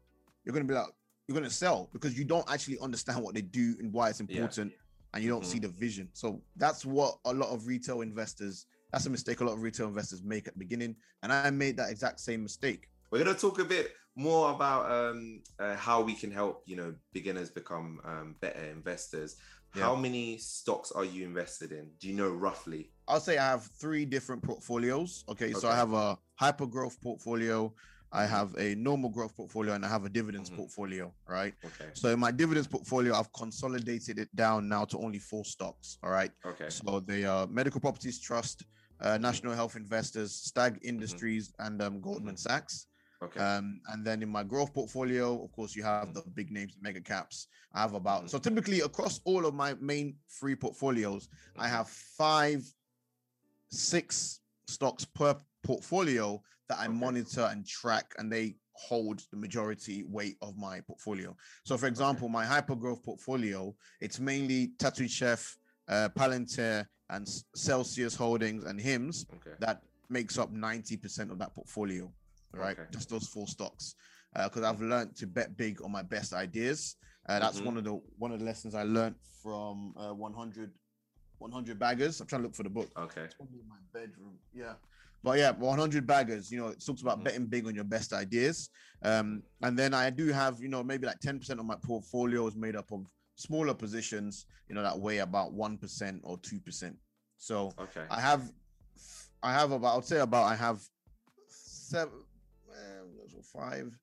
you're 0.43 0.53
gonna 0.53 0.65
be 0.65 0.73
like, 0.73 0.87
you're 1.27 1.35
gonna 1.37 1.49
sell 1.49 1.89
because 1.93 2.17
you 2.17 2.25
don't 2.25 2.49
actually 2.51 2.77
understand 2.79 3.23
what 3.23 3.33
they 3.33 3.41
do 3.41 3.75
and 3.79 3.91
why 3.93 4.09
it's 4.09 4.19
important, 4.19 4.71
yeah. 4.71 4.77
and 5.13 5.23
you 5.23 5.29
don't 5.29 5.45
see 5.45 5.57
mm-hmm. 5.59 5.71
the 5.71 5.79
vision. 5.79 6.09
So 6.13 6.41
that's 6.55 6.85
what 6.85 7.17
a 7.25 7.33
lot 7.33 7.49
of 7.49 7.67
retail 7.67 8.01
investors. 8.01 8.65
That's 8.91 9.05
a 9.05 9.09
mistake 9.09 9.39
a 9.39 9.45
lot 9.45 9.53
of 9.53 9.61
retail 9.61 9.87
investors 9.87 10.21
make 10.23 10.47
at 10.47 10.53
the 10.53 10.59
beginning, 10.59 10.95
and 11.23 11.31
I 11.31 11.49
made 11.49 11.77
that 11.77 11.89
exact 11.89 12.19
same 12.19 12.43
mistake. 12.43 12.89
We're 13.09 13.23
gonna 13.23 13.37
talk 13.37 13.59
a 13.59 13.65
bit 13.65 13.93
more 14.15 14.51
about 14.51 14.91
um, 14.91 15.41
uh, 15.59 15.75
how 15.75 16.01
we 16.01 16.13
can 16.13 16.31
help 16.31 16.63
you 16.65 16.75
know 16.75 16.93
beginners 17.13 17.49
become 17.49 17.99
um, 18.03 18.35
better 18.41 18.63
investors. 18.65 19.37
Yeah. 19.75 19.83
How 19.83 19.95
many 19.95 20.37
stocks 20.37 20.91
are 20.91 21.05
you 21.05 21.23
invested 21.23 21.71
in? 21.71 21.89
Do 21.99 22.07
you 22.07 22.13
know 22.13 22.29
roughly? 22.29 22.91
I'll 23.07 23.21
say 23.21 23.37
I 23.37 23.47
have 23.47 23.63
three 23.63 24.05
different 24.05 24.43
portfolios. 24.43 25.23
Okay, 25.29 25.45
okay. 25.45 25.53
so 25.53 25.69
I 25.69 25.75
have 25.75 25.93
a 25.93 26.17
hyper 26.35 26.65
growth 26.65 27.01
portfolio. 27.01 27.73
I 28.11 28.23
mm-hmm. 28.23 28.33
have 28.33 28.55
a 28.57 28.75
normal 28.75 29.09
growth 29.09 29.35
portfolio 29.35 29.73
and 29.73 29.85
I 29.85 29.87
have 29.87 30.05
a 30.05 30.09
dividends 30.09 30.49
mm-hmm. 30.49 30.59
portfolio, 30.59 31.13
right? 31.27 31.53
Okay. 31.63 31.89
So 31.93 32.09
in 32.09 32.19
my 32.19 32.31
dividends 32.31 32.67
portfolio, 32.67 33.15
I've 33.15 33.31
consolidated 33.31 34.19
it 34.19 34.35
down 34.35 34.67
now 34.67 34.83
to 34.85 34.97
only 34.97 35.19
four 35.19 35.45
stocks. 35.45 35.97
All 36.03 36.11
right. 36.11 36.31
Okay. 36.45 36.69
So 36.69 36.99
the 36.99 37.25
uh, 37.25 37.47
Medical 37.47 37.79
Properties 37.79 38.19
Trust, 38.19 38.65
uh, 38.99 39.17
National 39.17 39.53
Health 39.53 39.77
Investors, 39.77 40.33
Stag 40.33 40.73
mm-hmm. 40.73 40.89
Industries, 40.89 41.53
mm-hmm. 41.53 41.67
and 41.67 41.81
um, 41.81 42.01
Goldman 42.01 42.35
mm-hmm. 42.35 42.49
Sachs. 42.49 42.87
Okay. 43.23 43.39
Um, 43.39 43.81
and 43.89 44.03
then 44.05 44.23
in 44.23 44.29
my 44.29 44.43
growth 44.43 44.73
portfolio, 44.73 45.43
of 45.43 45.51
course, 45.51 45.75
you 45.75 45.83
have 45.83 46.13
the 46.13 46.23
big 46.33 46.51
names, 46.51 46.75
mega 46.81 47.01
caps. 47.01 47.47
I 47.73 47.81
have 47.81 47.93
about 47.93 48.29
so 48.29 48.39
typically 48.39 48.81
across 48.81 49.21
all 49.25 49.45
of 49.45 49.53
my 49.53 49.75
main 49.79 50.15
three 50.39 50.55
portfolios, 50.55 51.29
I 51.57 51.67
have 51.67 51.87
five 51.87 52.63
six 53.69 54.39
stocks 54.67 55.05
per 55.05 55.35
portfolio 55.63 56.41
that 56.67 56.79
I 56.79 56.85
Okay. 56.85 56.93
monitor 56.93 57.47
and 57.51 57.65
track, 57.65 58.13
and 58.17 58.31
they 58.31 58.55
hold 58.73 59.21
the 59.31 59.37
majority 59.37 60.03
weight 60.03 60.37
of 60.41 60.57
my 60.57 60.81
portfolio. 60.81 61.35
So, 61.65 61.77
for 61.77 61.87
example, 61.87 62.29
my 62.29 62.45
hyper 62.45 62.75
growth 62.75 63.03
portfolio, 63.03 63.75
it's 63.99 64.19
mainly 64.19 64.69
Tattoo 64.79 65.07
Chef, 65.07 65.57
uh, 65.87 66.09
Palantir, 66.15 66.87
and 67.09 67.27
Celsius 67.53 68.15
Holdings 68.15 68.63
and 68.63 68.79
Hims 68.79 69.25
Okay. 69.33 69.55
that 69.59 69.83
makes 70.09 70.37
up 70.37 70.51
90% 70.53 71.29
of 71.29 71.37
that 71.39 71.53
portfolio, 71.53 72.11
right? 72.53 72.77
Okay. 72.77 72.89
Just 72.91 73.09
those 73.09 73.27
four 73.27 73.47
stocks. 73.47 73.95
Because 74.33 74.63
I've 74.63 74.81
learned 74.81 75.15
to 75.17 75.27
bet 75.27 75.57
big 75.57 75.81
on 75.81 75.91
my 75.91 76.03
best 76.03 76.33
ideas. 76.33 76.95
Uh, 77.27 77.39
that's 77.39 77.59
Mhm. 77.59 77.65
one 77.65 77.77
of 77.77 77.83
the 77.83 77.93
one 78.17 78.31
of 78.31 78.39
the 78.39 78.45
lessons 78.45 78.75
I 78.75 78.83
learned 78.83 79.15
from 79.43 79.93
uh, 79.97 80.13
100, 80.13 80.73
100 81.39 81.77
baggers. 81.79 82.19
I'm 82.21 82.27
trying 82.27 82.41
to 82.41 82.47
look 82.47 82.55
for 82.55 82.63
the 82.63 82.69
book. 82.69 82.89
Okay. 82.97 83.23
It's 83.23 83.35
probably 83.35 83.59
in 83.59 83.67
my 83.67 83.77
bedroom. 83.93 84.39
Yeah. 84.53 84.75
But 85.23 85.37
yeah, 85.37 85.51
100 85.51 86.07
baggers, 86.07 86.51
you 86.51 86.59
know, 86.59 86.69
it 86.69 86.83
talks 86.83 87.01
about 87.01 87.19
Mhm. 87.19 87.23
betting 87.25 87.45
big 87.45 87.67
on 87.67 87.75
your 87.75 87.83
best 87.83 88.11
ideas. 88.11 88.69
Um, 89.03 89.43
and 89.61 89.77
then 89.77 89.93
I 89.93 90.09
do 90.09 90.27
have, 90.29 90.59
you 90.61 90.67
know, 90.67 90.81
maybe 90.83 91.05
like 91.05 91.19
10% 91.19 91.59
of 91.59 91.65
my 91.65 91.75
portfolio 91.75 92.47
is 92.47 92.55
made 92.55 92.75
up 92.75 92.91
of 92.91 93.05
smaller 93.35 93.73
positions, 93.75 94.45
you 94.67 94.73
know, 94.75 94.81
that 94.81 94.97
weigh 94.99 95.19
about 95.19 95.53
1% 95.53 96.21
or 96.23 96.39
2%. 96.39 96.97
So 97.37 97.71
Okay. 97.77 98.05
I 98.09 98.19
have, 98.19 98.51
I 99.43 99.53
have 99.53 99.71
about, 99.71 99.93
I 99.93 99.95
would 99.95 100.05
say 100.05 100.19
about, 100.19 100.45
I 100.45 100.55
have 100.55 100.81
seven, 101.49 102.13
uh, 102.13 102.23
five, 103.41 103.97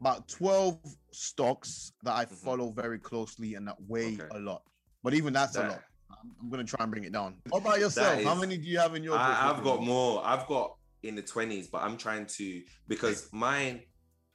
about 0.00 0.28
12 0.28 0.78
stocks 1.12 1.92
that 2.02 2.14
I 2.14 2.24
Mhm. 2.24 2.36
follow 2.44 2.70
very 2.70 2.98
closely 2.98 3.54
and 3.54 3.66
that 3.66 3.76
weigh 3.80 4.14
Okay. 4.14 4.28
a 4.30 4.38
lot. 4.38 4.62
But 5.02 5.14
even 5.14 5.32
that's 5.32 5.56
a 5.56 5.66
lot. 5.66 5.82
I'm, 6.10 6.34
I'm 6.40 6.50
gonna 6.50 6.64
try 6.64 6.82
and 6.84 6.90
bring 6.90 7.04
it 7.04 7.12
down. 7.12 7.40
What 7.50 7.60
about 7.60 7.80
yourself? 7.80 8.22
How 8.22 8.34
many 8.34 8.56
do 8.56 8.66
you 8.68 8.78
have 8.78 8.94
in 8.94 9.02
your? 9.02 9.16
I, 9.16 9.50
I've 9.50 9.62
got 9.62 9.82
more. 9.82 10.24
I've 10.24 10.46
got 10.46 10.76
in 11.02 11.14
the 11.14 11.22
twenties, 11.22 11.68
but 11.68 11.82
I'm 11.82 11.96
trying 11.96 12.26
to 12.26 12.62
because 12.86 13.28
mine 13.32 13.82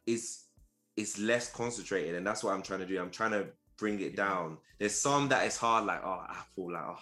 is 0.05 0.45
is 0.95 1.17
less 1.17 1.51
concentrated, 1.51 2.15
and 2.15 2.25
that's 2.27 2.43
what 2.43 2.53
I'm 2.53 2.61
trying 2.61 2.81
to 2.81 2.85
do. 2.85 2.99
I'm 2.99 3.09
trying 3.11 3.31
to 3.31 3.47
bring 3.77 3.99
it 4.01 4.15
down. 4.15 4.59
There's 4.79 4.99
some 4.99 5.29
that 5.29 5.45
is 5.47 5.57
hard, 5.57 5.85
like 5.85 6.01
oh 6.03 6.23
Apple, 6.29 6.71
like 6.71 6.83
oh 6.85 6.99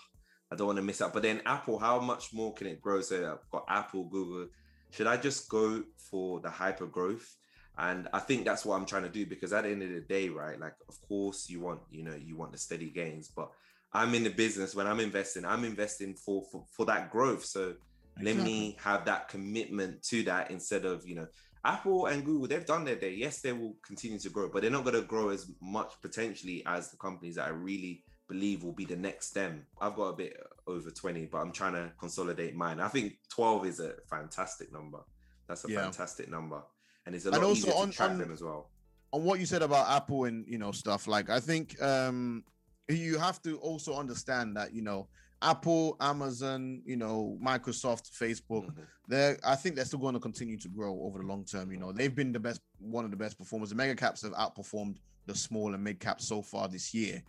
I 0.51 0.55
don't 0.55 0.67
want 0.67 0.77
to 0.77 0.84
miss 0.84 1.01
out. 1.01 1.13
But 1.13 1.23
then 1.23 1.41
Apple, 1.45 1.77
how 1.79 1.99
much 1.99 2.34
more 2.34 2.53
can 2.53 2.67
it 2.67 2.81
grow? 2.81 3.01
So 3.01 3.15
I've 3.34 3.49
got 3.51 3.65
Apple, 3.67 4.05
Google. 4.05 4.47
Should 4.91 5.08
I 5.08 5.17
just 5.17 5.49
go 5.49 5.84
for 5.97 6.39
the 6.39 6.49
hyper 6.49 6.86
growth? 6.86 7.36
And 7.77 8.08
I 8.13 8.19
think 8.19 8.45
that's 8.45 8.65
what 8.65 8.75
I'm 8.75 8.86
trying 8.86 9.04
to 9.04 9.10
do 9.10 9.25
because 9.25 9.54
at 9.54 9.63
the 9.63 9.69
end 9.69 9.82
of 9.82 9.89
the 9.89 10.01
day, 10.01 10.30
right? 10.30 10.60
Like, 10.60 10.75
of 10.88 11.01
course, 11.08 11.49
you 11.49 11.62
want 11.62 11.80
you 11.89 12.04
know 12.04 12.15
you 12.15 12.36
want 12.36 12.51
the 12.51 12.58
steady 12.58 12.89
gains, 12.89 13.30
but 13.30 13.49
I'm 13.93 14.13
in 14.13 14.23
the 14.23 14.30
business 14.30 14.75
when 14.75 14.88
I'm 14.88 14.99
investing. 14.99 15.45
I'm 15.45 15.63
investing 15.63 16.13
for 16.13 16.43
for, 16.51 16.65
for 16.71 16.86
that 16.86 17.12
growth. 17.12 17.45
So 17.45 17.75
let 18.21 18.36
me 18.36 18.77
have 18.82 19.06
that 19.06 19.27
commitment 19.27 20.04
to 20.04 20.23
that 20.23 20.51
instead 20.51 20.86
of 20.86 21.08
you 21.08 21.15
know 21.15 21.27
apple 21.63 22.08
and 22.08 22.25
google 22.25 22.47
they've 22.47 22.65
done 22.65 22.84
their 22.84 22.95
day 22.95 23.13
yes 23.13 23.41
they 23.41 23.54
will 23.54 23.75
continue 23.86 24.17
to 24.17 24.30
grow 24.30 24.49
but 24.49 24.62
they're 24.62 24.71
not 24.71 24.84
going 24.84 24.95
to 24.95 25.01
grow 25.01 25.30
as 25.30 25.51
much 25.62 25.93
potentially 26.01 26.63
as 26.65 26.89
the 26.89 26.97
companies 26.97 27.36
that 27.36 27.49
are 27.49 27.54
really 27.54 28.04
believe 28.32 28.63
will 28.63 28.72
be 28.72 28.86
the 28.86 28.96
next 28.96 29.28
stem 29.28 29.65
i've 29.82 29.94
got 29.96 30.06
a 30.06 30.13
bit 30.15 30.34
over 30.65 30.89
20 30.89 31.26
but 31.26 31.39
i'm 31.39 31.52
trying 31.52 31.74
to 31.74 31.91
consolidate 32.00 32.56
mine 32.56 32.80
i 32.80 32.88
think 32.88 33.17
12 33.30 33.65
is 33.65 33.80
a 33.82 33.94
fantastic 34.10 34.72
number 34.72 35.00
that's 35.48 35.65
a 35.65 35.70
Yeah. 35.70 35.82
fantastic 35.82 36.30
number 36.30 36.62
and 37.06 37.13
it's 37.13 37.26
a 37.26 37.30
And 37.30 37.39
lot 37.39 37.48
also 37.48 37.67
easier 37.67 37.74
on- 37.82 37.89
to 37.89 37.94
track 37.98 38.12
on- 38.12 38.17
them 38.20 38.32
as 38.32 38.41
well 38.41 38.70
on 39.12 39.26
what 39.26 39.41
you 39.41 39.46
said 39.46 39.62
about 39.62 39.89
Apple 39.89 40.24
and 40.24 40.48
you 40.48 40.58
know 40.58 40.72
stuff 40.72 41.06
like 41.08 41.30
I 41.30 41.41
think 41.41 41.65
um 41.82 42.46
you 42.88 43.17
have 43.17 43.41
to 43.41 43.58
also 43.58 43.96
understand 43.96 44.56
that 44.56 44.74
you 44.74 44.82
know 44.82 45.10
Apple, 45.41 45.98
Amazon, 46.00 46.82
you 46.86 46.96
know 46.96 47.38
Microsoft, 47.44 48.06
Facebook, 48.17 48.67
Mhm. 48.67 48.86
they're 49.10 49.38
I 49.44 49.56
think 49.58 49.76
they're 49.76 49.84
still 49.91 50.00
going 50.00 50.13
to 50.13 50.20
continue 50.30 50.58
to 50.60 50.70
grow 50.70 50.94
over 51.02 51.17
the 51.20 51.26
long 51.26 51.44
term. 51.44 51.72
You 51.74 51.80
know 51.80 51.91
they've 51.91 52.15
been 52.15 52.32
the 52.32 52.39
best, 52.39 52.62
one 52.80 53.04
of 53.04 53.12
the 53.12 53.17
best 53.17 53.38
performers. 53.38 53.70
The 53.70 53.76
mega 53.76 53.96
caps 53.96 54.22
have 54.22 54.32
outperformed 54.34 54.98
the 55.26 55.36
small 55.36 55.74
and 55.74 55.84
mid 55.84 56.00
caps 56.00 56.26
so 56.28 56.41
far 56.41 56.70
this 56.70 56.94
year. 56.94 57.22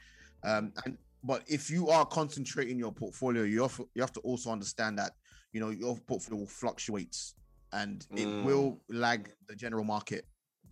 Um, 0.44 0.72
and 0.84 0.98
but 1.24 1.44
if 1.46 1.70
you 1.70 1.88
are 1.88 2.04
concentrating 2.04 2.78
your 2.78 2.92
portfolio, 2.92 3.44
you 3.44 3.62
have, 3.62 3.80
you 3.94 4.02
have 4.02 4.12
to 4.12 4.20
also 4.20 4.50
understand 4.50 4.98
that 4.98 5.12
you 5.52 5.60
know 5.60 5.70
your 5.70 5.96
portfolio 6.06 6.46
fluctuates 6.46 7.34
and 7.72 8.06
it 8.16 8.26
Mm. 8.28 8.44
will 8.44 8.80
lag 8.88 9.32
the 9.48 9.54
general 9.54 9.84
market 9.84 10.26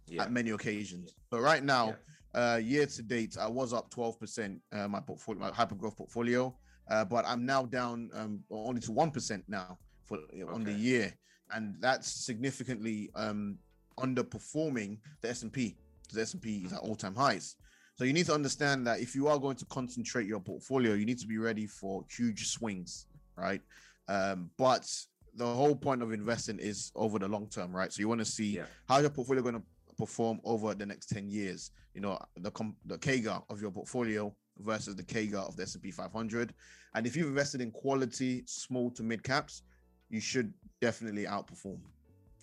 yeah 0.06 0.22
at 0.22 0.32
many 0.32 0.50
occasions. 0.50 1.14
But 1.30 1.40
right 1.40 1.62
now, 1.62 1.96
uh, 2.34 2.60
year 2.62 2.86
to 2.86 3.02
date, 3.02 3.36
I 3.38 3.48
was 3.48 3.72
up 3.72 3.90
12%, 3.90 4.60
uh, 4.72 4.88
my 4.88 5.00
portfolio, 5.00 5.40
my 5.40 5.50
hyper 5.52 5.74
growth 5.74 5.96
portfolio, 5.96 6.54
uh, 6.90 7.04
but 7.04 7.24
I'm 7.26 7.46
now 7.46 7.64
down 7.64 8.10
um, 8.14 8.40
only 8.50 8.80
to 8.82 8.92
1% 8.92 9.42
now 9.48 9.78
for 10.04 10.18
on 10.52 10.64
the 10.64 10.72
year. 10.72 11.14
And 11.52 11.74
that's 11.80 12.08
significantly 12.24 13.10
um, 13.14 13.58
underperforming 13.98 14.98
the 15.20 15.30
S&P 15.30 15.76
because 16.02 16.16
the 16.16 16.22
S&P 16.22 16.64
is 16.66 16.72
at 16.72 16.80
all-time 16.80 17.14
highs. 17.14 17.56
So 18.00 18.04
you 18.04 18.14
need 18.14 18.24
to 18.26 18.34
understand 18.34 18.86
that 18.86 19.00
if 19.00 19.14
you 19.14 19.28
are 19.28 19.38
going 19.38 19.56
to 19.56 19.66
concentrate 19.66 20.26
your 20.26 20.40
portfolio, 20.40 20.94
you 20.94 21.04
need 21.04 21.18
to 21.18 21.26
be 21.26 21.36
ready 21.36 21.66
for 21.66 22.02
huge 22.10 22.46
swings, 22.46 23.08
right? 23.36 23.60
Um, 24.08 24.48
but 24.56 24.90
the 25.34 25.44
whole 25.44 25.76
point 25.76 26.02
of 26.02 26.10
investing 26.10 26.58
is 26.58 26.92
over 26.94 27.18
the 27.18 27.28
long 27.28 27.46
term, 27.48 27.76
right? 27.76 27.92
So 27.92 28.00
you 28.00 28.08
want 28.08 28.20
to 28.20 28.24
see 28.24 28.56
yeah 28.56 28.64
how's 28.88 29.02
your 29.02 29.10
portfolio 29.10 29.42
going 29.42 29.56
to 29.56 29.62
perform 29.98 30.40
over 30.44 30.72
the 30.74 30.86
next 30.86 31.10
10 31.10 31.28
years 31.28 31.72
you 31.92 32.00
know 32.00 32.18
the 32.38 32.50
com- 32.52 32.74
the 32.86 32.96
CAGR 32.96 33.42
of 33.50 33.60
your 33.60 33.70
portfolio 33.70 34.34
versus 34.60 34.96
the 34.96 35.02
CAGR 35.02 35.46
of 35.46 35.56
the 35.56 35.64
S&P 35.64 35.90
500 35.90 36.54
and 36.94 37.06
if 37.06 37.14
you've 37.14 37.28
invested 37.28 37.60
in 37.60 37.70
quality 37.70 38.42
small 38.46 38.90
to 38.92 39.02
mid 39.02 39.22
caps 39.22 39.62
you 40.08 40.20
should 40.20 40.54
definitely 40.80 41.26
outperform 41.26 41.80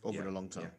over 0.04 0.20
Yeah, 0.20 0.24
the 0.26 0.32
long 0.32 0.50
term 0.50 0.70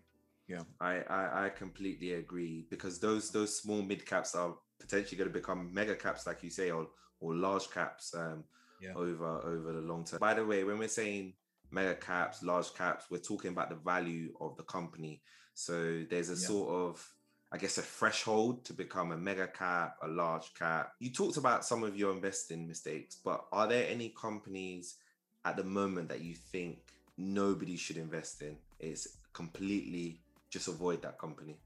Yeah. 0.47 0.63
I, 0.81 1.01
I 1.11 1.47
I 1.47 1.49
completely 1.49 2.13
agree 2.13 2.67
because 2.71 3.01
those 3.01 3.33
those 3.33 3.59
small 3.59 3.83
mid 3.83 4.07
caps 4.07 4.37
are 4.37 4.55
potentially 4.79 5.17
going 5.17 5.31
to 5.31 5.39
become 5.39 5.73
mega 5.73 5.95
caps, 5.95 6.27
like 6.27 6.43
you 6.43 6.51
say, 6.51 6.71
or 6.71 6.89
or 7.21 7.35
large 7.35 7.71
caps 7.71 8.15
um, 8.15 8.45
Yeah. 8.81 8.93
over 8.95 9.27
over 9.45 9.73
the 9.73 9.81
long 9.81 10.05
term. 10.05 10.21
By 10.21 10.35
the 10.35 10.47
way, 10.47 10.65
when 10.65 10.79
we're 10.79 10.89
saying 10.89 11.35
mega 11.71 11.95
caps, 11.95 12.43
large 12.43 12.73
caps, 12.75 13.07
we're 13.11 13.19
talking 13.19 13.51
about 13.51 13.71
the 13.71 13.77
value 13.77 14.33
of 14.41 14.57
the 14.57 14.63
company. 14.65 15.23
So 15.55 16.05
there's 16.09 16.31
a 16.31 16.37
Yeah. 16.37 16.47
sort 16.47 16.69
of 16.71 17.15
I 17.51 17.57
guess 17.57 17.79
a 17.79 17.83
threshold 17.83 18.67
to 18.67 18.75
become 18.75 19.11
a 19.11 19.17
mega 19.17 19.49
cap, 19.49 19.97
a 20.03 20.09
large 20.09 20.53
cap. 20.55 20.93
You 21.01 21.11
talked 21.11 21.39
about 21.39 21.65
some 21.65 21.83
of 21.83 21.97
your 21.97 22.13
investing 22.13 22.69
mistakes, 22.69 23.17
but 23.25 23.47
are 23.53 23.67
there 23.67 23.89
any 23.89 24.11
companies 24.11 24.97
at 25.47 25.57
the 25.57 25.65
moment 25.65 26.11
that 26.11 26.21
you 26.21 26.35
think 26.35 26.79
nobody 27.17 27.77
should 27.77 27.97
invest 27.97 28.43
in? 28.43 28.59
It's 28.79 29.09
completely 29.33 30.21
just 30.51 30.69
avoid 30.69 31.01
that 31.03 31.19
company. 31.19 31.57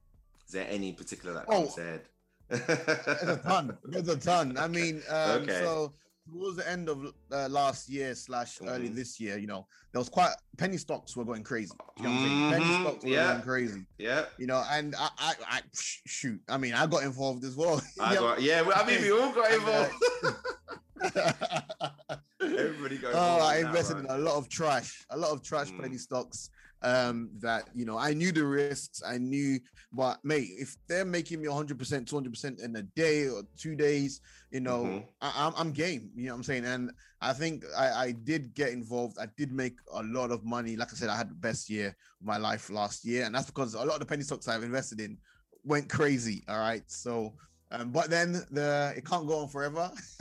Is 0.46 0.52
there 0.52 0.68
any 0.70 0.92
particular 0.92 1.34
that 1.34 1.48
comes 1.48 1.76
Oh, 1.76 1.82
head? 1.82 2.02
There's 2.52 3.22
a 3.28 3.40
ton 3.42 3.76
there's 3.84 4.08
a 4.08 4.16
ton 4.16 4.56
i 4.58 4.68
mean 4.68 5.02
um 5.08 5.42
Okay. 5.42 5.60
so 5.62 5.92
towards 6.30 6.56
the 6.56 6.68
end 6.70 6.88
of 6.88 7.04
uh, 7.32 7.48
last 7.50 7.88
year 7.88 8.14
slash 8.14 8.58
early 8.62 8.88
Mhm. 8.88 8.94
this 8.94 9.18
year 9.18 9.38
you 9.38 9.46
know 9.48 9.66
there 9.92 9.98
was 9.98 10.08
quite 10.08 10.32
penny 10.56 10.76
stocks 10.76 11.16
were 11.16 11.24
going 11.24 11.42
crazy 11.42 11.72
you 11.98 12.04
know 12.04 12.16
saying 12.22 12.50
penny 12.50 12.72
stocks 12.80 13.02
were 13.04 13.10
yeah. 13.10 13.32
going 13.32 13.42
crazy 13.42 13.84
yeah, 13.98 14.24
you 14.38 14.46
know 14.46 14.62
and 14.70 14.94
i 14.96 15.08
i, 15.18 15.32
I 15.48 15.60
shoot 15.74 16.40
i 16.48 16.56
mean 16.58 16.74
i 16.74 16.86
got 16.86 17.02
involved 17.02 17.44
as 17.44 17.56
well 17.56 17.80
I 18.00 18.14
Yeah. 18.14 18.20
got 18.20 18.42
yeah. 18.42 18.62
I 18.74 18.86
mean, 18.86 19.00
we 19.02 19.10
all 19.12 19.32
got 19.32 19.50
uh, 19.50 19.56
involved. 19.56 19.94
Everybody 22.40 22.98
got 22.98 23.12
oh, 23.14 23.38
I 23.40 23.56
in 23.56 23.62
that, 23.62 23.68
invested 23.70 23.98
in 23.98 24.06
a 24.06 24.18
lot 24.18 24.36
of 24.36 24.48
trash, 24.48 25.04
a 25.10 25.16
lot 25.16 25.30
of 25.30 25.42
trash 25.42 25.70
Mm. 25.70 25.80
penny 25.80 25.96
stocks. 25.98 26.50
Um, 26.84 27.30
that 27.38 27.68
you 27.74 27.84
know, 27.84 27.96
I 27.96 28.12
knew 28.12 28.32
the 28.32 28.44
risks, 28.44 29.02
I 29.06 29.16
knew, 29.18 29.60
but 29.92 30.18
mate, 30.24 30.48
if 30.58 30.76
they're 30.88 31.04
making 31.04 31.40
me 31.40 31.46
100 31.48 31.78
percent, 31.78 32.08
200 32.08 32.32
percent 32.32 32.60
in 32.60 32.74
a 32.74 32.82
day 32.82 33.28
or 33.28 33.42
two 33.56 33.76
days, 33.76 34.20
you 34.50 34.60
know, 34.60 34.84
Mhm. 34.84 35.06
I, 35.20 35.32
I'm, 35.46 35.52
I'm 35.56 35.72
game. 35.72 36.10
You 36.16 36.26
know 36.26 36.32
what 36.32 36.38
I'm 36.38 36.42
saying? 36.44 36.64
And 36.64 36.90
I 37.20 37.32
think 37.34 37.64
I, 37.76 37.92
I 38.06 38.10
did 38.12 38.52
get 38.54 38.70
involved. 38.70 39.16
I 39.20 39.26
did 39.36 39.52
make 39.52 39.78
a 39.92 40.02
lot 40.02 40.32
of 40.32 40.44
money. 40.44 40.76
Like 40.76 40.92
I 40.92 40.96
said, 40.96 41.08
I 41.08 41.16
had 41.16 41.30
the 41.30 41.34
best 41.36 41.70
year 41.70 41.88
of 42.20 42.26
my 42.26 42.36
life 42.36 42.68
last 42.68 43.04
year, 43.04 43.24
and 43.26 43.34
that's 43.34 43.46
because 43.46 43.74
a 43.74 43.78
lot 43.84 43.94
of 43.94 44.00
the 44.00 44.06
penny 44.06 44.24
stocks 44.24 44.48
I've 44.48 44.64
invested 44.64 45.00
in 45.00 45.18
went 45.64 45.88
crazy. 45.88 46.42
All 46.48 46.58
right, 46.58 46.82
so. 46.90 47.34
Um, 47.70 47.90
but 47.90 48.10
then 48.10 48.32
the 48.50 48.92
it 48.94 49.06
can't 49.06 49.26
go 49.26 49.38
on 49.38 49.48
forever. 49.48 49.90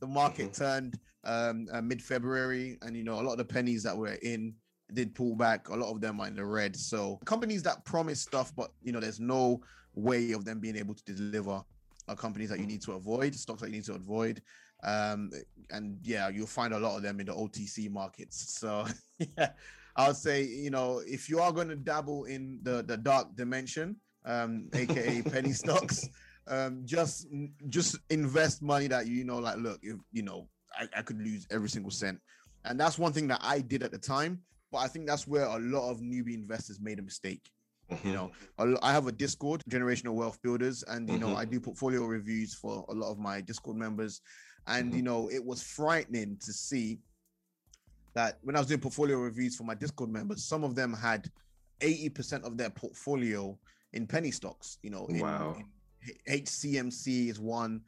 the 0.00 0.06
market 0.08 0.52
turned 0.52 0.98
um, 1.22 1.68
uh, 1.72 1.80
mid 1.80 2.02
February, 2.02 2.76
and 2.82 2.96
you 2.96 3.04
know 3.04 3.20
a 3.20 3.22
lot 3.22 3.32
of 3.32 3.38
the 3.38 3.44
pennies 3.44 3.84
that 3.84 3.96
were 3.96 4.14
in 4.22 4.52
did 4.94 5.14
pull 5.14 5.34
back. 5.34 5.68
A 5.68 5.74
lot 5.74 5.90
of 5.90 6.00
them 6.00 6.20
are 6.20 6.26
in 6.26 6.36
the 6.36 6.44
red. 6.44 6.76
So 6.76 7.18
companies 7.24 7.62
that 7.64 7.84
promise 7.84 8.20
stuff, 8.20 8.52
but 8.56 8.70
you 8.82 8.92
know 8.92 9.00
there's 9.00 9.20
no 9.20 9.60
way 9.94 10.32
of 10.32 10.44
them 10.44 10.60
being 10.60 10.76
able 10.76 10.94
to 10.94 11.04
deliver, 11.04 11.62
are 12.08 12.16
companies 12.16 12.50
that 12.50 12.58
you 12.58 12.66
need 12.66 12.82
to 12.82 12.92
avoid, 12.92 13.34
stocks 13.34 13.60
that 13.60 13.68
you 13.68 13.76
need 13.76 13.84
to 13.84 13.94
avoid. 13.94 14.42
Um, 14.84 15.30
and 15.70 15.98
yeah, 16.02 16.28
you'll 16.28 16.46
find 16.46 16.74
a 16.74 16.78
lot 16.78 16.96
of 16.96 17.02
them 17.02 17.20
in 17.20 17.26
the 17.26 17.32
OTC 17.32 17.90
markets. 17.90 18.58
So 18.58 18.86
yeah, 19.38 19.50
I 19.96 20.08
would 20.08 20.16
say 20.16 20.44
you 20.44 20.70
know 20.70 21.02
if 21.06 21.28
you 21.28 21.40
are 21.40 21.52
going 21.52 21.68
to 21.68 21.76
dabble 21.76 22.24
in 22.24 22.60
the 22.62 22.82
the 22.82 22.96
dark 22.96 23.34
dimension, 23.36 23.96
um, 24.24 24.68
aka 24.74 25.22
penny 25.30 25.52
stocks 25.52 26.08
um 26.48 26.82
just 26.84 27.28
just 27.68 27.96
invest 28.10 28.62
money 28.62 28.88
that 28.88 29.06
you 29.06 29.22
know 29.22 29.38
like 29.38 29.56
look 29.58 29.78
if 29.80 29.96
you 30.10 30.24
know 30.24 30.48
I, 30.76 30.88
I 30.96 31.02
could 31.02 31.20
lose 31.20 31.46
every 31.52 31.68
single 31.68 31.92
cent 31.92 32.18
and 32.64 32.78
that's 32.78 32.98
one 32.98 33.12
thing 33.12 33.28
that 33.28 33.40
I 33.42 33.60
did 33.60 33.82
at 33.82 33.90
the 33.90 33.98
time. 33.98 34.40
But 34.72 34.78
I 34.78 34.88
think 34.88 35.06
that's 35.06 35.28
where 35.28 35.44
a 35.44 35.58
lot 35.58 35.90
of 35.90 36.00
newbie 36.00 36.34
investors 36.34 36.80
made 36.80 36.98
a 36.98 37.02
mistake. 37.02 37.48
Mm-hmm. 37.90 38.08
You 38.08 38.14
know, 38.14 38.78
I 38.82 38.90
have 38.92 39.06
a 39.06 39.12
Discord, 39.12 39.62
Generational 39.68 40.14
Wealth 40.14 40.40
Builders, 40.42 40.82
and 40.84 41.08
you 41.10 41.18
know, 41.18 41.28
Mhm. 41.28 41.36
I 41.36 41.44
do 41.44 41.60
portfolio 41.60 42.06
reviews 42.06 42.54
for 42.54 42.86
a 42.88 42.94
lot 42.94 43.10
of 43.12 43.18
my 43.18 43.42
Discord 43.42 43.76
members. 43.76 44.22
And 44.66 44.90
Mhm. 44.92 44.96
you 44.96 45.02
know, 45.02 45.28
it 45.30 45.44
was 45.44 45.62
frightening 45.62 46.38
to 46.38 46.52
see 46.54 47.00
that 48.14 48.38
when 48.42 48.56
I 48.56 48.60
was 48.60 48.68
doing 48.68 48.80
portfolio 48.80 49.18
reviews 49.18 49.56
for 49.56 49.64
my 49.64 49.74
Discord 49.74 50.10
members, 50.10 50.42
some 50.44 50.64
of 50.64 50.74
them 50.74 50.94
had 50.94 51.30
80% 51.82 52.44
of 52.44 52.56
their 52.56 52.70
portfolio 52.70 53.58
in 53.92 54.06
penny 54.06 54.30
stocks. 54.30 54.78
You 54.82 54.90
know, 54.90 55.06
in, 55.06 55.18
Wow. 55.20 55.54
in 55.58 55.66
HCMC 56.26 57.28
is 57.28 57.38
one, 57.38 57.84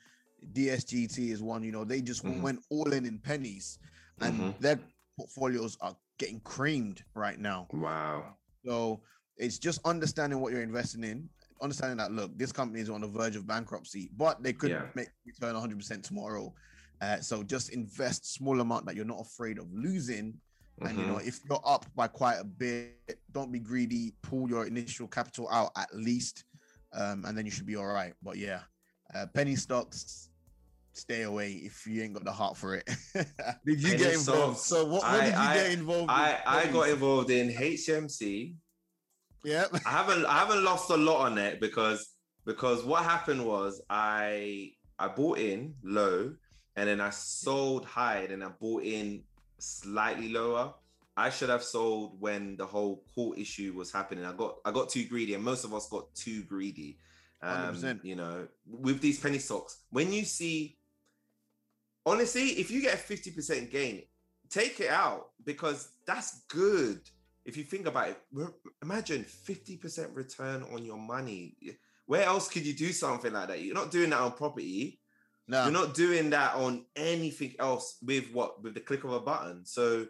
DSGT 0.53 1.30
is 1.30 1.41
one. 1.43 1.62
You 1.62 1.72
know, 1.72 1.85
they 1.85 2.03
just 2.03 2.24
Mhm. 2.24 2.43
went 2.43 2.64
all 2.68 2.93
in 2.93 3.07
in 3.07 3.18
pennies, 3.18 3.78
and 4.20 4.39
Mhm. 4.39 4.59
their 4.61 4.80
portfolios 5.16 5.78
are 5.80 5.97
getting 6.18 6.40
creamed 6.40 7.02
right 7.14 7.38
now. 7.38 7.68
Wow. 7.72 8.36
So 8.64 9.02
it's 9.36 9.58
just 9.58 9.80
understanding 9.84 10.40
what 10.40 10.52
you're 10.52 10.62
investing 10.62 11.04
in, 11.04 11.28
understanding 11.60 11.98
that 11.98 12.12
look, 12.12 12.36
this 12.38 12.52
company 12.52 12.80
is 12.80 12.90
on 12.90 13.00
the 13.00 13.08
verge 13.08 13.36
of 13.36 13.46
bankruptcy, 13.46 14.10
but 14.16 14.42
they 14.42 14.52
could 14.52 14.70
Yeah. 14.70 14.86
make 14.94 15.08
return 15.26 15.54
100% 15.54 16.04
tomorrow. 16.04 16.54
Uh, 17.00 17.20
so 17.20 17.42
just 17.42 17.70
invest 17.70 18.32
small 18.32 18.60
amount 18.60 18.86
that 18.86 18.94
you're 18.94 19.04
not 19.04 19.20
afraid 19.20 19.58
of 19.58 19.72
losing. 19.72 20.40
And 20.82 20.98
you 20.98 21.04
know, 21.06 21.16
Mhm. 21.16 21.26
if 21.26 21.40
you're 21.44 21.60
up 21.64 21.86
by 21.94 22.08
quite 22.08 22.36
a 22.36 22.44
bit, 22.44 23.20
don't 23.32 23.52
be 23.52 23.58
greedy. 23.60 24.12
Pull 24.22 24.48
your 24.48 24.66
initial 24.66 25.08
capital 25.08 25.48
out 25.50 25.72
at 25.76 25.94
least, 25.94 26.44
um, 26.92 27.24
and 27.24 27.36
then 27.36 27.44
you 27.44 27.50
should 27.50 27.66
be 27.66 27.76
all 27.76 27.86
right. 27.86 28.14
But 28.22 28.38
yeah, 28.38 28.62
uh, 29.14 29.26
penny 29.26 29.56
stocks, 29.56 30.30
stay 30.95 31.22
away 31.22 31.53
if 31.53 31.86
you 31.86 32.03
ain't 32.03 32.14
got 32.14 32.24
the 32.24 32.32
heart 32.32 32.57
for 32.57 32.74
it. 32.76 32.88
Did 33.66 33.80
you 33.82 33.88
Penny 33.88 33.99
get 33.99 34.14
involved? 34.14 34.59
stocks, 34.59 34.61
So 34.62 34.84
what, 34.84 35.03
what 35.03 35.05
I- 35.05 35.24
did 35.24 35.34
you 35.34 35.38
I- 35.40 35.55
get 35.55 35.70
involved? 35.72 36.11
I 36.11 36.30
in? 36.30 36.36
I 36.47 36.66
got 36.72 36.88
involved 36.88 37.30
in 37.30 37.51
HMC. 37.51 38.55
Yeah. 39.45 39.66
I 39.84 39.90
haven't 39.90 40.24
I 40.24 40.38
haven't 40.38 40.64
lost 40.64 40.88
a 40.90 40.97
lot 40.97 41.26
on 41.26 41.36
it 41.38 41.61
because 41.61 42.14
because 42.47 42.82
what 42.84 43.05
happened 43.05 43.45
was 43.45 43.82
I 43.90 44.70
I 44.99 45.09
bought 45.09 45.38
in 45.38 45.74
low 45.82 46.34
and 46.76 46.88
then 46.88 47.01
I 47.01 47.11
sold 47.11 47.84
high 47.84 48.18
and 48.20 48.30
then 48.30 48.42
I 48.42 48.49
bought 48.59 48.84
in 48.84 49.22
slightly 49.59 50.30
lower. 50.30 50.72
I 51.16 51.30
should 51.30 51.49
have 51.51 51.62
sold 51.62 52.20
when 52.20 52.57
the 52.57 52.66
whole 52.66 53.05
court 53.14 53.38
issue 53.38 53.72
was 53.76 53.92
happening. 53.92 54.24
I 54.24 54.32
got 54.32 54.57
I 54.64 54.72
got 54.72 54.88
too 54.88 55.05
greedy, 55.05 55.34
and 55.34 55.45
most 55.45 55.64
of 55.64 55.72
us 55.74 55.88
got 55.88 56.12
too 56.14 56.42
greedy. 56.45 56.99
Um, 57.42 57.74
100%. 57.74 58.03
you 58.05 58.16
know, 58.16 58.49
with 58.66 59.01
these 59.03 59.20
penny 59.20 59.38
stocks, 59.38 59.82
when 59.90 60.11
you 60.12 60.24
see, 60.24 60.78
honestly, 62.07 62.48
if 62.61 62.70
you 62.70 62.80
get 62.82 62.94
a 62.94 62.98
fifty 62.98 63.30
percent 63.30 63.70
gain, 63.70 64.02
take 64.50 64.80
it 64.80 64.90
out 64.90 65.30
because 65.44 65.88
that's 66.07 66.42
good. 66.48 67.00
If 67.44 67.57
you 67.57 67.64
think 67.64 67.86
about 67.86 68.09
it, 68.09 68.18
imagine 68.82 69.24
fifty 69.24 69.76
percent 69.76 70.11
return 70.14 70.64
on 70.72 70.84
your 70.84 70.98
money. 70.98 71.57
Where 72.07 72.24
else 72.24 72.48
could 72.48 72.66
you 72.66 72.74
do 72.74 72.92
something 72.92 73.32
like 73.32 73.48
that? 73.48 73.61
You're 73.62 73.74
not 73.74 73.90
doing 73.90 74.11
that 74.11 74.20
on 74.20 74.32
property. 74.32 75.00
No. 75.46 75.64
You're 75.64 75.72
not 75.72 75.94
doing 75.94 76.30
that 76.30 76.55
on 76.55 76.86
anything 76.96 77.55
else 77.59 77.98
with 78.02 78.32
what 78.32 78.62
with 78.62 78.74
the 78.74 78.80
click 78.80 79.05
of 79.05 79.12
a 79.12 79.20
button. 79.20 79.64
So 79.66 80.07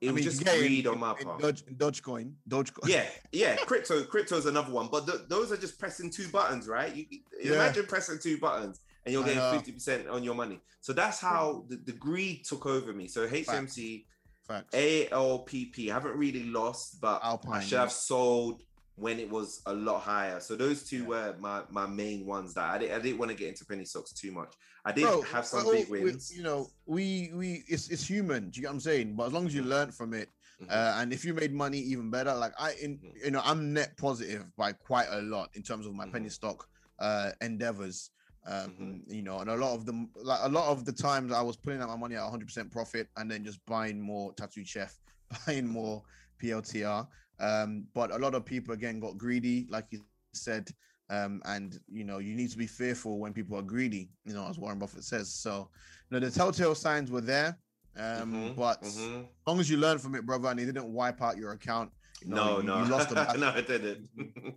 it 0.00 0.08
I 0.08 0.12
was 0.12 0.22
mean, 0.22 0.24
just 0.24 0.40
in- 0.40 0.58
greed 0.58 0.86
on 0.86 0.98
my 0.98 1.12
part. 1.12 1.40
Doge, 1.42 1.62
Dogecoin, 1.66 2.32
Dogecoin. 2.48 2.88
Yeah, 2.88 3.04
yeah. 3.32 3.56
Crypto, 3.56 4.02
crypto 4.04 4.36
is 4.38 4.46
another 4.46 4.72
one, 4.72 4.88
but 4.90 5.06
th- 5.06 5.28
those 5.28 5.52
are 5.52 5.58
just 5.58 5.78
pressing 5.78 6.08
two 6.08 6.28
buttons, 6.28 6.66
right? 6.66 6.94
You, 6.96 7.04
you 7.10 7.18
Yeah. 7.42 7.56
imagine 7.56 7.84
pressing 7.84 8.18
two 8.18 8.38
buttons 8.38 8.80
and 9.18 9.26
you're 9.26 9.34
getting 9.34 9.58
fifty 9.58 9.72
percent 9.72 10.08
on 10.08 10.22
your 10.22 10.34
money. 10.34 10.60
So 10.80 10.92
that's 10.92 11.20
how 11.20 11.64
the, 11.68 11.76
the 11.76 11.92
greed 11.92 12.44
took 12.44 12.66
over 12.66 12.92
me. 12.92 13.06
So 13.08 13.26
HMC, 13.28 14.04
Facts. 14.46 14.74
ALPP, 14.74 15.90
I 15.90 15.92
haven't 15.94 16.16
really 16.16 16.44
lost, 16.44 17.00
but 17.00 17.20
I 17.50 17.60
should 17.60 17.78
have 17.78 17.92
sold 17.92 18.62
when 18.96 19.18
it 19.18 19.30
was 19.30 19.62
a 19.66 19.72
lot 19.72 20.00
higher. 20.00 20.40
So 20.40 20.56
those 20.56 20.84
two 20.88 21.02
Yeah. 21.02 21.08
were 21.08 21.36
my 21.38 21.62
my 21.70 21.86
main 21.86 22.26
ones 22.26 22.54
that 22.54 22.68
I 22.70 22.78
didn't, 22.78 22.98
I 22.98 23.02
didn't 23.02 23.18
want 23.18 23.30
to 23.30 23.36
get 23.36 23.48
into 23.48 23.64
penny 23.64 23.84
stocks 23.84 24.12
too 24.12 24.32
much. 24.32 24.54
I 24.84 24.92
did 24.92 25.02
Bro, 25.04 25.22
have 25.22 25.44
some 25.46 25.64
well, 25.64 25.74
big 25.74 25.88
we- 25.88 26.04
wins. 26.04 26.34
you 26.34 26.42
know, 26.42 26.68
we 26.86 27.30
we 27.34 27.64
it's 27.68 27.88
it's 27.88 28.06
human. 28.06 28.50
Do 28.50 28.58
you 28.58 28.62
get 28.62 28.68
what 28.68 28.74
I'm 28.74 28.80
saying? 28.80 29.14
But 29.16 29.26
as 29.28 29.32
long 29.32 29.46
as 29.46 29.54
you 29.54 29.62
learn 29.62 29.90
from 29.92 30.14
it, 30.14 30.28
Mhm. 30.62 30.70
uh, 30.70 30.94
and 30.98 31.12
if 31.12 31.24
you 31.24 31.32
made 31.34 31.52
money, 31.54 31.78
even 31.78 32.10
better. 32.10 32.34
Like 32.34 32.52
I, 32.58 32.72
in 32.82 32.98
Mhm. 32.98 33.24
you 33.24 33.30
know, 33.30 33.42
I'm 33.44 33.72
net 33.72 33.96
positive 33.96 34.44
by 34.56 34.72
quite 34.72 35.08
a 35.10 35.20
lot 35.22 35.50
in 35.54 35.62
terms 35.62 35.86
of 35.86 35.94
my 35.94 36.06
penny 36.08 36.28
Mhm. 36.28 36.32
stock 36.32 36.68
uh 36.98 37.30
endeavors. 37.40 38.10
Um, 38.46 38.70
Mm-hmm. 38.70 39.12
you 39.14 39.22
know, 39.22 39.40
and 39.40 39.50
a 39.50 39.54
lot 39.54 39.74
of 39.74 39.84
them, 39.84 40.10
like 40.22 40.40
a 40.42 40.48
lot 40.48 40.68
of 40.68 40.84
the 40.84 40.92
times, 40.92 41.32
I 41.32 41.42
was 41.42 41.56
putting 41.56 41.82
out 41.82 41.88
my 41.88 41.96
money 41.96 42.16
at 42.16 42.22
100% 42.22 42.70
profit 42.72 43.08
and 43.16 43.30
then 43.30 43.44
just 43.44 43.64
buying 43.66 44.00
more 44.00 44.32
Tattooed 44.32 44.66
Chef, 44.66 44.98
buying 45.46 45.66
more 45.66 46.02
PLTR. 46.42 47.06
Um, 47.38 47.86
but 47.94 48.10
a 48.10 48.18
lot 48.18 48.34
of 48.34 48.44
people 48.44 48.72
again 48.74 48.98
got 49.00 49.18
greedy, 49.18 49.66
like 49.70 49.86
you 49.90 50.00
said, 50.32 50.70
um, 51.10 51.42
and 51.44 51.78
you 51.88 52.04
know, 52.04 52.18
you 52.18 52.34
need 52.34 52.50
to 52.50 52.58
be 52.58 52.66
fearful 52.66 53.18
when 53.18 53.32
people 53.32 53.58
are 53.58 53.62
greedy. 53.62 54.08
You 54.24 54.34
know, 54.34 54.46
as 54.48 54.58
Warren 54.58 54.78
Buffett 54.78 55.04
says. 55.04 55.32
So, 55.32 55.68
you 56.10 56.18
know, 56.18 56.26
the 56.26 56.30
telltale 56.30 56.74
signs 56.74 57.10
were 57.10 57.20
there, 57.20 57.58
um, 57.96 58.32
Mhm, 58.32 58.56
but 58.56 58.80
mhm. 58.80 59.20
as 59.24 59.26
long 59.46 59.60
as 59.60 59.68
you 59.68 59.76
learn 59.76 59.98
from 59.98 60.14
it, 60.14 60.24
brother, 60.24 60.48
and 60.48 60.60
it 60.60 60.66
didn't 60.66 60.92
wipe 60.92 61.20
out 61.20 61.36
your 61.36 61.52
account. 61.52 61.90
You 62.22 62.28
know, 62.28 62.36
No, 62.36 62.60
you, 62.60 62.66
no, 62.66 62.84
you 62.84 62.90
lost 62.90 63.10
no, 63.38 63.50
it 63.50 63.66
didn't. 63.66 64.08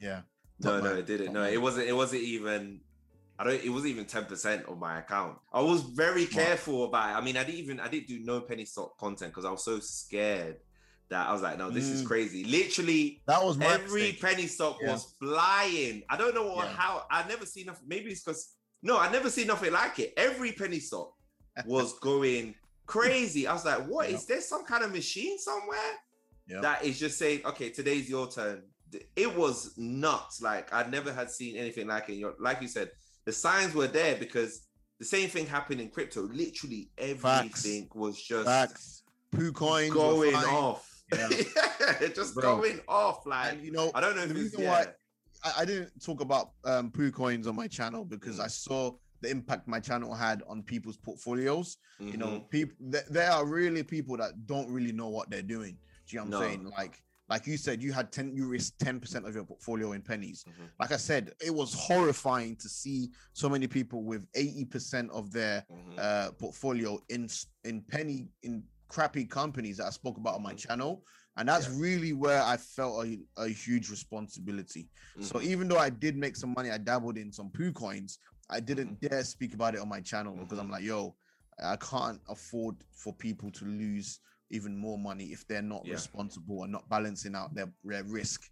Yeah. 0.00 0.22
No, 0.58 0.80
no, 0.80 0.94
it 0.94 1.06
didn't. 1.06 1.32
No, 1.32 1.44
it 1.44 1.60
wasn't. 1.60 1.88
It 1.88 1.92
wasn't 1.92 2.22
even. 2.22 2.80
I 3.38 3.44
don't. 3.44 3.64
It 3.64 3.70
wasn't 3.70 3.92
even 3.92 4.04
ten 4.04 4.24
percent 4.26 4.66
of 4.66 4.78
my 4.78 4.98
account. 5.00 5.38
I 5.52 5.60
was 5.60 5.82
very 5.82 6.26
careful 6.26 6.84
about. 6.84 7.10
It. 7.10 7.18
I 7.18 7.24
mean, 7.24 7.36
I 7.36 7.44
didn't 7.44 7.60
even. 7.60 7.80
I 7.80 7.88
didn't 7.88 8.08
do 8.08 8.20
no 8.20 8.40
penny 8.40 8.64
stock 8.64 8.98
content 8.98 9.32
because 9.32 9.44
I 9.44 9.50
was 9.50 9.64
so 9.64 9.78
scared 9.80 10.56
that 11.08 11.28
I 11.28 11.32
was 11.32 11.42
like, 11.42 11.58
no, 11.58 11.68
this 11.70 11.84
is 11.88 12.02
Mm. 12.02 12.06
crazy. 12.06 12.44
Literally, 12.44 13.20
That 13.26 13.44
was 13.44 13.60
every 13.60 14.02
mistake. 14.12 14.20
penny 14.20 14.46
stock 14.46 14.78
Yeah. 14.80 14.92
was 14.92 15.14
flying. 15.20 16.02
I 16.08 16.16
don't 16.16 16.34
know 16.34 16.46
what, 16.54 16.66
Yeah. 16.68 16.74
how. 16.76 17.06
I 17.10 17.26
never 17.28 17.44
seen 17.46 17.66
nothing. 17.66 17.86
Maybe 17.88 18.10
it's 18.10 18.22
because 18.22 18.54
no, 18.82 18.98
I 18.98 19.10
never 19.10 19.28
seen 19.30 19.46
nothing 19.46 19.72
like 19.72 19.98
it. 19.98 20.12
Every 20.16 20.52
penny 20.52 20.78
stock 20.80 21.14
was 21.66 21.98
going 22.00 22.54
crazy. 22.86 23.46
I 23.46 23.52
was 23.52 23.64
like, 23.64 23.86
what 23.86 24.08
is 24.08 24.22
Yeah. 24.22 24.36
there 24.36 24.40
some 24.40 24.64
kind 24.64 24.84
of 24.84 24.92
machine 24.92 25.38
somewhere? 25.38 25.98
That 26.48 26.84
is 26.84 26.98
just 26.98 27.18
saying, 27.18 27.46
okay, 27.46 27.70
today's 27.70 28.10
your 28.10 28.30
turn. 28.30 28.62
It 29.16 29.34
was 29.34 29.72
nuts. 29.78 30.42
Like 30.42 30.70
I 30.72 30.86
never 30.86 31.10
had 31.12 31.30
seen 31.30 31.56
anything 31.56 31.86
like 31.86 32.08
it. 32.10 32.22
Like 32.40 32.60
you 32.60 32.68
said, 32.68 32.90
the 33.24 33.32
signs 33.32 33.74
were 33.74 33.86
there 33.88 34.16
because 34.16 34.66
the 34.98 35.04
same 35.06 35.28
thing 35.28 35.46
happened 35.46 35.80
in 35.80 35.88
crypto. 35.88 36.22
Literally 36.22 36.90
everything 36.98 37.88
was 37.94 38.20
just 38.20 38.46
Facts. 38.46 39.02
Poo 39.30 39.52
coins 39.52 39.92
going 39.92 40.34
off. 40.34 40.88
Yeah. 41.12 41.28
Yeah, 42.00 42.08
just 42.14 42.34
Bro. 42.34 42.56
going 42.58 42.80
off. 42.88 43.26
Like 43.26 43.52
And 43.54 43.62
you 43.64 43.72
know, 43.72 43.90
I 43.94 44.00
don't 44.00 44.14
know 44.16 44.24
the 44.26 44.34
reason 44.34 44.62
yeah. 44.62 44.70
why 44.70 44.86
I, 45.44 45.62
I 45.62 45.64
didn't 45.64 45.90
talk 46.02 46.20
about 46.20 46.50
um 46.64 46.90
poo 46.90 47.10
coins 47.10 47.46
on 47.46 47.56
my 47.56 47.66
channel 47.66 48.04
because 48.04 48.38
Mm. 48.38 48.44
I 48.44 48.46
saw 48.48 48.92
the 49.20 49.30
impact 49.30 49.68
my 49.68 49.78
channel 49.80 50.14
had 50.14 50.42
on 50.48 50.62
people's 50.62 50.96
portfolios. 50.96 51.76
You 52.00 52.16
know, 52.16 52.26
Mhm. 52.26 52.50
people 52.50 52.76
th- 52.90 53.04
there 53.10 53.30
are 53.30 53.44
really 53.46 53.82
people 53.82 54.16
that 54.16 54.46
don't 54.46 54.68
really 54.70 54.92
know 54.92 55.08
what 55.08 55.30
they're 55.30 55.42
doing. 55.42 55.76
Do 56.06 56.16
you 56.16 56.18
know 56.18 56.24
what 56.24 56.34
I'm 56.34 56.40
No. 56.42 56.48
saying? 56.48 56.64
Like, 56.76 57.02
like 57.32 57.46
you 57.46 57.56
said, 57.56 57.82
you 57.82 57.92
had 57.94 58.12
10, 58.12 58.36
you 58.36 58.46
risked 58.46 58.78
10% 58.78 59.26
of 59.26 59.34
your 59.34 59.44
portfolio 59.44 59.92
in 59.92 60.02
pennies. 60.02 60.44
Mhm. 60.46 60.68
Like 60.78 60.92
I 60.92 60.98
said, 60.98 61.32
it 61.40 61.54
was 61.60 61.72
horrifying 61.72 62.56
to 62.56 62.68
see 62.68 63.10
so 63.32 63.48
many 63.48 63.66
people 63.66 64.04
with 64.04 64.22
80% 64.34 65.10
of 65.10 65.32
their 65.32 65.64
Mhm. 65.70 65.98
uh 65.98 66.30
portfolio 66.32 66.90
in 67.08 67.22
in 67.64 67.76
penny 67.94 68.28
in 68.42 68.62
crappy 68.88 69.24
companies 69.24 69.76
that 69.78 69.86
I 69.86 69.90
spoke 70.00 70.18
about 70.18 70.34
on 70.34 70.42
my 70.42 70.52
Mhm. 70.54 70.58
channel. 70.66 70.92
And 71.38 71.48
that's 71.48 71.68
Yeah. 71.68 71.80
really 71.86 72.12
where 72.12 72.42
I 72.42 72.58
felt 72.58 73.06
a, 73.06 73.08
a 73.38 73.48
huge 73.48 73.88
responsibility. 73.96 74.90
So 75.28 75.34
Mhm. 75.38 75.44
even 75.52 75.68
though 75.68 75.78
I 75.88 75.90
did 76.04 76.14
make 76.24 76.36
some 76.36 76.52
money, 76.58 76.70
I 76.70 76.76
dabbled 76.76 77.16
in 77.16 77.32
some 77.32 77.50
poo 77.50 77.72
coins. 77.72 78.18
I 78.50 78.60
didn't 78.60 78.90
Mm-hmm. 78.90 79.06
dare 79.08 79.24
speak 79.24 79.54
about 79.54 79.74
it 79.74 79.80
on 79.80 79.88
my 79.88 80.02
channel 80.02 80.36
because 80.36 80.58
I'm 80.58 80.70
like, 80.76 80.84
yo, 80.84 81.16
I 81.74 81.76
can't 81.76 82.20
afford 82.28 82.74
for 83.02 83.14
people 83.14 83.50
to 83.58 83.64
lose 83.64 84.20
even 84.52 84.76
more 84.76 84.98
money 84.98 85.26
if 85.26 85.46
they're 85.48 85.62
not 85.62 85.82
Yeah. 85.84 85.94
responsible 85.94 86.62
and 86.62 86.72
not 86.72 86.88
balancing 86.88 87.34
out 87.34 87.54
their, 87.54 87.72
their 87.82 88.04
risk 88.04 88.42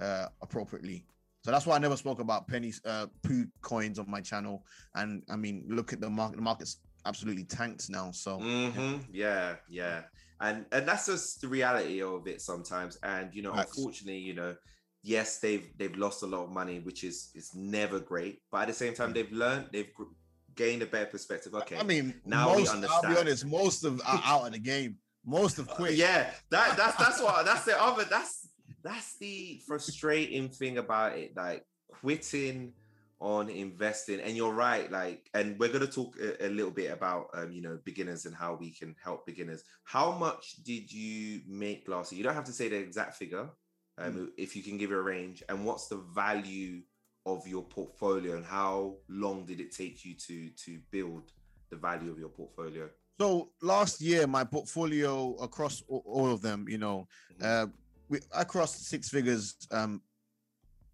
uh, 0.00 0.26
appropriately. 0.40 1.04
So 1.44 1.50
that's 1.50 1.66
why 1.66 1.76
I 1.76 1.78
never 1.78 1.96
spoke 1.96 2.20
about 2.20 2.48
pennies, 2.48 2.80
uh, 2.84 3.06
poo 3.22 3.46
coins 3.60 3.98
on 3.98 4.10
my 4.10 4.20
channel. 4.20 4.64
And 4.94 5.22
I 5.30 5.36
mean, 5.36 5.66
look 5.68 5.92
at 5.92 6.00
the 6.00 6.10
market. 6.10 6.36
The 6.36 6.42
market's 6.42 6.80
absolutely 7.06 7.44
tanked 7.44 7.90
now. 7.90 8.10
So 8.12 8.38
hmm 8.38 8.98
Yeah, 9.12 9.56
yeah, 9.68 10.02
and 10.40 10.66
and 10.72 10.86
that's 10.86 11.06
just 11.06 11.40
the 11.40 11.48
reality 11.48 12.02
of 12.02 12.26
it 12.26 12.40
sometimes. 12.40 12.98
And 13.02 13.34
you 13.34 13.42
know, 13.42 13.52
Facts. 13.52 13.76
unfortunately, 13.76 14.18
you 14.20 14.34
know, 14.34 14.56
yes, 15.02 15.38
they've 15.38 15.70
they've 15.78 15.96
lost 15.96 16.22
a 16.22 16.26
lot 16.26 16.44
of 16.44 16.50
money, 16.50 16.80
which 16.80 17.04
is 17.04 17.30
is 17.34 17.54
never 17.54 17.98
great. 18.00 18.42
But 18.50 18.62
at 18.62 18.68
the 18.68 18.74
same 18.74 18.94
time, 18.94 19.12
they've 19.14 19.32
learned, 19.32 19.68
they've 19.72 19.90
gained 20.54 20.82
a 20.82 20.86
better 20.86 21.06
perspective. 21.06 21.54
Okay, 21.54 21.78
I 21.78 21.82
mean, 21.84 22.20
now 22.26 22.48
we 22.48 22.64
most, 22.64 22.74
I'll 22.90 23.02
be 23.08 23.16
honest, 23.16 23.46
most 23.46 23.84
of 23.84 24.00
are 24.04 24.22
out 24.24 24.46
of 24.46 24.52
the 24.52 24.58
game. 24.58 24.98
Most 25.28 25.58
have 25.58 25.68
quit. 25.68 25.92
yeah, 25.94 26.30
that 26.50 26.76
that's 26.76 26.96
that's 26.96 27.20
what 27.20 27.44
that's 27.44 27.64
the 27.64 27.80
other 27.80 28.04
that's 28.04 28.48
that's 28.82 29.18
the 29.18 29.60
frustrating 29.66 30.48
thing 30.48 30.78
about 30.78 31.18
it. 31.18 31.36
Like 31.36 31.66
quitting 31.88 32.72
on 33.20 33.48
investing 33.48 34.20
and 34.20 34.36
you're 34.36 34.52
right 34.52 34.92
like 34.92 35.28
and 35.34 35.58
we're 35.58 35.68
going 35.68 35.84
to 35.84 35.92
talk 35.92 36.16
a, 36.20 36.46
a, 36.46 36.48
little 36.50 36.70
bit 36.70 36.92
about 36.92 37.26
um, 37.34 37.50
you 37.50 37.60
know 37.60 37.76
beginners 37.84 38.26
and 38.26 38.34
how 38.34 38.54
we 38.54 38.70
can 38.70 38.94
help 39.02 39.26
beginners 39.26 39.64
how 39.82 40.12
much 40.12 40.62
did 40.62 40.90
you 40.92 41.40
make 41.48 41.88
last 41.88 42.12
year 42.12 42.18
you 42.18 42.22
don't 42.22 42.34
have 42.34 42.44
to 42.44 42.52
say 42.52 42.68
the 42.68 42.76
exact 42.76 43.16
figure 43.16 43.50
um, 43.98 44.12
mm. 44.12 44.28
if 44.36 44.54
you 44.54 44.62
can 44.62 44.78
give 44.78 44.92
a 44.92 45.02
range 45.02 45.42
and 45.48 45.64
what's 45.64 45.88
the 45.88 45.96
value 46.14 46.80
of 47.26 47.44
your 47.44 47.64
portfolio 47.64 48.36
and 48.36 48.46
how 48.46 48.94
long 49.08 49.44
did 49.44 49.58
it 49.58 49.74
take 49.74 50.04
you 50.04 50.14
to 50.14 50.50
to 50.50 50.78
build 50.92 51.32
the 51.70 51.76
value 51.76 52.12
of 52.12 52.20
your 52.20 52.28
portfolio 52.28 52.88
so 53.18 53.50
last 53.62 54.00
year 54.00 54.26
my 54.26 54.44
portfolio 54.44 55.34
across 55.36 55.82
all 55.88 56.30
of 56.32 56.40
them 56.40 56.66
you 56.68 56.78
know 56.78 57.06
mm-hmm. 57.40 57.64
uh, 57.64 57.66
we, 58.08 58.20
I 58.34 58.44
crossed 58.44 58.86
six 58.86 59.08
figures 59.08 59.56
um, 59.70 60.00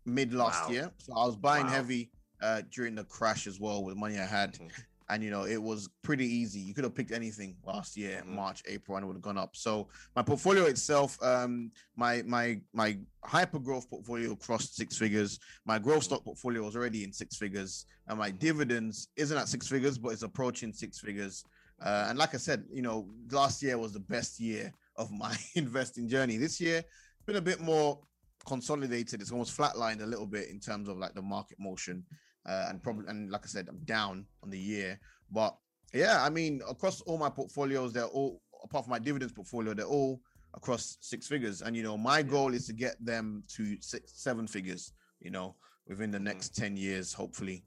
mid 0.06 0.32
last 0.32 0.66
wow. 0.66 0.72
year. 0.72 0.90
So 0.98 1.12
I 1.14 1.24
was 1.24 1.36
buying 1.36 1.66
wow. 1.66 1.72
heavy 1.72 2.10
uh, 2.42 2.62
during 2.70 2.94
the 2.94 3.04
crash 3.04 3.46
as 3.46 3.60
well 3.60 3.84
with 3.84 3.96
money 3.96 4.18
I 4.18 4.26
had. 4.26 4.54
Mm-hmm. 4.54 4.66
And 5.10 5.22
you 5.22 5.30
know, 5.30 5.44
it 5.44 5.62
was 5.62 5.90
pretty 6.02 6.26
easy. 6.26 6.60
You 6.60 6.72
could 6.72 6.84
have 6.84 6.94
picked 6.94 7.12
anything 7.12 7.56
last 7.66 7.94
year, 7.94 8.22
mm-hmm. 8.22 8.36
March, 8.36 8.62
April, 8.66 8.96
and 8.96 9.04
it 9.04 9.06
would 9.06 9.16
have 9.16 9.22
gone 9.22 9.36
up. 9.36 9.54
So 9.54 9.88
my 10.16 10.22
portfolio 10.22 10.64
itself, 10.64 11.22
um, 11.22 11.70
my 11.94 12.22
my 12.22 12.58
my 12.72 12.96
hyper 13.22 13.58
growth 13.58 13.88
portfolio 13.90 14.34
crossed 14.34 14.76
six 14.76 14.96
figures. 14.96 15.38
My 15.66 15.78
growth 15.78 15.98
mm-hmm. 15.98 16.04
stock 16.04 16.24
portfolio 16.24 16.62
was 16.62 16.74
already 16.74 17.04
in 17.04 17.12
six 17.12 17.36
figures, 17.36 17.84
and 18.08 18.18
my 18.18 18.30
dividends 18.30 19.08
isn't 19.16 19.36
at 19.36 19.46
six 19.46 19.68
figures, 19.68 19.98
but 19.98 20.12
it's 20.14 20.22
approaching 20.22 20.72
six 20.72 20.98
figures. 20.98 21.44
Uh, 21.82 22.06
and 22.08 22.18
like 22.18 22.34
I 22.34 22.38
said, 22.38 22.64
you 22.72 22.82
know, 22.82 23.08
last 23.30 23.62
year 23.62 23.78
was 23.78 23.92
the 23.92 24.00
best 24.00 24.40
year 24.40 24.72
of 24.96 25.10
my 25.10 25.36
investing 25.54 26.08
journey. 26.08 26.36
This 26.36 26.60
year, 26.60 26.84
been 27.26 27.36
a 27.36 27.40
bit 27.40 27.60
more 27.60 27.98
consolidated. 28.46 29.20
It's 29.20 29.32
almost 29.32 29.56
flatlined 29.56 30.02
a 30.02 30.06
little 30.06 30.26
bit 30.26 30.48
in 30.48 30.60
terms 30.60 30.88
of 30.88 30.98
like 30.98 31.14
the 31.14 31.22
market 31.22 31.58
motion, 31.58 32.04
uh, 32.46 32.66
and 32.68 32.82
probably 32.82 33.06
and 33.08 33.30
like 33.30 33.42
I 33.44 33.48
said, 33.48 33.68
I'm 33.68 33.78
down 33.84 34.26
on 34.42 34.50
the 34.50 34.58
year. 34.58 34.98
But 35.30 35.56
yeah, 35.92 36.22
I 36.22 36.30
mean, 36.30 36.60
across 36.68 37.00
all 37.02 37.18
my 37.18 37.30
portfolios, 37.30 37.92
they're 37.92 38.04
all 38.04 38.40
apart 38.62 38.84
from 38.84 38.90
my 38.90 38.98
dividends 38.98 39.32
portfolio, 39.32 39.74
they're 39.74 39.86
all 39.86 40.20
across 40.54 40.96
six 41.00 41.26
figures. 41.26 41.62
And 41.62 41.76
you 41.76 41.82
know, 41.82 41.96
my 41.96 42.22
goal 42.22 42.54
is 42.54 42.66
to 42.66 42.72
get 42.72 43.02
them 43.04 43.42
to 43.56 43.76
six, 43.80 44.12
seven 44.14 44.46
figures. 44.46 44.92
You 45.20 45.30
know, 45.30 45.56
within 45.88 46.10
the 46.10 46.20
next 46.20 46.52
mm. 46.52 46.56
ten 46.56 46.76
years, 46.76 47.12
hopefully 47.12 47.64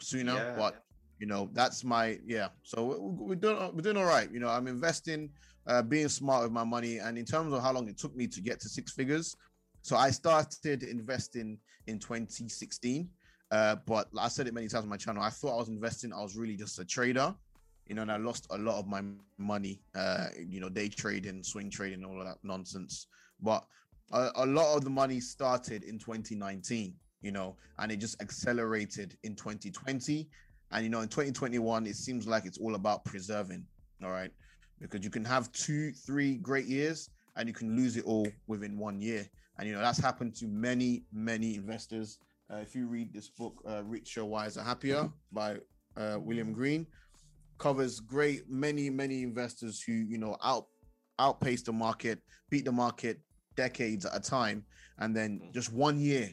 sooner. 0.00 0.34
Yeah. 0.34 0.54
But 0.56 0.84
you 1.18 1.26
know, 1.26 1.48
that's 1.52 1.84
my 1.84 2.18
yeah. 2.26 2.48
So 2.62 2.98
we're 2.98 3.36
doing 3.36 3.56
we're 3.74 3.82
doing 3.82 3.96
all 3.96 4.04
right. 4.04 4.30
You 4.30 4.40
know, 4.40 4.48
I'm 4.48 4.66
investing 4.66 5.30
uh, 5.66 5.82
being 5.82 6.08
smart 6.08 6.42
with 6.42 6.52
my 6.52 6.64
money. 6.64 6.98
And 6.98 7.18
in 7.18 7.24
terms 7.24 7.52
of 7.52 7.62
how 7.62 7.72
long 7.72 7.88
it 7.88 7.98
took 7.98 8.14
me 8.14 8.26
to 8.28 8.40
get 8.40 8.60
to 8.60 8.68
six 8.68 8.92
figures, 8.92 9.36
so 9.82 9.96
I 9.96 10.10
started 10.10 10.82
investing 10.82 11.58
in 11.86 11.98
2016. 11.98 13.08
Uh, 13.50 13.76
but 13.86 14.08
I 14.18 14.28
said 14.28 14.48
it 14.48 14.54
many 14.54 14.66
times 14.66 14.82
on 14.82 14.88
my 14.88 14.96
channel. 14.96 15.22
I 15.22 15.30
thought 15.30 15.54
I 15.54 15.58
was 15.58 15.68
investing. 15.68 16.12
I 16.12 16.20
was 16.20 16.36
really 16.36 16.56
just 16.56 16.78
a 16.80 16.84
trader, 16.84 17.32
you 17.86 17.94
know, 17.94 18.02
and 18.02 18.10
I 18.10 18.16
lost 18.16 18.48
a 18.50 18.58
lot 18.58 18.80
of 18.80 18.88
my 18.88 19.02
money, 19.38 19.80
uh, 19.94 20.26
you 20.44 20.58
know, 20.58 20.68
day 20.68 20.88
trading, 20.88 21.44
swing 21.44 21.70
trading, 21.70 22.04
all 22.04 22.20
of 22.20 22.26
that 22.26 22.38
nonsense. 22.42 23.06
But 23.40 23.64
a, 24.10 24.30
a 24.34 24.46
lot 24.46 24.76
of 24.76 24.82
the 24.82 24.90
money 24.90 25.20
started 25.20 25.84
in 25.84 25.98
2019, 25.98 26.94
you 27.22 27.30
know, 27.30 27.56
and 27.78 27.92
it 27.92 27.98
just 27.98 28.20
accelerated 28.20 29.16
in 29.22 29.36
2020. 29.36 30.28
And, 30.72 30.84
you 30.84 30.90
know, 30.90 31.00
in 31.00 31.08
2021, 31.08 31.86
it 31.86 31.96
seems 31.96 32.26
like 32.26 32.44
it's 32.44 32.58
all 32.58 32.74
about 32.74 33.04
preserving. 33.04 33.64
All 34.04 34.10
right 34.10 34.30
because 34.80 35.04
you 35.04 35.10
can 35.10 35.24
have 35.24 35.50
two, 35.52 35.92
three 35.92 36.36
great 36.36 36.66
years 36.66 37.10
and 37.36 37.48
you 37.48 37.54
can 37.54 37.76
lose 37.76 37.96
it 37.96 38.04
all 38.04 38.26
within 38.46 38.78
one 38.78 39.00
year. 39.00 39.26
And 39.58 39.68
you 39.68 39.74
know 39.74 39.80
that's 39.80 39.98
happened 39.98 40.34
to 40.36 40.46
many, 40.46 41.04
many 41.12 41.54
investors. 41.54 42.18
Uh, 42.52 42.58
if 42.58 42.74
you 42.74 42.86
read 42.86 43.12
this 43.12 43.28
book, 43.28 43.54
uh, 43.66 43.82
Richer, 43.84 44.24
Wiser, 44.24 44.62
Happier 44.62 45.10
by 45.32 45.56
uh, 45.96 46.18
William 46.20 46.52
Green, 46.52 46.86
covers 47.58 48.00
great 48.00 48.48
many, 48.50 48.90
many 48.90 49.22
investors 49.22 49.82
who 49.82 49.92
you 49.92 50.18
know 50.18 50.36
out 50.44 50.66
outpace 51.18 51.62
the 51.62 51.72
market, 51.72 52.20
beat 52.50 52.66
the 52.66 52.72
market 52.72 53.18
decades 53.56 54.04
at 54.04 54.14
a 54.14 54.20
time, 54.20 54.62
and 54.98 55.16
then 55.16 55.50
just 55.54 55.72
one 55.72 55.98
year 55.98 56.30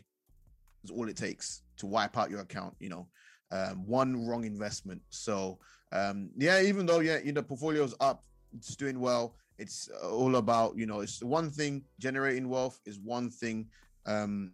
is 0.83 0.91
all 0.91 1.07
it 1.07 1.15
takes 1.15 1.61
to 1.77 1.85
wipe 1.85 2.17
out 2.17 2.29
your 2.29 2.41
account. 2.41 2.75
You 2.79 2.89
know, 2.89 3.07
um, 3.53 3.85
one 3.85 4.25
wrong 4.25 4.43
investment. 4.45 5.01
So 5.09 5.59
um, 5.91 6.31
yeah, 6.37 6.61
even 6.61 6.85
though 6.85 6.99
yeah, 6.99 7.19
you 7.23 7.31
know, 7.31 7.43
portfolio's 7.43 7.95
up 7.99 8.23
it's 8.55 8.75
doing 8.75 8.99
well. 8.99 9.35
It's 9.57 9.89
all 10.03 10.37
about 10.37 10.77
you 10.77 10.85
know, 10.85 11.01
it's 11.01 11.21
one 11.23 11.49
thing 11.49 11.83
generating 11.99 12.49
wealth 12.49 12.79
is 12.85 12.99
one 12.99 13.29
thing 13.29 13.67
um 14.05 14.51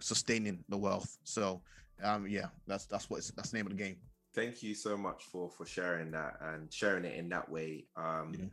sustaining 0.00 0.64
the 0.68 0.76
wealth. 0.76 1.16
So 1.24 1.62
um 2.02 2.26
yeah, 2.26 2.46
that's 2.66 2.86
that's 2.86 3.10
what 3.10 3.18
it's 3.18 3.30
that's 3.32 3.50
the 3.50 3.58
name 3.58 3.66
of 3.66 3.76
the 3.76 3.82
game. 3.82 3.96
Thank 4.34 4.62
you 4.62 4.74
so 4.74 4.96
much 4.96 5.24
for 5.24 5.50
for 5.50 5.66
sharing 5.66 6.10
that 6.12 6.34
and 6.40 6.72
sharing 6.72 7.04
it 7.04 7.16
in 7.18 7.28
that 7.30 7.48
way. 7.48 7.86
Um 7.96 8.34
yeah. 8.38 8.46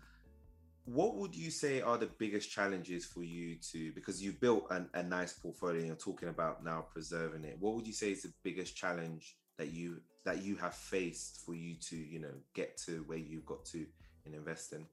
What 0.85 1.17
would 1.17 1.35
you 1.35 1.51
say 1.51 1.81
are 1.81 1.97
the 1.97 2.09
biggest 2.17 2.49
challenges 2.49 3.03
for 3.05 3.21
you 3.21 3.57
to 3.71 3.91
because 3.91 4.23
you've 4.23 4.39
built 4.39 4.67
an, 4.69 4.89
a 4.93 5.03
nice 5.03 5.33
portfolio 5.33 5.79
and 5.79 5.87
you're 5.87 5.97
talking 5.97 6.29
about 6.29 6.63
now 6.63 6.85
preserving 6.93 7.43
it? 7.43 7.57
What 7.59 7.75
would 7.75 7.87
you 7.87 7.93
say 7.93 8.11
is 8.11 8.21
the 8.21 8.31
biggest 8.43 8.75
challenge 8.75 9.35
that 9.57 9.73
you 9.73 10.01
that 10.25 10.43
you 10.43 10.55
have 10.57 10.73
faced 10.73 11.41
for 11.45 11.53
you 11.53 11.75
to 11.89 11.95
you 11.95 12.19
know 12.19 12.33
get 12.53 12.77
to 12.85 13.03
where 13.07 13.17
you've 13.17 13.45
got 13.45 13.65
to 13.65 13.85
in 14.25 14.33
investing? 14.33 14.85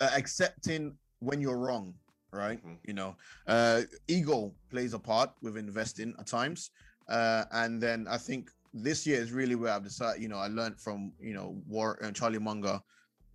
Uh, 0.00 0.10
accepting 0.16 0.96
when 1.20 1.40
you're 1.40 1.58
wrong, 1.58 1.94
right? 2.32 2.58
Mm-hmm. 2.58 2.74
You 2.84 2.94
know, 2.94 3.16
uh, 3.46 3.82
ego 4.08 4.52
plays 4.70 4.94
a 4.94 4.98
part 4.98 5.30
with 5.42 5.56
investing 5.56 6.14
at 6.18 6.26
times. 6.26 6.70
Uh, 7.08 7.44
and 7.52 7.82
then 7.82 8.06
I 8.08 8.16
think 8.16 8.50
this 8.72 9.06
year 9.06 9.20
is 9.20 9.30
really 9.30 9.54
where 9.54 9.72
I've 9.72 9.84
decided, 9.84 10.22
you 10.22 10.28
know, 10.28 10.38
I 10.38 10.48
learned 10.48 10.80
from, 10.80 11.12
you 11.20 11.34
know, 11.34 11.56
Warren 11.66 12.04
uh, 12.04 12.10
Charlie 12.12 12.38
Munger, 12.38 12.80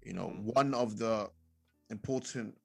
you 0.03 0.13
know, 0.13 0.27
mm-hmm. 0.27 0.49
one 0.53 0.73
of 0.73 0.97
the 0.97 1.29
important 1.89 2.55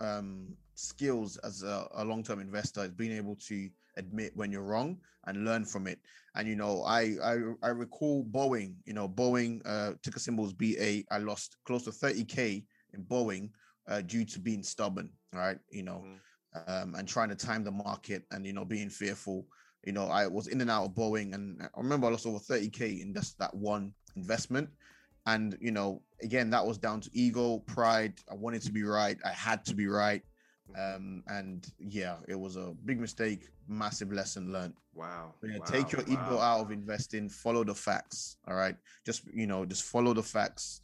um, 0.00 0.56
skills 0.74 1.36
as 1.38 1.62
a, 1.62 1.86
a 1.94 2.04
long-term 2.04 2.40
investor 2.40 2.84
is 2.84 2.92
being 2.92 3.12
able 3.12 3.36
to 3.46 3.68
admit 3.96 4.32
when 4.34 4.50
you're 4.52 4.62
wrong 4.62 4.98
and 5.26 5.44
learn 5.44 5.64
from 5.64 5.86
it. 5.86 5.98
And 6.34 6.46
you 6.46 6.56
know, 6.56 6.82
I 6.82 7.16
I, 7.22 7.38
I 7.62 7.68
recall 7.68 8.24
Boeing. 8.24 8.74
You 8.84 8.92
know, 8.92 9.08
Boeing 9.08 9.60
uh, 9.64 9.94
ticker 10.02 10.20
symbols 10.20 10.52
BA. 10.52 11.02
I 11.10 11.18
lost 11.18 11.56
close 11.64 11.84
to 11.84 11.90
30k 11.90 12.64
in 12.94 13.04
Boeing 13.04 13.50
uh, 13.88 14.02
due 14.02 14.24
to 14.24 14.38
being 14.38 14.62
stubborn, 14.62 15.10
right? 15.32 15.58
You 15.70 15.82
know, 15.82 16.04
mm-hmm. 16.04 16.72
um, 16.72 16.94
and 16.94 17.08
trying 17.08 17.30
to 17.30 17.36
time 17.36 17.64
the 17.64 17.70
market 17.70 18.24
and 18.30 18.46
you 18.46 18.52
know 18.52 18.64
being 18.64 18.90
fearful. 18.90 19.46
You 19.84 19.92
know, 19.92 20.06
I 20.06 20.26
was 20.26 20.48
in 20.48 20.60
and 20.60 20.70
out 20.70 20.84
of 20.86 20.94
Boeing, 20.94 21.34
and 21.34 21.62
I 21.62 21.80
remember 21.80 22.06
I 22.06 22.10
lost 22.10 22.26
over 22.26 22.38
30k 22.38 23.00
in 23.00 23.14
just 23.14 23.38
that 23.38 23.54
one 23.54 23.92
investment. 24.16 24.68
And 25.26 25.56
you 25.60 25.70
know, 25.70 26.02
again, 26.22 26.50
that 26.50 26.66
was 26.66 26.78
down 26.78 27.00
to 27.00 27.10
ego, 27.12 27.58
pride. 27.66 28.14
I 28.30 28.34
wanted 28.34 28.62
to 28.62 28.72
be 28.72 28.82
right. 28.82 29.16
I 29.24 29.30
had 29.30 29.64
to 29.66 29.74
be 29.74 29.86
right. 29.86 30.22
Um, 30.74 31.22
and 31.28 31.66
yeah, 31.78 32.16
it 32.28 32.38
was 32.38 32.56
a 32.56 32.74
big 32.84 33.00
mistake, 33.00 33.48
massive 33.68 34.12
lesson 34.12 34.52
learned. 34.52 34.74
Wow. 34.94 35.34
Yeah, 35.42 35.58
wow. 35.58 35.64
take 35.64 35.92
your 35.92 36.02
wow. 36.02 36.12
ego 36.12 36.38
out 36.38 36.60
of 36.60 36.70
investing, 36.70 37.28
follow 37.28 37.64
the 37.64 37.74
facts. 37.74 38.36
All 38.48 38.54
right. 38.54 38.76
Just 39.04 39.22
you 39.32 39.46
know, 39.46 39.64
just 39.64 39.84
follow 39.84 40.12
the 40.14 40.22
facts. 40.22 40.80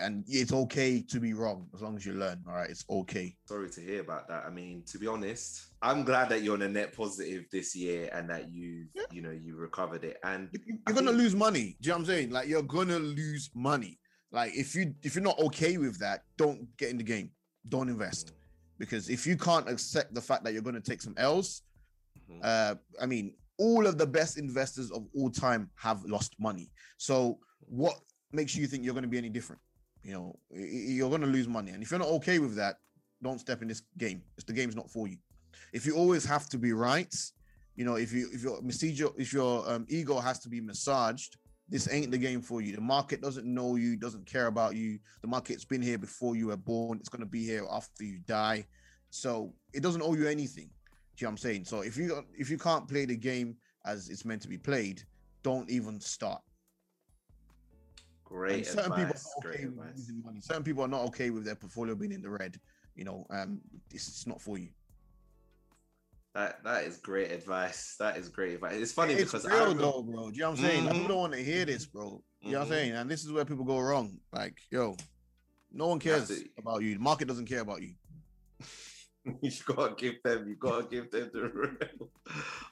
And 0.00 0.24
it's 0.26 0.52
okay 0.52 1.00
to 1.02 1.20
be 1.20 1.34
wrong 1.34 1.68
as 1.72 1.82
long 1.82 1.94
as 1.96 2.04
you 2.04 2.12
learn. 2.14 2.42
All 2.48 2.54
right, 2.54 2.68
it's 2.68 2.84
okay. 2.90 3.36
Sorry 3.46 3.70
to 3.70 3.80
hear 3.80 4.00
about 4.00 4.26
that. 4.26 4.44
I 4.44 4.50
mean, 4.50 4.82
to 4.88 4.98
be 4.98 5.06
honest, 5.06 5.68
I'm 5.82 6.02
glad 6.02 6.30
that 6.30 6.42
you're 6.42 6.54
on 6.54 6.62
a 6.62 6.68
net 6.68 6.96
positive 6.96 7.44
this 7.52 7.76
year 7.76 8.10
and 8.12 8.28
that 8.28 8.50
you, 8.50 8.86
yeah. 8.96 9.04
you 9.12 9.22
know, 9.22 9.30
you 9.30 9.54
recovered 9.54 10.02
it. 10.02 10.16
And 10.24 10.48
you're 10.66 10.78
I 10.88 10.90
gonna 10.90 11.10
think... 11.10 11.18
lose 11.18 11.36
money. 11.36 11.76
Do 11.80 11.86
you 11.86 11.92
know 11.92 11.94
what 11.94 12.00
I'm 12.00 12.06
saying? 12.06 12.30
Like 12.30 12.48
you're 12.48 12.62
gonna 12.62 12.98
lose 12.98 13.50
money. 13.54 14.00
Like 14.32 14.52
if 14.56 14.74
you 14.74 14.94
if 15.04 15.14
you're 15.14 15.22
not 15.22 15.38
okay 15.38 15.78
with 15.78 15.96
that, 16.00 16.24
don't 16.36 16.76
get 16.76 16.90
in 16.90 16.98
the 16.98 17.04
game. 17.04 17.30
Don't 17.68 17.88
invest. 17.88 18.32
Mm 18.32 18.38
because 18.78 19.08
if 19.08 19.26
you 19.26 19.36
can't 19.36 19.68
accept 19.68 20.14
the 20.14 20.20
fact 20.20 20.44
that 20.44 20.52
you're 20.52 20.62
going 20.62 20.74
to 20.74 20.80
take 20.80 21.02
some 21.02 21.14
L's, 21.16 21.62
mm-hmm. 22.30 22.40
uh, 22.42 22.74
I 23.00 23.06
mean, 23.06 23.34
all 23.58 23.86
of 23.86 23.98
the 23.98 24.06
best 24.06 24.38
investors 24.38 24.90
of 24.90 25.06
all 25.14 25.30
time 25.30 25.70
have 25.74 26.04
lost 26.04 26.34
money. 26.38 26.70
So 26.96 27.38
what 27.60 27.94
makes 28.32 28.54
you 28.56 28.66
think 28.66 28.84
you're 28.84 28.94
going 28.94 29.02
to 29.02 29.08
be 29.08 29.18
any 29.18 29.28
different? 29.28 29.60
You 30.02 30.12
know, 30.12 30.38
you're 30.50 31.08
going 31.08 31.22
to 31.22 31.26
lose 31.26 31.48
money, 31.48 31.72
and 31.72 31.82
if 31.82 31.90
you're 31.90 32.00
not 32.00 32.08
okay 32.08 32.38
with 32.38 32.54
that, 32.56 32.76
don't 33.22 33.40
step 33.40 33.62
in 33.62 33.68
this 33.68 33.82
game. 33.98 34.22
It's 34.36 34.44
the 34.44 34.52
game's 34.52 34.76
not 34.76 34.90
for 34.90 35.08
you. 35.08 35.16
If 35.72 35.84
you 35.86 35.96
always 35.96 36.24
have 36.24 36.48
to 36.50 36.58
be 36.58 36.72
right, 36.72 37.12
you 37.74 37.84
know, 37.84 37.96
if 37.96 38.12
you 38.12 38.28
if 38.32 38.42
your 38.42 39.12
if 39.18 39.32
your 39.32 39.68
um, 39.68 39.86
ego 39.88 40.18
has 40.20 40.38
to 40.40 40.48
be 40.48 40.60
massaged, 40.60 41.36
this 41.68 41.92
ain't 41.92 42.10
the 42.10 42.18
game 42.18 42.40
for 42.40 42.60
you. 42.60 42.74
The 42.74 42.80
market 42.80 43.20
doesn't 43.20 43.46
know 43.46 43.76
you, 43.76 43.96
doesn't 43.96 44.26
care 44.26 44.46
about 44.46 44.74
you. 44.74 44.98
The 45.20 45.28
market's 45.28 45.64
been 45.64 45.82
here 45.82 45.98
before 45.98 46.34
you 46.34 46.48
were 46.48 46.56
born. 46.56 46.98
It's 46.98 47.10
going 47.10 47.20
to 47.20 47.26
be 47.26 47.44
here 47.44 47.66
after 47.70 48.04
you 48.04 48.18
die. 48.26 48.66
So 49.10 49.52
it 49.74 49.82
doesn't 49.82 50.02
owe 50.02 50.14
you 50.14 50.26
anything. 50.26 50.70
Do 51.16 51.24
you 51.24 51.26
know 51.26 51.28
what 51.28 51.32
I'm 51.32 51.38
saying? 51.38 51.64
So 51.64 51.80
if 51.80 51.96
you 51.96 52.24
if 52.36 52.48
you 52.48 52.58
can't 52.58 52.88
play 52.88 53.04
the 53.04 53.16
game 53.16 53.56
as 53.84 54.08
it's 54.08 54.24
meant 54.24 54.42
to 54.42 54.48
be 54.48 54.58
played, 54.58 55.02
don't 55.42 55.68
even 55.68 56.00
start. 56.00 56.42
Great. 58.24 58.66
certain 58.66 58.92
advice. 58.92 59.26
people 59.42 59.50
are 59.50 59.54
okay 59.54 59.66
with 59.66 59.96
losing 59.96 60.22
money. 60.22 60.40
Certain 60.40 60.62
people 60.62 60.84
are 60.84 60.88
not 60.88 61.02
okay 61.06 61.30
with 61.30 61.44
their 61.44 61.54
portfolio 61.54 61.94
being 61.94 62.12
in 62.12 62.22
the 62.22 62.30
red. 62.30 62.60
You 62.94 63.04
know, 63.04 63.26
um, 63.30 63.60
it's, 63.90 64.08
it's 64.08 64.26
not 64.26 64.40
for 64.40 64.58
you. 64.58 64.68
That 66.38 66.62
that 66.62 66.84
is 66.84 66.98
great 66.98 67.32
advice. 67.32 67.96
That 67.98 68.16
is 68.16 68.28
great 68.28 68.54
advice. 68.54 68.76
It's 68.76 68.92
funny 68.92 69.14
it's 69.14 69.32
because 69.32 69.44
real 69.44 69.56
I 69.56 69.60
remember, 69.62 69.82
though, 69.82 70.02
bro. 70.04 70.30
Do 70.30 70.36
you 70.36 70.42
know 70.42 70.50
what 70.50 70.58
I'm 70.60 70.64
saying? 70.64 70.84
Like, 70.84 70.94
Mhm. 70.94 70.96
people 70.98 71.08
don't 71.08 71.18
want 71.18 71.32
to 71.32 71.42
hear 71.42 71.64
this, 71.64 71.86
bro. 71.86 72.22
You 72.40 72.52
know 72.52 72.58
what 72.58 72.62
I'm 72.66 72.68
saying? 72.70 72.92
And 72.92 73.10
this 73.10 73.24
is 73.24 73.32
where 73.32 73.44
people 73.44 73.64
go 73.64 73.80
wrong. 73.80 74.20
Like, 74.32 74.56
yo, 74.70 74.96
no 75.72 75.88
one 75.88 75.98
cares 75.98 76.30
about 76.56 76.82
you. 76.82 76.94
The 76.94 77.00
market 77.00 77.26
doesn't 77.26 77.46
care 77.46 77.62
about 77.62 77.82
you. 77.82 77.96
you 79.42 79.50
gotta 79.66 79.96
give 79.96 80.22
them. 80.22 80.46
You 80.46 80.54
gotta 80.54 80.86
give 80.86 81.10
them 81.10 81.28
the 81.34 81.48
real. 81.48 82.10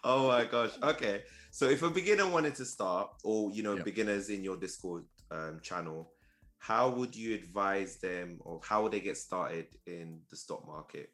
Oh 0.04 0.28
my 0.28 0.44
gosh. 0.44 0.70
Okay. 0.80 1.24
So 1.50 1.68
if 1.68 1.82
a 1.82 1.90
beginner 1.90 2.28
wanted 2.28 2.54
to 2.56 2.64
start, 2.64 3.10
or 3.24 3.50
you 3.50 3.64
know, 3.64 3.74
Yep. 3.74 3.84
beginners 3.84 4.30
in 4.30 4.44
your 4.44 4.56
Discord 4.56 5.06
um, 5.32 5.58
channel, 5.60 6.12
how 6.58 6.88
would 6.90 7.16
you 7.16 7.34
advise 7.34 7.96
them, 7.96 8.38
or 8.44 8.60
how 8.62 8.84
would 8.84 8.92
they 8.92 9.00
get 9.00 9.16
started 9.16 9.66
in 9.88 10.20
the 10.30 10.36
stock 10.36 10.64
market? 10.68 11.10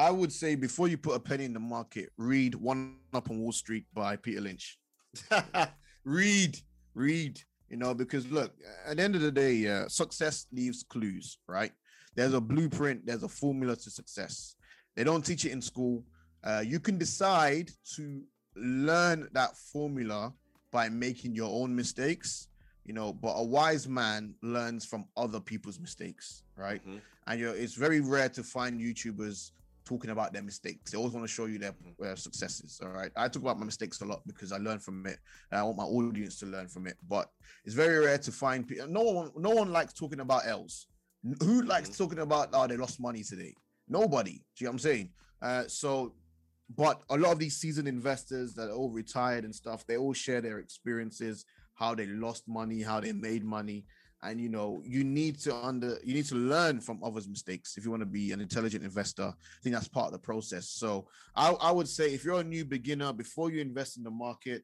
I 0.00 0.10
would 0.10 0.32
say 0.32 0.54
before 0.54 0.88
you 0.88 0.96
put 0.96 1.14
a 1.14 1.20
penny 1.20 1.44
in 1.44 1.52
the 1.52 1.60
market, 1.60 2.08
read 2.16 2.54
One 2.54 2.96
Up 3.12 3.28
on 3.28 3.38
Wall 3.38 3.52
Street 3.52 3.84
by 3.92 4.16
Peter 4.16 4.40
Lynch. 4.40 4.78
read, 6.04 6.58
read, 6.94 7.38
you 7.68 7.76
know, 7.76 7.92
because 7.92 8.26
look, 8.30 8.54
at 8.86 8.96
the 8.96 9.02
end 9.02 9.14
of 9.14 9.20
the 9.20 9.30
day, 9.30 9.68
uh, 9.68 9.88
success 9.88 10.46
leaves 10.52 10.82
clues, 10.82 11.36
right? 11.46 11.72
There's 12.16 12.32
a 12.32 12.40
blueprint, 12.40 13.04
there's 13.04 13.24
a 13.24 13.28
formula 13.28 13.76
to 13.76 13.90
success. 13.90 14.54
They 14.96 15.04
don't 15.04 15.20
teach 15.22 15.44
it 15.44 15.52
in 15.52 15.60
school. 15.60 16.02
Uh, 16.42 16.62
you 16.66 16.80
can 16.80 16.96
decide 16.96 17.70
to 17.96 18.22
learn 18.56 19.28
that 19.32 19.54
formula 19.54 20.32
by 20.72 20.88
making 20.88 21.34
your 21.34 21.50
own 21.52 21.76
mistakes, 21.76 22.48
you 22.86 22.94
know, 22.94 23.12
but 23.12 23.34
a 23.36 23.44
wise 23.44 23.86
man 23.86 24.34
learns 24.42 24.86
from 24.86 25.04
other 25.14 25.40
people's 25.40 25.78
mistakes, 25.78 26.42
right? 26.56 26.82
Mhm. 26.88 27.02
and 27.26 27.38
you're, 27.38 27.54
it's 27.54 27.74
very 27.74 28.00
rare 28.00 28.30
to 28.30 28.42
find 28.42 28.80
YouTubers 28.80 29.52
talking 29.90 30.10
about 30.10 30.32
their 30.32 30.42
mistakes. 30.42 30.92
They 30.92 30.98
always 30.98 31.12
want 31.12 31.26
to 31.26 31.32
show 31.32 31.46
you 31.46 31.58
their 31.58 31.74
uh, 32.04 32.14
successes. 32.14 32.80
All 32.80 32.90
right, 32.90 33.10
I 33.16 33.26
talk 33.26 33.42
about 33.42 33.58
my 33.58 33.66
mistakes 33.66 34.00
a 34.02 34.04
lot 34.04 34.22
because 34.24 34.52
I 34.52 34.58
learn 34.58 34.78
from 34.78 35.04
it, 35.06 35.18
and 35.50 35.58
I 35.58 35.64
want 35.64 35.78
my 35.78 35.84
audience 35.84 36.38
to 36.38 36.46
learn 36.46 36.68
from 36.68 36.86
it. 36.86 36.96
But 37.08 37.28
it's 37.64 37.74
very 37.74 37.98
rare 37.98 38.18
to 38.18 38.30
find 38.30 38.66
people. 38.68 38.86
No 38.86 39.02
one, 39.02 39.30
no 39.36 39.50
one 39.50 39.72
likes 39.72 39.92
talking 39.92 40.20
about 40.20 40.46
L's. 40.46 40.86
Who 41.42 41.62
likes 41.62 41.90
Mhm. 41.90 41.98
talking 41.98 42.18
about 42.20 42.50
oh 42.52 42.66
they 42.68 42.76
lost 42.76 43.00
money 43.00 43.24
today? 43.24 43.52
Nobody. 43.88 44.34
Do 44.34 44.38
you 44.58 44.64
know 44.66 44.70
what 44.70 44.74
I'm 44.74 44.78
saying? 44.78 45.10
Uh, 45.42 45.64
so, 45.66 46.14
but 46.76 47.02
a 47.10 47.16
lot 47.18 47.32
of 47.32 47.40
these 47.40 47.56
seasoned 47.56 47.88
investors 47.88 48.54
that 48.54 48.68
are 48.70 48.76
all 48.80 48.90
retired 48.90 49.44
and 49.44 49.54
stuff, 49.54 49.84
they 49.86 49.96
all 49.96 50.12
share 50.12 50.40
their 50.40 50.58
experiences, 50.60 51.44
how 51.74 51.96
they 51.96 52.06
lost 52.06 52.44
money, 52.46 52.80
how 52.80 53.00
they 53.00 53.12
made 53.12 53.44
money 53.44 53.84
and 54.22 54.40
you 54.40 54.48
know 54.48 54.82
you 54.84 55.04
need 55.04 55.38
to 55.40 55.54
under 55.54 55.98
you 56.04 56.14
need 56.14 56.26
to 56.26 56.34
learn 56.34 56.80
from 56.80 57.02
others 57.02 57.28
mistakes 57.28 57.76
if 57.76 57.84
you 57.84 57.90
want 57.90 58.02
to 58.02 58.06
be 58.06 58.32
an 58.32 58.40
intelligent 58.40 58.84
investor. 58.84 59.24
I 59.24 59.62
think 59.62 59.74
that's 59.74 59.88
part 59.88 60.06
of 60.06 60.12
the 60.12 60.18
process. 60.18 60.68
So 60.68 61.08
I, 61.34 61.50
I 61.52 61.70
would 61.70 61.88
say 61.88 62.12
if 62.12 62.24
you're 62.24 62.40
a 62.40 62.44
new 62.44 62.64
beginner 62.64 63.12
before 63.12 63.50
you 63.50 63.60
invest 63.60 63.96
in 63.96 64.04
the 64.04 64.10
market 64.10 64.62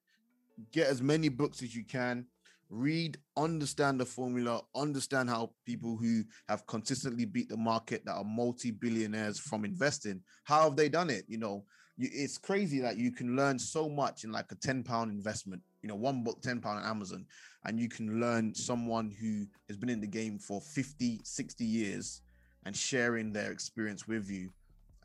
get 0.72 0.88
as 0.88 1.02
many 1.02 1.28
books 1.28 1.62
as 1.62 1.74
you 1.74 1.84
can 1.84 2.26
read 2.68 3.16
understand 3.36 4.00
the 4.00 4.04
formula 4.04 4.60
understand 4.74 5.30
how 5.30 5.50
people 5.64 5.96
who 5.96 6.24
have 6.48 6.66
consistently 6.66 7.24
beat 7.24 7.48
the 7.48 7.56
market 7.56 8.04
that 8.04 8.14
are 8.14 8.24
multi-billionaires 8.24 9.38
from 9.38 9.64
investing 9.64 10.20
how 10.44 10.64
have 10.64 10.76
they 10.76 10.88
done 10.88 11.10
it? 11.10 11.24
You 11.28 11.38
know 11.38 11.64
you, 11.96 12.08
it's 12.12 12.38
crazy 12.38 12.80
that 12.80 12.96
you 12.96 13.10
can 13.10 13.36
learn 13.36 13.58
so 13.58 13.88
much 13.88 14.24
in 14.24 14.32
like 14.32 14.50
a 14.52 14.54
10 14.56 14.82
pound 14.82 15.10
investment 15.10 15.62
you 15.82 15.88
know 15.88 15.94
one 15.94 16.22
book 16.22 16.40
10 16.42 16.60
pound 16.60 16.78
on 16.78 16.84
amazon 16.84 17.24
and 17.64 17.80
you 17.80 17.88
can 17.88 18.20
learn 18.20 18.54
someone 18.54 19.10
who 19.20 19.46
has 19.68 19.76
been 19.76 19.88
in 19.88 20.00
the 20.00 20.06
game 20.06 20.38
for 20.38 20.60
50 20.60 21.20
60 21.24 21.64
years 21.64 22.22
and 22.64 22.76
sharing 22.76 23.32
their 23.32 23.50
experience 23.50 24.06
with 24.06 24.30
you 24.30 24.50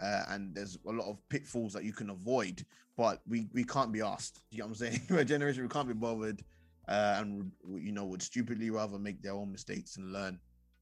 uh, 0.02 0.24
and 0.30 0.56
there's 0.56 0.80
a 0.88 0.92
lot 0.92 1.08
of 1.08 1.18
pitfalls 1.30 1.74
that 1.74 1.84
you 1.84 1.94
can 1.94 2.10
avoid 2.10 2.66
but 2.98 3.22
we 3.28 3.48
we 3.54 3.64
can't 3.64 3.92
be 3.92 4.02
asked 4.02 4.42
you 4.52 4.60
know 4.60 4.66
what 4.66 4.70
i'm 4.70 4.76
saying? 4.76 5.02
We're 5.10 5.20
a 5.20 5.26
generation 5.26 5.64
we 5.64 5.70
can't 5.70 5.88
be 5.88 5.94
bothered 5.94 6.44
uh, 6.88 7.18
and 7.20 7.52
you 7.80 7.92
know 7.92 8.06
would 8.06 8.22
stupidly 8.22 8.70
rather 8.70 8.98
make 8.98 9.22
their 9.22 9.34
own 9.34 9.52
mistakes 9.52 9.98
and 9.98 10.12
learn 10.12 10.40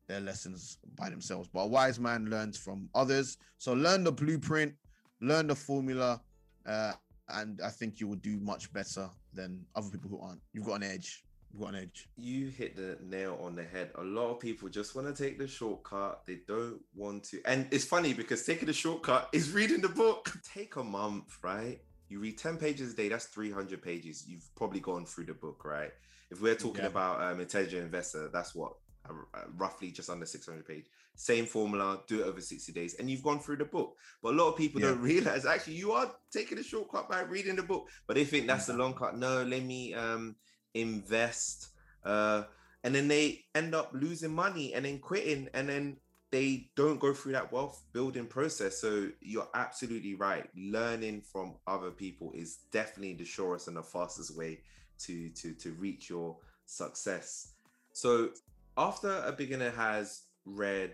their 0.08 0.20
lessons 0.20 0.80
by 0.96 1.10
themselves. 1.10 1.48
But 1.54 1.62
a 1.62 1.68
wise 1.68 2.00
man 2.00 2.26
learns 2.26 2.58
from 2.58 2.90
others. 2.96 3.38
So 3.60 3.74
learn 3.74 4.04
the 4.04 4.12
blueprint 4.12 4.74
learn 5.22 5.48
the 5.48 5.56
formula 5.56 6.22
uh, 6.66 6.94
and 7.30 7.60
i 7.64 7.70
think 7.70 8.00
you 8.00 8.08
will 8.08 8.16
do 8.18 8.40
much 8.40 8.72
better 8.74 9.10
than 9.34 9.66
other 9.76 9.90
people 9.90 10.10
who 10.10 10.20
aren't 10.20 10.42
you've 10.54 10.66
got 10.66 10.76
an 10.76 10.84
edge 10.84 11.24
you've 11.52 11.62
got 11.62 11.74
an 11.74 11.80
edge 11.82 12.08
You 12.16 12.48
hit 12.48 12.76
the 12.76 12.98
nail 13.04 13.40
on 13.42 13.56
the 13.56 13.64
head. 13.64 13.90
A 13.96 14.04
lot 14.04 14.30
of 14.30 14.40
people 14.40 14.70
just 14.70 14.94
want 14.96 15.08
to 15.14 15.24
take 15.24 15.40
the 15.40 15.48
shortcut. 15.48 16.22
They 16.28 16.40
don't 16.48 16.80
want 16.96 17.24
to. 17.30 17.42
And 17.46 17.66
it's 17.72 17.86
funny 17.86 18.14
because 18.14 18.44
taking 18.46 18.68
the 18.68 18.74
shortcut 18.74 19.30
is 19.34 19.52
reading 19.52 19.82
the 19.82 19.90
book. 19.90 20.32
Take 20.54 20.76
a 20.76 20.84
month, 20.84 21.38
right? 21.44 21.80
You 22.10 22.20
read 22.20 22.38
10 22.38 22.58
pages 22.58 22.94
a 22.94 22.96
day, 22.96 23.10
that's 23.10 23.26
300 23.26 23.82
pages. 23.82 24.26
You've 24.28 24.48
probably 24.56 24.80
gone 24.80 25.06
through 25.08 25.26
the 25.26 25.34
book, 25.34 25.64
right? 25.66 25.92
If 26.30 26.40
we're 26.42 26.54
talking 26.56 26.82
Yeah. 26.84 26.88
about 26.96 27.22
um, 27.22 27.40
intelligent 27.40 27.84
investor, 27.84 28.30
that's 28.32 28.54
what 28.54 28.74
uh, 29.10 29.14
uh, 29.34 29.46
roughly 29.58 29.90
just 29.92 30.10
under 30.12 30.26
600 30.28 30.66
page. 30.68 30.86
Same 31.16 31.46
formula, 31.46 32.02
do 32.08 32.22
it 32.22 32.28
over 32.28 32.40
60 32.42 32.72
days, 32.72 32.96
and 32.96 33.10
you've 33.10 33.24
gone 33.24 33.40
through 33.40 33.58
the 33.58 33.66
book. 33.66 33.98
But 34.24 34.34
a 34.34 34.38
lot 34.38 34.50
of 34.52 34.58
people 34.58 34.80
Yeah. 34.80 34.88
don't 34.90 35.02
realize 35.14 35.46
actually 35.46 35.74
you 35.76 35.92
are 35.92 36.12
taking 36.32 36.58
a 36.60 36.64
shortcut 36.64 37.10
by 37.10 37.22
reading 37.22 37.56
the 37.58 37.64
book, 37.64 37.90
but 38.08 38.16
they 38.16 38.24
think 38.24 38.48
that's 38.48 38.68
the 38.68 38.74
long 38.74 38.94
cut. 38.94 39.18
No, 39.18 39.44
let 39.44 39.64
me 39.64 39.94
um 39.94 40.36
invest 40.74 41.70
uh 42.06 42.44
and 42.84 42.94
then 42.96 43.08
they 43.08 43.44
end 43.56 43.74
up 43.76 43.92
losing 43.94 44.34
money 44.34 44.74
and 44.74 44.86
then 44.86 45.00
quitting 45.00 45.50
and 45.54 45.68
then 45.68 45.98
they 46.32 46.70
don't 46.76 47.00
go 47.00 47.12
through 47.14 47.32
that 47.32 47.52
wealth 47.52 47.84
building 47.92 48.28
process 48.28 48.80
so 48.80 49.10
you're 49.20 49.50
absolutely 49.56 50.14
right 50.14 50.48
learning 50.56 51.22
from 51.22 51.56
other 51.68 51.90
people 51.92 52.32
is 52.36 52.60
definitely 52.72 53.16
the 53.16 53.26
surest 53.26 53.68
and 53.68 53.76
the 53.78 53.84
fastest 53.84 54.38
way 54.38 54.60
to 55.00 55.30
to 55.30 55.54
to 55.54 55.72
reach 55.74 56.10
your 56.10 56.38
success 56.66 57.54
so 57.92 58.30
after 58.78 59.24
a 59.26 59.32
beginner 59.32 59.72
has 59.72 60.22
read 60.56 60.94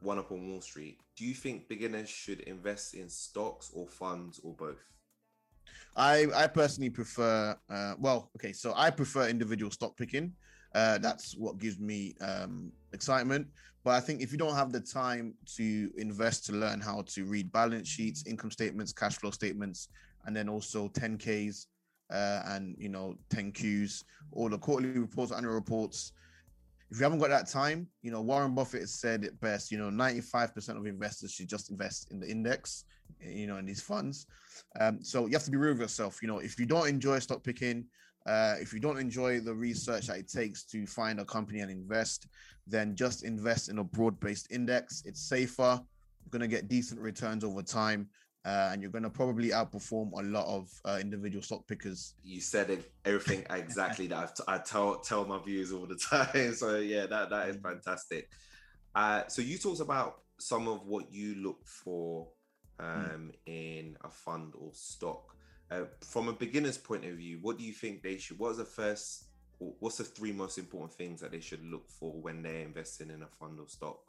one 0.00 0.18
up 0.18 0.32
on 0.32 0.48
wall 0.48 0.60
street 0.60 0.98
do 1.16 1.26
you 1.26 1.34
think 1.34 1.68
beginners 1.68 2.08
should 2.08 2.40
invest 2.40 2.94
in 2.94 3.08
stocks 3.10 3.70
or 3.74 3.86
funds 3.86 4.40
or 4.42 4.54
both? 4.54 4.82
I 5.96 6.26
I 6.34 6.46
personally 6.46 6.88
prefer 6.90 7.54
uh 7.68 7.94
well 7.98 8.30
okay 8.36 8.52
so 8.52 8.72
I 8.74 8.90
prefer 8.90 9.28
individual 9.28 9.70
stock 9.70 9.96
picking. 9.98 10.32
Uh 10.74 10.96
that's 10.98 11.36
what 11.36 11.58
gives 11.58 11.78
me 11.78 12.14
um 12.22 12.72
excitement. 12.92 13.48
But 13.84 13.92
I 13.94 14.00
think 14.00 14.22
if 14.22 14.32
you 14.32 14.38
don't 14.38 14.54
have 14.54 14.72
the 14.72 14.80
time 14.80 15.34
to 15.56 15.90
invest 15.98 16.46
to 16.46 16.52
learn 16.52 16.80
how 16.80 17.02
to 17.08 17.24
read 17.24 17.52
balance 17.52 17.88
sheets 17.88 18.24
income 18.26 18.50
statements 18.50 18.92
cash 18.92 19.16
flow 19.16 19.30
statements 19.30 19.88
and 20.24 20.34
then 20.34 20.48
also 20.48 20.88
10ks 20.88 21.66
uh 22.10 22.42
and 22.46 22.76
you 22.78 22.88
know 22.88 23.14
10qs 23.28 24.04
all 24.32 24.48
the 24.48 24.58
quarterly 24.58 24.98
reports 24.98 25.32
annual 25.32 25.54
reports 25.54 26.12
if 26.90 26.98
you 26.98 27.04
haven't 27.04 27.20
got 27.20 27.30
that 27.30 27.48
time, 27.48 27.86
you 28.02 28.10
know, 28.10 28.20
Warren 28.20 28.54
Buffett 28.54 28.80
has 28.80 28.94
said 28.94 29.24
it 29.24 29.40
best, 29.40 29.70
you 29.70 29.78
know, 29.78 29.90
95% 29.90 30.76
of 30.76 30.86
investors 30.86 31.32
should 31.32 31.48
just 31.48 31.70
invest 31.70 32.10
in 32.10 32.18
the 32.18 32.28
index, 32.28 32.84
you 33.20 33.46
know, 33.46 33.58
in 33.58 33.66
these 33.66 33.80
funds. 33.80 34.26
Um, 34.80 35.02
so 35.02 35.26
you 35.26 35.32
have 35.32 35.44
to 35.44 35.50
be 35.50 35.56
real 35.56 35.72
with 35.72 35.82
yourself. 35.82 36.20
You 36.20 36.28
know, 36.28 36.38
if 36.38 36.58
you 36.58 36.66
don't 36.66 36.88
enjoy 36.88 37.20
stock 37.20 37.44
picking, 37.44 37.84
uh, 38.26 38.56
if 38.60 38.72
you 38.72 38.80
don't 38.80 38.98
enjoy 38.98 39.40
the 39.40 39.54
research 39.54 40.08
that 40.08 40.18
it 40.18 40.28
takes 40.28 40.64
to 40.64 40.84
find 40.86 41.20
a 41.20 41.24
company 41.24 41.60
and 41.60 41.70
invest, 41.70 42.26
then 42.66 42.96
just 42.96 43.24
invest 43.24 43.68
in 43.68 43.78
a 43.78 43.84
broad-based 43.84 44.48
index. 44.50 45.02
It's 45.06 45.22
safer. 45.22 45.80
You're 46.22 46.30
going 46.30 46.42
to 46.42 46.48
get 46.48 46.68
decent 46.68 47.00
returns 47.00 47.44
over 47.44 47.62
time, 47.62 48.08
uh, 48.44 48.70
and 48.72 48.80
you're 48.80 48.90
going 48.90 49.04
to 49.04 49.10
probably 49.10 49.50
outperform 49.50 50.10
a 50.18 50.22
lot 50.22 50.46
of 50.46 50.70
uh, 50.84 50.98
individual 51.00 51.42
stock 51.42 51.66
pickers. 51.66 52.14
you 52.22 52.40
said 52.40 52.70
it, 52.70 52.90
everything 53.04 53.44
exactly 53.50 54.06
that 54.06 54.18
I've 54.18 54.34
t- 54.34 54.44
I 54.48 54.58
tell 54.58 54.98
tell 55.00 55.26
my 55.26 55.38
viewers 55.38 55.72
all 55.72 55.86
the 55.86 55.96
time. 55.96 56.52
So 56.54 56.78
yeah, 56.78 57.06
that 57.06 57.30
that 57.30 57.48
is 57.48 57.56
fantastic. 57.56 58.30
Uh, 58.94 59.22
so 59.28 59.42
you 59.42 59.58
talked 59.58 59.80
about 59.80 60.22
some 60.38 60.68
of 60.68 60.86
what 60.86 61.12
you 61.12 61.34
look 61.36 61.66
for 61.66 62.28
um, 62.78 63.30
in 63.46 63.96
a 64.02 64.10
fund 64.10 64.54
or 64.58 64.70
stock. 64.72 65.36
Uh, 65.70 65.84
from 66.00 66.28
a 66.28 66.32
beginner's 66.32 66.78
point 66.78 67.04
of 67.04 67.16
view, 67.16 67.38
what 67.42 67.58
do 67.58 67.64
you 67.64 67.72
think 67.72 68.02
they 68.02 68.16
should? 68.16 68.38
What's 68.38 68.58
the 68.58 68.64
first? 68.64 69.26
What's 69.58 69.98
the 69.98 70.04
three 70.04 70.32
most 70.32 70.56
important 70.56 70.94
things 70.94 71.20
that 71.20 71.30
they 71.30 71.40
should 71.40 71.62
look 71.62 71.90
for 71.90 72.12
when 72.12 72.42
they're 72.42 72.62
investing 72.62 73.10
in 73.10 73.22
a 73.22 73.26
fund 73.26 73.60
or 73.60 73.68
stock? 73.68 74.00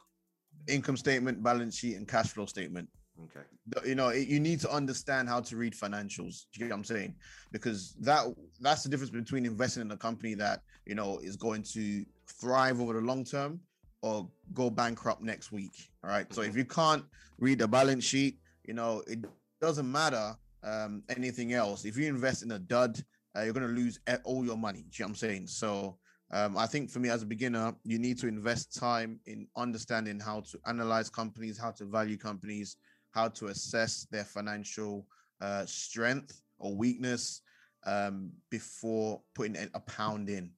Income 0.66 0.96
statement, 0.96 1.42
balance 1.42 1.76
sheet, 1.76 1.96
and 1.96 2.08
cash 2.08 2.28
flow 2.28 2.46
statement. 2.46 2.88
Okay. 3.24 3.88
you 3.88 3.94
know 3.94 4.08
it- 4.08 4.28
you 4.28 4.40
need 4.40 4.60
to 4.60 4.70
understand 4.70 5.28
how 5.28 5.40
to 5.40 5.56
read 5.56 5.74
financials. 5.74 6.46
Do 6.52 6.60
you 6.60 6.66
get 6.66 6.70
what 6.70 6.78
i'm 6.78 6.84
saying? 6.84 7.14
Because 7.52 7.94
that 8.00 8.26
that's 8.60 8.82
the 8.82 8.88
difference 8.88 9.10
between 9.10 9.46
investing 9.46 9.82
in 9.82 9.90
a 9.90 9.96
company 9.96 10.34
that 10.34 10.62
you 10.86 10.94
know 10.94 11.18
is 11.18 11.36
going 11.36 11.62
to 11.74 12.04
thrive 12.28 12.80
over 12.80 12.94
the 12.94 13.00
long 13.00 13.24
term 13.24 13.60
or 14.02 14.28
go 14.52 14.68
bankrupt 14.68 15.22
next 15.22 15.52
week 15.52 15.72
all 16.02 16.10
right? 16.10 16.32
So 16.32 16.42
if 16.42 16.56
you 16.56 16.64
can't 16.64 17.04
read 17.38 17.58
the 17.58 17.68
balance 17.68 18.04
sheet 18.04 18.38
you 18.64 18.74
know 18.74 19.02
it 19.06 19.20
doesn't 19.60 19.90
matter 19.90 20.36
um 20.64 21.02
anything 21.08 21.52
else. 21.52 21.84
If 21.84 21.96
you 21.96 22.06
invest 22.08 22.42
in 22.42 22.50
a 22.52 22.58
dud 22.58 22.98
uh, 23.36 23.42
you're 23.42 23.54
going 23.54 23.66
to 23.66 23.72
lose 23.72 23.98
all 24.24 24.44
your 24.44 24.58
money. 24.58 24.80
Do 24.80 24.88
you 24.92 25.04
know 25.04 25.06
what 25.06 25.10
i'm 25.10 25.14
saying? 25.16 25.46
So 25.46 25.98
um, 26.32 26.56
I 26.56 26.66
think 26.66 26.90
for 26.90 26.98
me 26.98 27.10
as 27.10 27.22
a 27.22 27.26
beginner, 27.26 27.74
you 27.84 27.98
need 27.98 28.18
to 28.20 28.26
invest 28.26 28.74
time 28.74 29.20
in 29.26 29.46
understanding 29.56 30.18
how 30.18 30.40
to 30.50 30.58
analyze 30.66 31.10
companies, 31.10 31.58
how 31.58 31.72
to 31.72 31.84
value 31.84 32.16
companies, 32.16 32.76
how 33.12 33.28
to 33.28 33.46
assess 33.46 34.06
their 34.10 34.24
financial 34.24 35.06
uh, 35.40 35.64
strength 35.66 36.42
or 36.58 36.74
weakness 36.74 37.42
um, 37.84 38.30
before 38.50 39.20
putting 39.34 39.56
a 39.74 39.80
pound 39.80 40.28
in. 40.28 40.50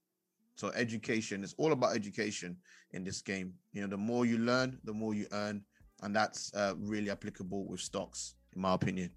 So 0.57 0.68
education 0.68 1.42
is 1.42 1.55
all 1.59 1.72
about 1.72 1.96
education 1.96 2.57
in 2.92 3.02
this 3.05 3.22
game. 3.22 3.55
You 3.72 3.82
know, 3.82 3.88
the 3.88 3.96
more 3.96 4.24
you 4.24 4.38
learn, 4.38 4.78
the 4.84 4.92
more 4.92 5.14
you 5.14 5.26
earn, 5.32 5.62
and 6.02 6.14
that's 6.14 6.52
uh, 6.55 6.74
really 6.78 7.11
applicable 7.11 7.66
with 7.66 7.80
stocks, 7.80 8.34
in 8.55 8.62
my 8.62 8.74
opinion. 8.74 9.11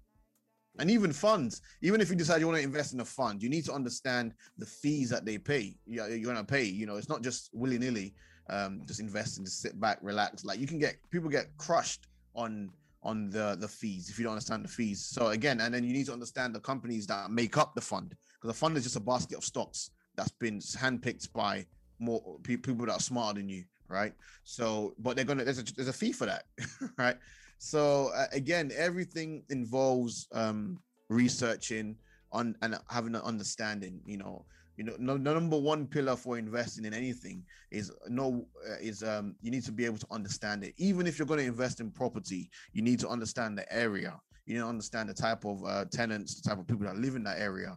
And 0.80 0.90
even 0.90 1.12
funds, 1.12 1.60
even 1.82 2.00
if 2.00 2.08
you 2.08 2.16
decide 2.16 2.40
you 2.40 2.46
want 2.46 2.58
to 2.58 2.64
invest 2.64 2.92
in 2.92 3.00
a 3.00 3.04
fund, 3.04 3.42
you 3.42 3.48
need 3.48 3.64
to 3.64 3.72
understand 3.72 4.32
the 4.58 4.66
fees 4.66 5.10
that 5.10 5.24
they 5.24 5.38
pay. 5.38 5.76
You're 5.86 6.18
gonna 6.18 6.44
pay. 6.44 6.64
You 6.64 6.86
know, 6.86 6.96
it's 6.96 7.08
not 7.08 7.22
just 7.22 7.50
willy 7.52 7.78
nilly. 7.78 8.14
Um, 8.50 8.82
just 8.86 9.00
invest 9.00 9.36
and 9.36 9.46
just 9.46 9.60
sit 9.60 9.78
back, 9.78 9.98
relax. 10.02 10.44
Like 10.44 10.58
you 10.58 10.66
can 10.66 10.78
get 10.78 10.96
people 11.10 11.28
get 11.28 11.56
crushed 11.58 12.06
on 12.34 12.70
on 13.02 13.30
the 13.30 13.56
the 13.60 13.68
fees 13.68 14.08
if 14.10 14.18
you 14.18 14.24
don't 14.24 14.32
understand 14.32 14.64
the 14.64 14.68
fees. 14.68 15.04
So 15.04 15.28
again, 15.28 15.60
and 15.60 15.72
then 15.72 15.84
you 15.84 15.92
need 15.92 16.06
to 16.06 16.12
understand 16.12 16.54
the 16.54 16.60
companies 16.60 17.06
that 17.06 17.30
make 17.30 17.56
up 17.56 17.74
the 17.74 17.80
fund 17.80 18.10
because 18.10 18.54
the 18.54 18.58
fund 18.58 18.76
is 18.76 18.84
just 18.84 18.96
a 18.96 19.00
basket 19.00 19.38
of 19.38 19.44
stocks 19.44 19.90
that's 20.16 20.32
been 20.32 20.58
handpicked 20.58 21.32
by 21.32 21.64
more 21.98 22.38
people 22.42 22.74
that 22.74 22.92
are 22.92 23.00
smarter 23.00 23.40
than 23.40 23.48
you, 23.48 23.64
right? 23.88 24.12
So, 24.44 24.94
but 24.98 25.16
they're 25.16 25.24
gonna 25.24 25.44
there's 25.44 25.58
a 25.58 25.74
there's 25.74 25.88
a 25.88 25.92
fee 25.92 26.12
for 26.12 26.26
that, 26.26 26.44
right? 26.98 27.16
So 27.58 28.10
uh, 28.14 28.26
again, 28.32 28.70
everything 28.76 29.44
involves 29.50 30.26
um 30.32 30.80
researching 31.08 31.96
on 32.32 32.56
and 32.62 32.78
having 32.90 33.14
an 33.14 33.22
understanding. 33.22 34.00
You 34.06 34.18
know, 34.18 34.44
you 34.78 34.84
know, 34.84 34.94
no, 34.96 35.16
number 35.16 35.58
one 35.58 35.88
pillar 35.88 36.14
for 36.14 36.38
investing 36.38 36.84
in 36.84 36.94
anything 36.94 37.42
is 37.72 37.90
no 38.08 38.46
uh, 38.64 38.76
is 38.80 39.02
um 39.02 39.34
you 39.42 39.50
need 39.50 39.64
to 39.64 39.72
be 39.72 39.84
able 39.84 39.98
to 39.98 40.06
understand 40.12 40.62
it. 40.62 40.72
Even 40.78 41.08
if 41.08 41.18
you're 41.18 41.26
going 41.26 41.40
to 41.40 41.46
invest 41.46 41.80
in 41.80 41.90
property, 41.90 42.48
you 42.72 42.80
need 42.80 43.00
to 43.00 43.08
understand 43.08 43.58
the 43.58 43.70
area. 43.74 44.14
You 44.46 44.54
need 44.54 44.60
to 44.60 44.66
understand 44.66 45.08
the 45.08 45.14
type 45.14 45.44
of 45.44 45.64
uh, 45.64 45.84
tenants, 45.86 46.40
the 46.40 46.48
type 46.48 46.60
of 46.60 46.66
people 46.68 46.86
that 46.86 46.96
live 46.96 47.16
in 47.16 47.24
that 47.24 47.40
area. 47.40 47.76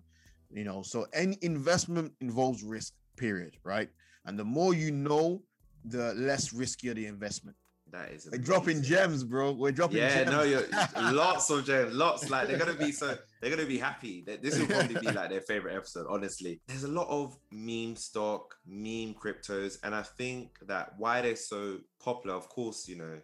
You 0.52 0.64
know, 0.64 0.84
so 0.84 1.08
any 1.12 1.40
investment 1.42 2.14
involves 2.22 2.64
risk. 2.64 2.94
Period. 3.18 3.58
Right, 3.64 3.90
and 4.26 4.38
the 4.38 4.46
more 4.46 4.74
you 4.76 4.92
know, 4.92 5.42
the 5.86 6.14
less 6.14 6.54
riskier 6.54 6.94
the 6.94 7.08
investment. 7.08 7.58
That 7.92 8.12
is 8.12 8.30
We're 8.32 8.38
dropping 8.38 8.84
gems, 8.84 9.24
bro. 9.24 9.52
We're 9.52 9.72
dropping 9.72 9.98
yeah, 9.98 10.24
gems. 10.24 10.32
no, 10.32 10.44
you're 10.44 10.68
lots 11.14 11.50
of 11.50 11.66
gems, 11.66 11.94
lots. 11.94 12.30
Like 12.30 12.48
they're 12.48 12.60
gonna 12.60 12.74
be 12.74 12.92
so 12.92 13.18
they're 13.42 13.50
gonna 13.50 13.68
be 13.68 13.80
happy. 13.80 14.24
This 14.42 14.58
will 14.58 14.68
probably 14.68 15.00
be 15.00 15.12
like 15.12 15.30
their 15.30 15.42
favorite 15.42 15.76
episode, 15.76 16.06
honestly. 16.08 16.62
There's 16.68 16.84
a 16.84 16.88
lot 16.88 17.08
of 17.10 17.36
meme 17.52 17.96
stock, 17.96 18.56
meme 18.68 19.16
cryptos, 19.16 19.80
and 19.84 19.96
I 19.96 20.04
think 20.04 20.60
that 20.68 20.94
why 20.98 21.22
they're 21.22 21.36
so 21.36 21.80
popular, 22.00 22.36
of 22.36 22.48
course, 22.50 22.88
you 22.88 22.98
know, 22.98 23.20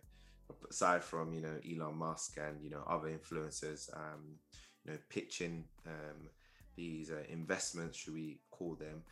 aside 0.70 1.04
from 1.04 1.34
you 1.34 1.42
know 1.42 1.60
Elon 1.70 1.98
Musk 1.98 2.38
and 2.38 2.62
you 2.62 2.72
know 2.72 2.84
other 2.88 3.10
influencers, 3.10 3.96
um, 3.96 4.40
you 4.86 4.94
know, 4.94 4.98
pitching 5.10 5.66
um 5.86 6.30
these 6.76 7.12
uh, 7.12 7.24
investments, 7.30 7.98
should 7.98 8.14
we 8.14 8.40
call 8.52 8.76
them? 8.76 9.04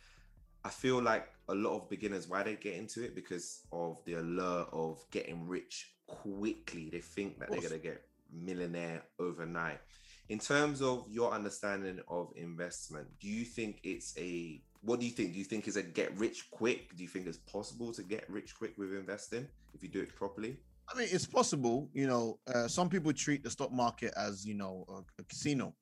I 0.64 0.70
feel 0.70 1.00
like 1.00 1.28
a 1.48 1.54
lot 1.54 1.76
of 1.76 1.88
beginners 1.88 2.28
why 2.28 2.42
they 2.42 2.56
get 2.56 2.74
into 2.74 3.04
it 3.04 3.14
because 3.14 3.60
of 3.72 4.04
the 4.04 4.14
allure 4.14 4.66
of 4.72 5.04
getting 5.12 5.46
rich 5.46 5.92
quickly. 6.08 6.88
They 6.90 7.00
think 7.00 7.38
that 7.38 7.50
they're 7.50 7.60
gonna 7.60 7.78
get 7.78 8.02
millionaire 8.32 9.02
overnight. 9.18 9.80
In 10.28 10.38
terms 10.38 10.82
of 10.82 11.06
your 11.08 11.32
understanding 11.32 12.00
of 12.08 12.32
investment, 12.36 13.06
do 13.20 13.28
you 13.28 13.44
think 13.44 13.80
it's 13.84 14.16
a 14.18 14.60
what 14.82 15.00
do 15.00 15.06
you 15.06 15.12
think? 15.12 15.32
Do 15.32 15.38
you 15.38 15.44
think 15.44 15.66
is 15.68 15.76
a 15.76 15.82
get 15.82 16.16
rich 16.16 16.50
quick? 16.50 16.96
Do 16.96 17.02
you 17.02 17.08
think 17.08 17.26
it's 17.26 17.38
possible 17.38 17.92
to 17.92 18.02
get 18.02 18.28
rich 18.28 18.54
quick 18.56 18.76
with 18.78 18.94
investing 18.94 19.46
if 19.74 19.82
you 19.82 19.88
do 19.88 20.00
it 20.00 20.14
properly? 20.14 20.56
I 20.92 20.98
mean, 20.98 21.08
it's 21.10 21.26
possible. 21.26 21.88
You 21.92 22.06
know, 22.06 22.38
uh, 22.52 22.68
some 22.68 22.88
people 22.88 23.12
treat 23.12 23.42
the 23.42 23.50
stock 23.50 23.72
market 23.72 24.12
as 24.16 24.44
you 24.46 24.54
know 24.54 24.84
a, 24.88 25.20
a 25.20 25.24
casino, 25.24 25.74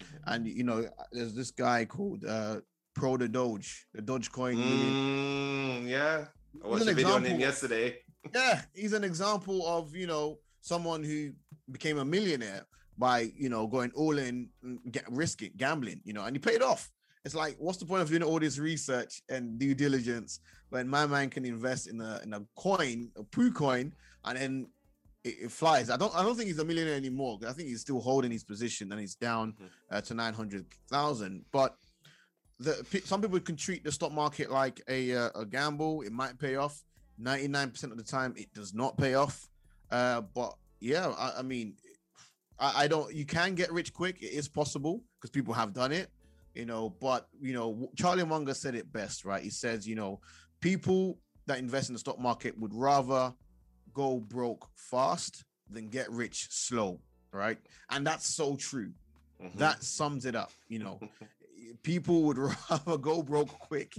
mm-hmm. 0.00 0.16
and 0.26 0.46
you 0.46 0.64
know, 0.64 0.88
there's 1.12 1.34
this 1.34 1.50
guy 1.50 1.84
called 1.84 2.24
uh, 2.24 2.60
pro 2.94 3.16
the 3.16 3.28
Doge, 3.28 3.86
the 3.94 4.02
Dogecoin. 4.02 4.56
Mm, 4.56 5.88
yeah, 5.88 6.26
I 6.64 6.66
watched 6.66 6.88
a 6.88 6.94
video 6.94 7.14
on 7.14 7.24
him 7.24 7.40
yesterday. 7.40 7.98
yeah, 8.34 8.62
he's 8.74 8.92
an 8.92 9.04
example 9.04 9.66
of 9.66 9.94
you 9.94 10.06
know 10.06 10.38
someone 10.60 11.04
who 11.04 11.30
became 11.70 11.98
a 11.98 12.04
millionaire 12.04 12.66
by 12.98 13.30
you 13.36 13.48
know 13.48 13.66
going 13.66 13.92
all 13.94 14.18
in, 14.18 14.48
get 14.90 15.04
risking, 15.10 15.52
gambling, 15.56 16.00
you 16.04 16.12
know, 16.12 16.24
and 16.24 16.34
he 16.34 16.40
paid 16.40 16.62
off. 16.62 16.90
It's 17.24 17.34
like, 17.34 17.56
what's 17.58 17.78
the 17.78 17.84
point 17.84 18.02
of 18.02 18.08
doing 18.08 18.22
all 18.22 18.38
this 18.38 18.58
research 18.58 19.22
and 19.28 19.58
due 19.58 19.74
diligence 19.74 20.40
when 20.70 20.88
my 20.88 21.06
man 21.06 21.30
can 21.30 21.44
invest 21.44 21.88
in 21.88 22.00
a 22.00 22.20
in 22.22 22.34
a 22.34 22.42
coin, 22.56 23.10
a 23.16 23.22
poo 23.22 23.52
coin, 23.52 23.92
and 24.24 24.38
then 24.38 24.66
it, 25.24 25.34
it, 25.42 25.50
flies. 25.50 25.90
I 25.90 25.96
don't 25.96 26.14
I 26.14 26.22
don't 26.22 26.36
think 26.36 26.48
he's 26.48 26.58
a 26.58 26.64
millionaire 26.64 26.94
anymore. 26.94 27.38
I 27.46 27.52
think 27.52 27.68
he's 27.68 27.80
still 27.80 28.00
holding 28.00 28.30
his 28.30 28.44
position 28.44 28.90
and 28.92 29.00
he's 29.00 29.14
down 29.14 29.52
mm-hmm. 29.52 29.66
uh, 29.90 30.00
to 30.02 30.14
nine 30.14 30.34
hundred 30.34 30.66
thousand. 30.90 31.44
But 31.52 31.76
the 32.58 33.02
some 33.04 33.20
people 33.20 33.40
can 33.40 33.56
treat 33.56 33.84
the 33.84 33.92
stock 33.92 34.12
market 34.12 34.50
like 34.50 34.80
a 34.88 35.14
uh, 35.14 35.30
a 35.34 35.44
gamble. 35.44 36.02
It 36.02 36.12
might 36.12 36.38
pay 36.38 36.56
off. 36.56 36.82
Ninety 37.18 37.48
nine 37.48 37.70
percent 37.70 37.92
of 37.92 37.98
the 37.98 38.04
time, 38.04 38.34
it 38.36 38.52
does 38.54 38.74
not 38.74 38.96
pay 38.96 39.14
off. 39.14 39.48
Uh, 39.90 40.22
but 40.34 40.54
yeah, 40.80 41.08
I, 41.18 41.38
I 41.38 41.42
mean, 41.42 41.74
I, 42.58 42.84
I, 42.84 42.88
don't. 42.88 43.14
You 43.14 43.24
can 43.24 43.54
get 43.54 43.72
rich 43.72 43.92
quick. 43.92 44.22
It 44.22 44.32
is 44.32 44.48
possible 44.48 45.02
because 45.18 45.30
people 45.30 45.54
have 45.54 45.72
done 45.72 45.92
it. 45.92 46.10
You 46.54 46.66
know, 46.66 46.90
but 47.00 47.28
you 47.40 47.52
know, 47.52 47.90
Charlie 47.96 48.24
Munger 48.24 48.54
said 48.54 48.74
it 48.74 48.92
best, 48.92 49.24
right? 49.24 49.42
He 49.42 49.50
says, 49.50 49.86
you 49.86 49.94
know, 49.94 50.20
people 50.60 51.18
that 51.46 51.58
invest 51.58 51.88
in 51.88 51.92
the 51.94 51.98
stock 51.98 52.18
market 52.18 52.58
would 52.58 52.74
rather 52.74 53.32
go 53.92 54.18
broke 54.18 54.68
fast 54.74 55.44
than 55.70 55.88
get 55.88 56.10
rich 56.10 56.48
slow, 56.50 57.00
right? 57.32 57.58
And 57.90 58.06
that's 58.06 58.26
so 58.26 58.56
true. 58.56 58.92
Mm-hmm. 59.42 59.58
That 59.58 59.82
sums 59.84 60.26
it 60.26 60.34
up. 60.34 60.50
You 60.68 60.80
know, 60.80 61.00
people 61.82 62.22
would 62.24 62.38
rather 62.70 62.98
go 62.98 63.22
broke 63.22 63.56
quick 63.58 63.94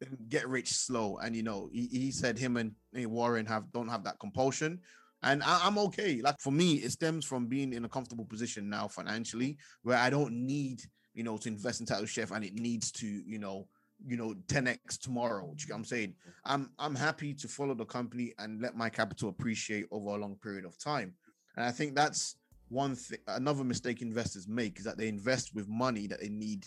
than 0.00 0.16
get 0.28 0.48
rich 0.48 0.72
slow. 0.72 1.18
And 1.18 1.34
you 1.36 1.42
know, 1.42 1.68
he, 1.72 1.86
he 1.86 2.10
said 2.10 2.38
him 2.38 2.56
and 2.56 2.74
Warren 2.92 3.46
have 3.46 3.72
don't 3.72 3.88
have 3.88 4.04
that 4.04 4.18
compulsion. 4.18 4.80
And 5.22 5.42
I, 5.42 5.66
am 5.66 5.78
okay. 5.78 6.20
Like 6.22 6.40
for 6.40 6.50
me, 6.50 6.74
it 6.76 6.92
stems 6.92 7.24
from 7.24 7.46
being 7.46 7.72
in 7.72 7.84
a 7.84 7.88
comfortable 7.88 8.24
position 8.24 8.68
now 8.68 8.88
financially, 8.88 9.58
where 9.82 9.98
I 9.98 10.10
don't 10.10 10.32
need, 10.32 10.82
you 11.14 11.22
know, 11.22 11.36
to 11.36 11.48
invest 11.48 11.80
in 11.80 11.86
Tattooed 11.86 12.08
Chef, 12.08 12.30
and 12.30 12.44
it 12.44 12.54
needs 12.54 12.90
to, 12.92 13.06
you 13.06 13.38
know, 13.38 13.66
you 14.06 14.16
know, 14.16 14.34
10x 14.46 14.98
tomorrow. 14.98 15.54
You 15.58 15.68
know 15.68 15.74
I'm 15.76 15.84
saying? 15.84 16.10
Mm-hmm. 16.10 16.52
I'm 16.52 16.70
I'm 16.78 16.94
happy 16.94 17.34
to 17.34 17.48
follow 17.48 17.74
the 17.74 17.84
company 17.84 18.32
and 18.38 18.62
let 18.62 18.76
my 18.76 18.88
capital 18.88 19.28
appreciate 19.28 19.86
over 19.90 20.10
a 20.10 20.16
long 20.16 20.36
period 20.42 20.64
of 20.64 20.78
time. 20.78 21.14
And 21.56 21.64
I 21.64 21.70
think 21.70 21.94
that's 21.94 22.36
one 22.68 22.94
thing. 22.94 23.18
Another 23.26 23.64
mistake 23.64 24.00
investors 24.00 24.48
make 24.48 24.78
is 24.78 24.84
that 24.84 24.96
they 24.96 25.08
invest 25.08 25.54
with 25.54 25.68
money 25.68 26.06
that 26.06 26.20
they 26.20 26.28
need 26.28 26.64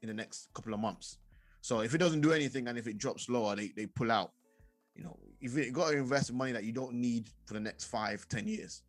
in 0.00 0.08
the 0.08 0.14
next 0.14 0.48
couple 0.54 0.72
of 0.72 0.80
months. 0.80 1.18
So 1.60 1.80
if 1.80 1.94
it 1.94 1.98
doesn't 1.98 2.20
do 2.20 2.32
anything 2.32 2.68
and 2.68 2.78
if 2.78 2.86
it 2.86 2.98
drops 2.98 3.28
lower, 3.28 3.56
they, 3.56 3.72
they 3.76 3.86
pull 3.86 4.12
out. 4.12 4.32
You 4.94 5.02
know, 5.02 5.18
if 5.44 5.54
you 5.54 5.70
got 5.70 5.90
to 5.90 5.98
invest 5.98 6.32
money 6.32 6.52
that 6.52 6.64
you 6.64 6.72
don't 6.72 6.94
need 6.94 7.28
for 7.44 7.52
the 7.52 7.60
next 7.60 7.84
five, 7.84 8.26
ten 8.28 8.48
years. 8.48 8.82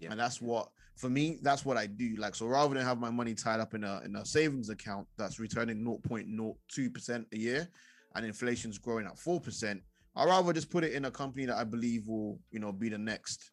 Yeah. 0.00 0.10
And 0.10 0.18
that's 0.18 0.40
what 0.40 0.70
for 0.96 1.10
me, 1.10 1.38
that's 1.42 1.64
what 1.64 1.76
I 1.76 1.86
do. 1.86 2.16
Like 2.16 2.34
so 2.34 2.46
rather 2.46 2.74
than 2.74 2.84
have 2.84 2.98
my 2.98 3.10
money 3.10 3.34
tied 3.34 3.60
up 3.60 3.74
in 3.74 3.84
a 3.84 4.00
in 4.04 4.16
a 4.16 4.24
savings 4.24 4.70
account 4.70 5.06
that's 5.18 5.38
returning 5.38 5.84
0.02% 5.84 7.26
a 7.32 7.36
year 7.36 7.68
and 8.14 8.24
inflation's 8.24 8.78
growing 8.78 9.06
at 9.06 9.16
4%, 9.16 9.80
I'd 10.16 10.24
rather 10.24 10.52
just 10.54 10.70
put 10.70 10.84
it 10.84 10.92
in 10.92 11.04
a 11.04 11.10
company 11.10 11.44
that 11.46 11.56
I 11.56 11.64
believe 11.64 12.08
will, 12.08 12.38
you 12.50 12.60
know, 12.60 12.72
be 12.72 12.88
the 12.88 12.98
next 12.98 13.50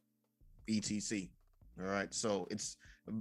ETC. 0.70 1.30
All 1.82 1.88
right. 1.88 2.14
So 2.14 2.48
it's 2.50 2.78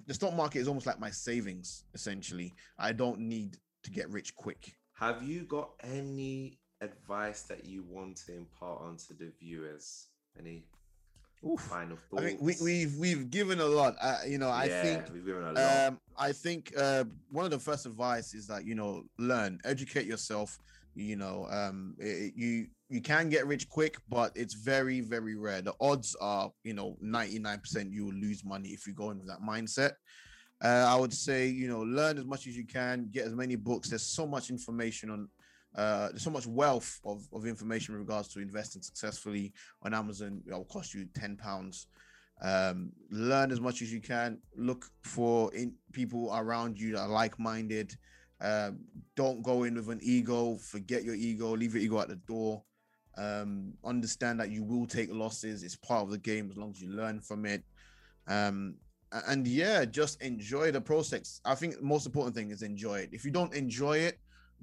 the 0.06 0.14
stock 0.14 0.34
market 0.34 0.60
is 0.60 0.68
almost 0.68 0.86
like 0.86 1.00
my 1.00 1.10
savings, 1.10 1.84
essentially. 1.94 2.54
I 2.78 2.92
don't 2.92 3.18
need 3.18 3.56
to 3.82 3.90
get 3.90 4.08
rich 4.10 4.36
quick. 4.36 4.72
Have 4.92 5.22
you 5.24 5.44
got 5.46 5.70
any 5.82 6.59
advice 6.80 7.42
that 7.42 7.64
you 7.64 7.84
want 7.88 8.16
to 8.26 8.34
impart 8.36 8.80
onto 8.82 9.14
the 9.16 9.30
viewers? 9.40 10.06
Any 10.38 10.64
Oof. 11.46 11.60
final 11.60 11.96
thoughts? 11.96 12.22
I 12.22 12.26
mean, 12.26 12.38
we, 12.40 12.52
have 12.52 12.62
we've, 12.62 12.96
we've 12.98 13.30
given 13.30 13.60
a 13.60 13.66
lot. 13.66 13.96
Uh, 14.00 14.18
you 14.26 14.38
know, 14.38 14.48
I 14.48 14.64
yeah, 14.64 14.82
think 14.82 15.04
we've 15.12 15.26
given 15.26 15.42
a 15.42 15.52
lot. 15.52 15.86
Um, 15.86 16.00
I 16.16 16.32
think 16.32 16.72
uh, 16.76 17.04
one 17.30 17.44
of 17.44 17.50
the 17.50 17.58
first 17.58 17.86
advice 17.86 18.34
is 18.34 18.46
that 18.46 18.64
you 18.64 18.74
know, 18.74 19.04
learn, 19.18 19.58
educate 19.64 20.06
yourself. 20.06 20.58
You 20.94 21.16
know, 21.16 21.46
um, 21.50 21.94
it, 21.98 22.34
you 22.36 22.66
you 22.90 23.00
can 23.00 23.28
get 23.28 23.46
rich 23.46 23.68
quick, 23.68 23.96
but 24.08 24.32
it's 24.34 24.54
very, 24.54 25.00
very 25.00 25.36
rare. 25.36 25.62
The 25.62 25.74
odds 25.80 26.16
are, 26.20 26.50
you 26.64 26.74
know, 26.74 26.96
99% 27.02 27.92
you 27.92 28.06
will 28.06 28.14
lose 28.14 28.44
money 28.44 28.70
if 28.70 28.84
you 28.84 28.92
go 28.92 29.10
in 29.10 29.18
with 29.18 29.28
that 29.28 29.40
mindset. 29.40 29.92
Uh, 30.62 30.86
I 30.88 30.96
would 30.96 31.12
say, 31.12 31.46
you 31.46 31.68
know, 31.68 31.80
learn 31.82 32.18
as 32.18 32.24
much 32.24 32.48
as 32.48 32.56
you 32.56 32.66
can, 32.66 33.08
get 33.12 33.26
as 33.26 33.34
many 33.34 33.54
books. 33.54 33.88
There's 33.88 34.02
so 34.02 34.26
much 34.26 34.50
information 34.50 35.08
on, 35.08 35.28
uh, 35.76 36.08
there's 36.08 36.22
so 36.22 36.30
much 36.30 36.46
wealth 36.46 37.00
of, 37.04 37.26
of 37.32 37.46
information 37.46 37.94
in 37.94 38.00
regards 38.00 38.28
to 38.28 38.40
investing 38.40 38.82
successfully 38.82 39.52
on 39.82 39.94
Amazon. 39.94 40.42
It 40.46 40.52
will 40.52 40.64
cost 40.64 40.94
you 40.94 41.06
10 41.14 41.36
pounds. 41.36 41.86
Um, 42.42 42.92
learn 43.10 43.52
as 43.52 43.60
much 43.60 43.82
as 43.82 43.92
you 43.92 44.00
can. 44.00 44.38
Look 44.56 44.86
for 45.04 45.54
in, 45.54 45.74
people 45.92 46.32
around 46.34 46.78
you 46.78 46.92
that 46.92 47.02
are 47.02 47.08
like 47.08 47.38
minded. 47.38 47.94
Uh, 48.40 48.72
don't 49.14 49.42
go 49.42 49.64
in 49.64 49.74
with 49.74 49.90
an 49.90 50.00
ego. 50.02 50.56
Forget 50.56 51.04
your 51.04 51.14
ego. 51.14 51.50
Leave 51.50 51.74
your 51.74 51.82
ego 51.82 52.00
at 52.00 52.08
the 52.08 52.16
door. 52.16 52.62
Um, 53.16 53.74
understand 53.84 54.40
that 54.40 54.50
you 54.50 54.64
will 54.64 54.86
take 54.86 55.12
losses. 55.12 55.62
It's 55.62 55.76
part 55.76 56.02
of 56.02 56.10
the 56.10 56.18
game 56.18 56.50
as 56.50 56.56
long 56.56 56.70
as 56.70 56.80
you 56.80 56.90
learn 56.90 57.20
from 57.20 57.44
it. 57.44 57.62
Um, 58.26 58.76
and 59.26 59.46
yeah, 59.46 59.84
just 59.84 60.22
enjoy 60.22 60.70
the 60.70 60.80
process. 60.80 61.40
I 61.44 61.54
think 61.54 61.76
the 61.76 61.82
most 61.82 62.06
important 62.06 62.34
thing 62.34 62.50
is 62.50 62.62
enjoy 62.62 63.00
it. 63.00 63.10
If 63.12 63.24
you 63.24 63.30
don't 63.30 63.52
enjoy 63.54 63.98
it, 63.98 64.18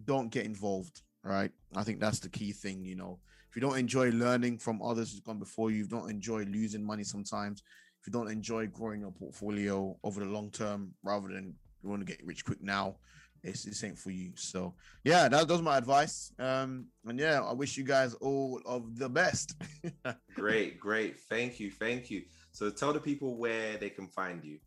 don't 0.05 0.29
get 0.29 0.45
involved. 0.45 1.01
Right. 1.23 1.51
I 1.75 1.83
think 1.83 1.99
that's 1.99 2.19
the 2.19 2.29
key 2.29 2.51
thing. 2.51 2.85
You 2.85 2.95
know, 2.95 3.19
if 3.49 3.55
you 3.55 3.61
don't 3.61 3.77
enjoy 3.77 4.11
learning 4.11 4.59
from 4.59 4.81
others 4.81 5.11
who've 5.11 5.23
gone 5.23 5.39
before 5.39 5.71
you, 5.71 5.85
don't 5.85 6.09
enjoy 6.09 6.43
losing 6.43 6.85
money 6.85 7.03
sometimes. 7.03 7.61
If 7.99 8.07
you 8.07 8.13
don't 8.13 8.31
enjoy 8.31 8.67
growing 8.67 9.01
your 9.01 9.11
portfolio 9.11 9.97
over 10.03 10.23
the 10.23 10.29
long 10.29 10.51
term, 10.51 10.93
rather 11.03 11.27
than 11.27 11.53
you 11.83 11.89
want 11.89 12.05
to 12.05 12.05
get 12.05 12.25
rich 12.25 12.45
quick 12.45 12.61
now, 12.61 12.95
it's 13.43 13.63
this 13.63 13.83
ain't 13.83 13.97
for 13.97 14.11
you. 14.11 14.31
So 14.35 14.73
yeah, 15.03 15.27
that, 15.29 15.47
was 15.47 15.61
my 15.61 15.77
advice. 15.77 16.31
Um, 16.39 16.87
and 17.05 17.19
yeah, 17.19 17.41
I 17.41 17.53
wish 17.53 17.77
you 17.77 17.83
guys 17.83 18.13
all 18.15 18.61
of 18.65 18.97
the 18.97 19.09
best. 19.09 19.55
great, 20.35 20.79
great. 20.79 21.19
Thank 21.29 21.59
you, 21.59 21.71
thank 21.71 22.09
you. 22.09 22.23
So 22.51 22.69
tell 22.69 22.93
the 22.93 22.99
people 22.99 23.37
where 23.37 23.77
they 23.77 23.89
can 23.89 24.07
find 24.07 24.43
you. 24.43 24.59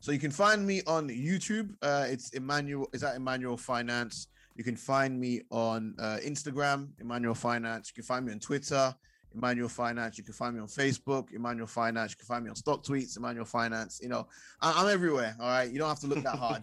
So 0.00 0.12
you 0.12 0.18
can 0.18 0.30
find 0.30 0.66
me 0.66 0.82
on 0.86 1.08
YouTube. 1.08 1.74
Uh, 1.80 2.06
it's 2.08 2.30
Emmanuel. 2.30 2.88
Is 2.92 3.00
that 3.00 3.16
Emmanuel 3.16 3.56
Finance? 3.56 4.28
You 4.54 4.64
can 4.64 4.76
find 4.76 5.18
me 5.18 5.42
on 5.50 5.94
uh, 5.98 6.18
Instagram, 6.24 6.90
Emmanuel 7.00 7.34
Finance. 7.34 7.90
You 7.90 7.94
can 7.94 8.04
find 8.04 8.24
me 8.24 8.32
on 8.32 8.38
Twitter, 8.38 8.94
Emmanuel 9.34 9.68
Finance. 9.68 10.16
You 10.16 10.24
can 10.24 10.32
find 10.32 10.54
me 10.54 10.60
on 10.60 10.68
Facebook, 10.68 11.32
Emmanuel 11.32 11.66
Finance. 11.66 12.12
You 12.12 12.16
can 12.18 12.26
find 12.26 12.44
me 12.44 12.50
on 12.50 12.56
StockTwits, 12.56 13.16
Emmanuel 13.16 13.44
Finance. 13.44 14.00
You 14.02 14.08
know, 14.08 14.28
I- 14.60 14.80
am 14.80 14.88
everywhere. 14.88 15.36
All 15.40 15.48
right, 15.48 15.70
you 15.70 15.78
don't 15.78 15.88
have 15.88 16.00
to 16.00 16.06
look 16.06 16.22
that 16.22 16.38
hard. 16.38 16.62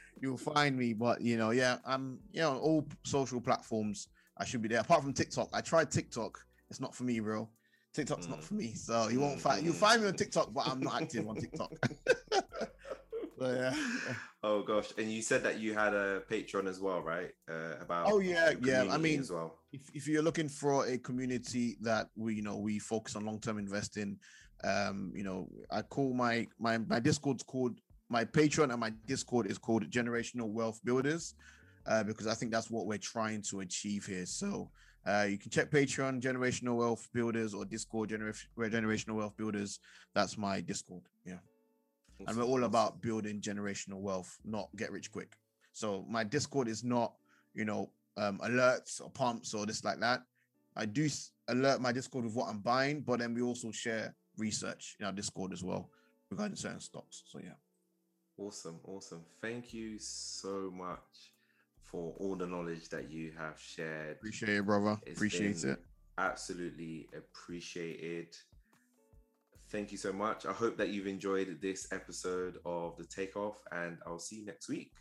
You'll 0.20 0.38
find 0.38 0.76
me. 0.76 0.94
But 0.94 1.20
you 1.20 1.36
know, 1.36 1.50
yeah, 1.50 1.78
I'm 1.84 2.18
you 2.32 2.40
know 2.40 2.56
all 2.58 2.86
social 3.04 3.40
platforms. 3.40 4.08
I 4.38 4.44
should 4.44 4.62
be 4.62 4.68
there. 4.68 4.80
Apart 4.80 5.02
from 5.02 5.12
TikTok, 5.12 5.50
I 5.52 5.60
tried 5.60 5.90
TikTok. 5.90 6.38
It's 6.70 6.80
not 6.80 6.94
for 6.94 7.04
me, 7.04 7.20
bro. 7.20 7.48
TikTok's 7.92 8.26
mm. 8.26 8.30
not 8.30 8.42
for 8.42 8.54
me. 8.54 8.74
So 8.74 9.08
you 9.08 9.20
won't 9.20 9.40
find 9.40 9.64
you 9.64 9.72
mm. 9.72 9.76
find 9.76 10.02
me 10.02 10.08
on 10.08 10.14
TikTok, 10.14 10.54
but 10.54 10.66
I'm 10.66 10.80
not 10.80 11.02
active 11.02 11.28
on 11.28 11.36
TikTok. 11.36 11.72
so, 13.38 13.52
yeah. 13.52 13.74
Oh 14.42 14.62
gosh, 14.62 14.92
and 14.98 15.10
you 15.10 15.22
said 15.22 15.42
that 15.44 15.58
you 15.58 15.72
had 15.72 15.94
a 15.94 16.20
Patreon 16.30 16.66
as 16.68 16.80
well, 16.80 17.00
right? 17.00 17.30
Uh, 17.48 17.76
about 17.80 18.06
oh 18.10 18.18
yeah, 18.18 18.52
yeah. 18.62 18.86
I 18.90 18.98
mean, 18.98 19.20
as 19.20 19.30
well. 19.30 19.58
If, 19.72 19.90
if 19.94 20.06
you're 20.06 20.22
looking 20.22 20.48
for 20.48 20.86
a 20.86 20.98
community 20.98 21.76
that 21.80 22.08
we 22.14 22.34
you 22.34 22.42
know 22.42 22.58
we 22.58 22.78
focus 22.78 23.16
on 23.16 23.24
long 23.24 23.40
term 23.40 23.58
investing, 23.58 24.18
um, 24.62 25.12
you 25.14 25.24
know, 25.24 25.48
I 25.70 25.82
call 25.82 26.12
my 26.12 26.46
my 26.58 26.78
my 26.78 27.00
Discord's 27.00 27.42
called 27.42 27.80
my 28.08 28.24
Patreon 28.24 28.70
and 28.70 28.80
my 28.80 28.92
Discord 29.06 29.46
is 29.46 29.58
called 29.58 29.88
Generational 29.90 30.52
Wealth 30.52 30.80
Builders, 30.84 31.34
uh, 31.86 32.04
because 32.04 32.26
I 32.26 32.34
think 32.34 32.52
that's 32.52 32.70
what 32.70 32.86
we're 32.86 32.98
trying 32.98 33.42
to 33.50 33.60
achieve 33.60 34.04
here. 34.06 34.26
So 34.26 34.70
uh, 35.06 35.26
you 35.28 35.38
can 35.38 35.50
check 35.50 35.70
Patreon, 35.70 36.20
Generational 36.20 36.76
Wealth 36.76 37.08
Builders, 37.12 37.54
or 37.54 37.64
Discord, 37.64 38.10
Gener- 38.10 38.46
Generational 38.58 39.16
Wealth 39.16 39.36
Builders. 39.36 39.80
That's 40.14 40.38
my 40.38 40.60
Discord. 40.60 41.02
Yeah. 41.24 41.38
And 42.26 42.36
we're 42.36 42.44
all 42.44 42.64
about 42.64 43.02
building 43.02 43.40
generational 43.40 44.00
wealth, 44.00 44.38
not 44.44 44.68
get 44.76 44.92
rich 44.92 45.10
quick. 45.10 45.36
So 45.72 46.04
my 46.08 46.24
Discord 46.24 46.68
is 46.68 46.84
not, 46.84 47.14
you 47.54 47.64
know, 47.64 47.90
um, 48.16 48.38
alerts 48.38 49.00
or 49.00 49.10
pumps 49.10 49.54
or 49.54 49.66
this 49.66 49.84
like 49.84 50.00
that. 50.00 50.22
I 50.76 50.86
do 50.86 51.08
alert 51.48 51.80
my 51.80 51.92
Discord 51.92 52.24
with 52.24 52.34
what 52.34 52.48
I'm 52.48 52.60
buying, 52.60 53.00
but 53.00 53.20
then 53.20 53.34
we 53.34 53.42
also 53.42 53.70
share 53.70 54.14
research 54.38 54.96
in 54.98 55.06
our 55.06 55.12
Discord 55.12 55.52
as 55.52 55.62
well 55.62 55.90
regarding 56.30 56.56
certain 56.56 56.80
stocks. 56.80 57.24
So 57.26 57.38
yeah. 57.38 57.54
Awesome, 58.36 58.80
awesome. 58.86 59.22
Thank 59.40 59.72
you 59.72 59.96
so 59.98 60.72
much 60.74 61.32
for 61.82 62.14
all 62.18 62.34
the 62.34 62.46
knowledge 62.46 62.88
that 62.88 63.10
you 63.10 63.32
have 63.38 63.60
shared. 63.60 64.16
Appreciate 64.16 64.56
it, 64.56 64.66
brother. 64.66 64.98
It's 65.06 65.16
Appreciate 65.16 65.62
it. 65.62 65.78
Absolutely 66.18 67.08
appreciated. 67.16 68.36
Thank 69.74 69.90
you 69.90 69.98
so 69.98 70.12
much. 70.12 70.46
I 70.46 70.52
hope 70.52 70.76
that 70.76 70.90
you've 70.90 71.08
enjoyed 71.08 71.58
this 71.60 71.88
episode 71.90 72.58
of 72.64 72.96
The 72.96 73.02
Takeoff, 73.06 73.56
and 73.72 73.98
I'll 74.06 74.20
see 74.20 74.36
you 74.36 74.46
next 74.46 74.68
week. 74.68 74.92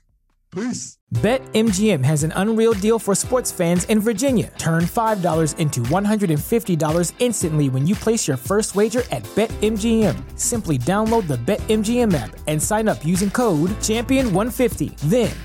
Peace. 0.50 0.98
BetMGM 1.14 2.04
has 2.04 2.24
an 2.24 2.34
unreal 2.36 2.74
deal 2.74 2.98
for 2.98 3.14
sports 3.14 3.52
fans 3.52 3.84
in 3.84 4.00
Virginia. 4.00 4.52
Turn 4.58 4.86
$5 4.86 5.60
into 5.60 5.80
$150 5.82 7.14
instantly 7.20 7.70
when 7.70 7.86
you 7.86 7.94
place 7.94 8.28
your 8.28 8.38
first 8.38 8.76
wager 8.76 9.04
at 9.12 9.22
BetMGM. 9.36 10.40
Simply 10.40 10.80
download 10.80 11.28
the 11.28 11.38
BetMGM 11.38 12.12
app 12.16 12.36
and 12.48 12.60
sign 12.60 12.88
up 12.88 13.06
using 13.06 13.30
code 13.30 13.70
Champion150. 13.80 14.98
Then 15.02 15.32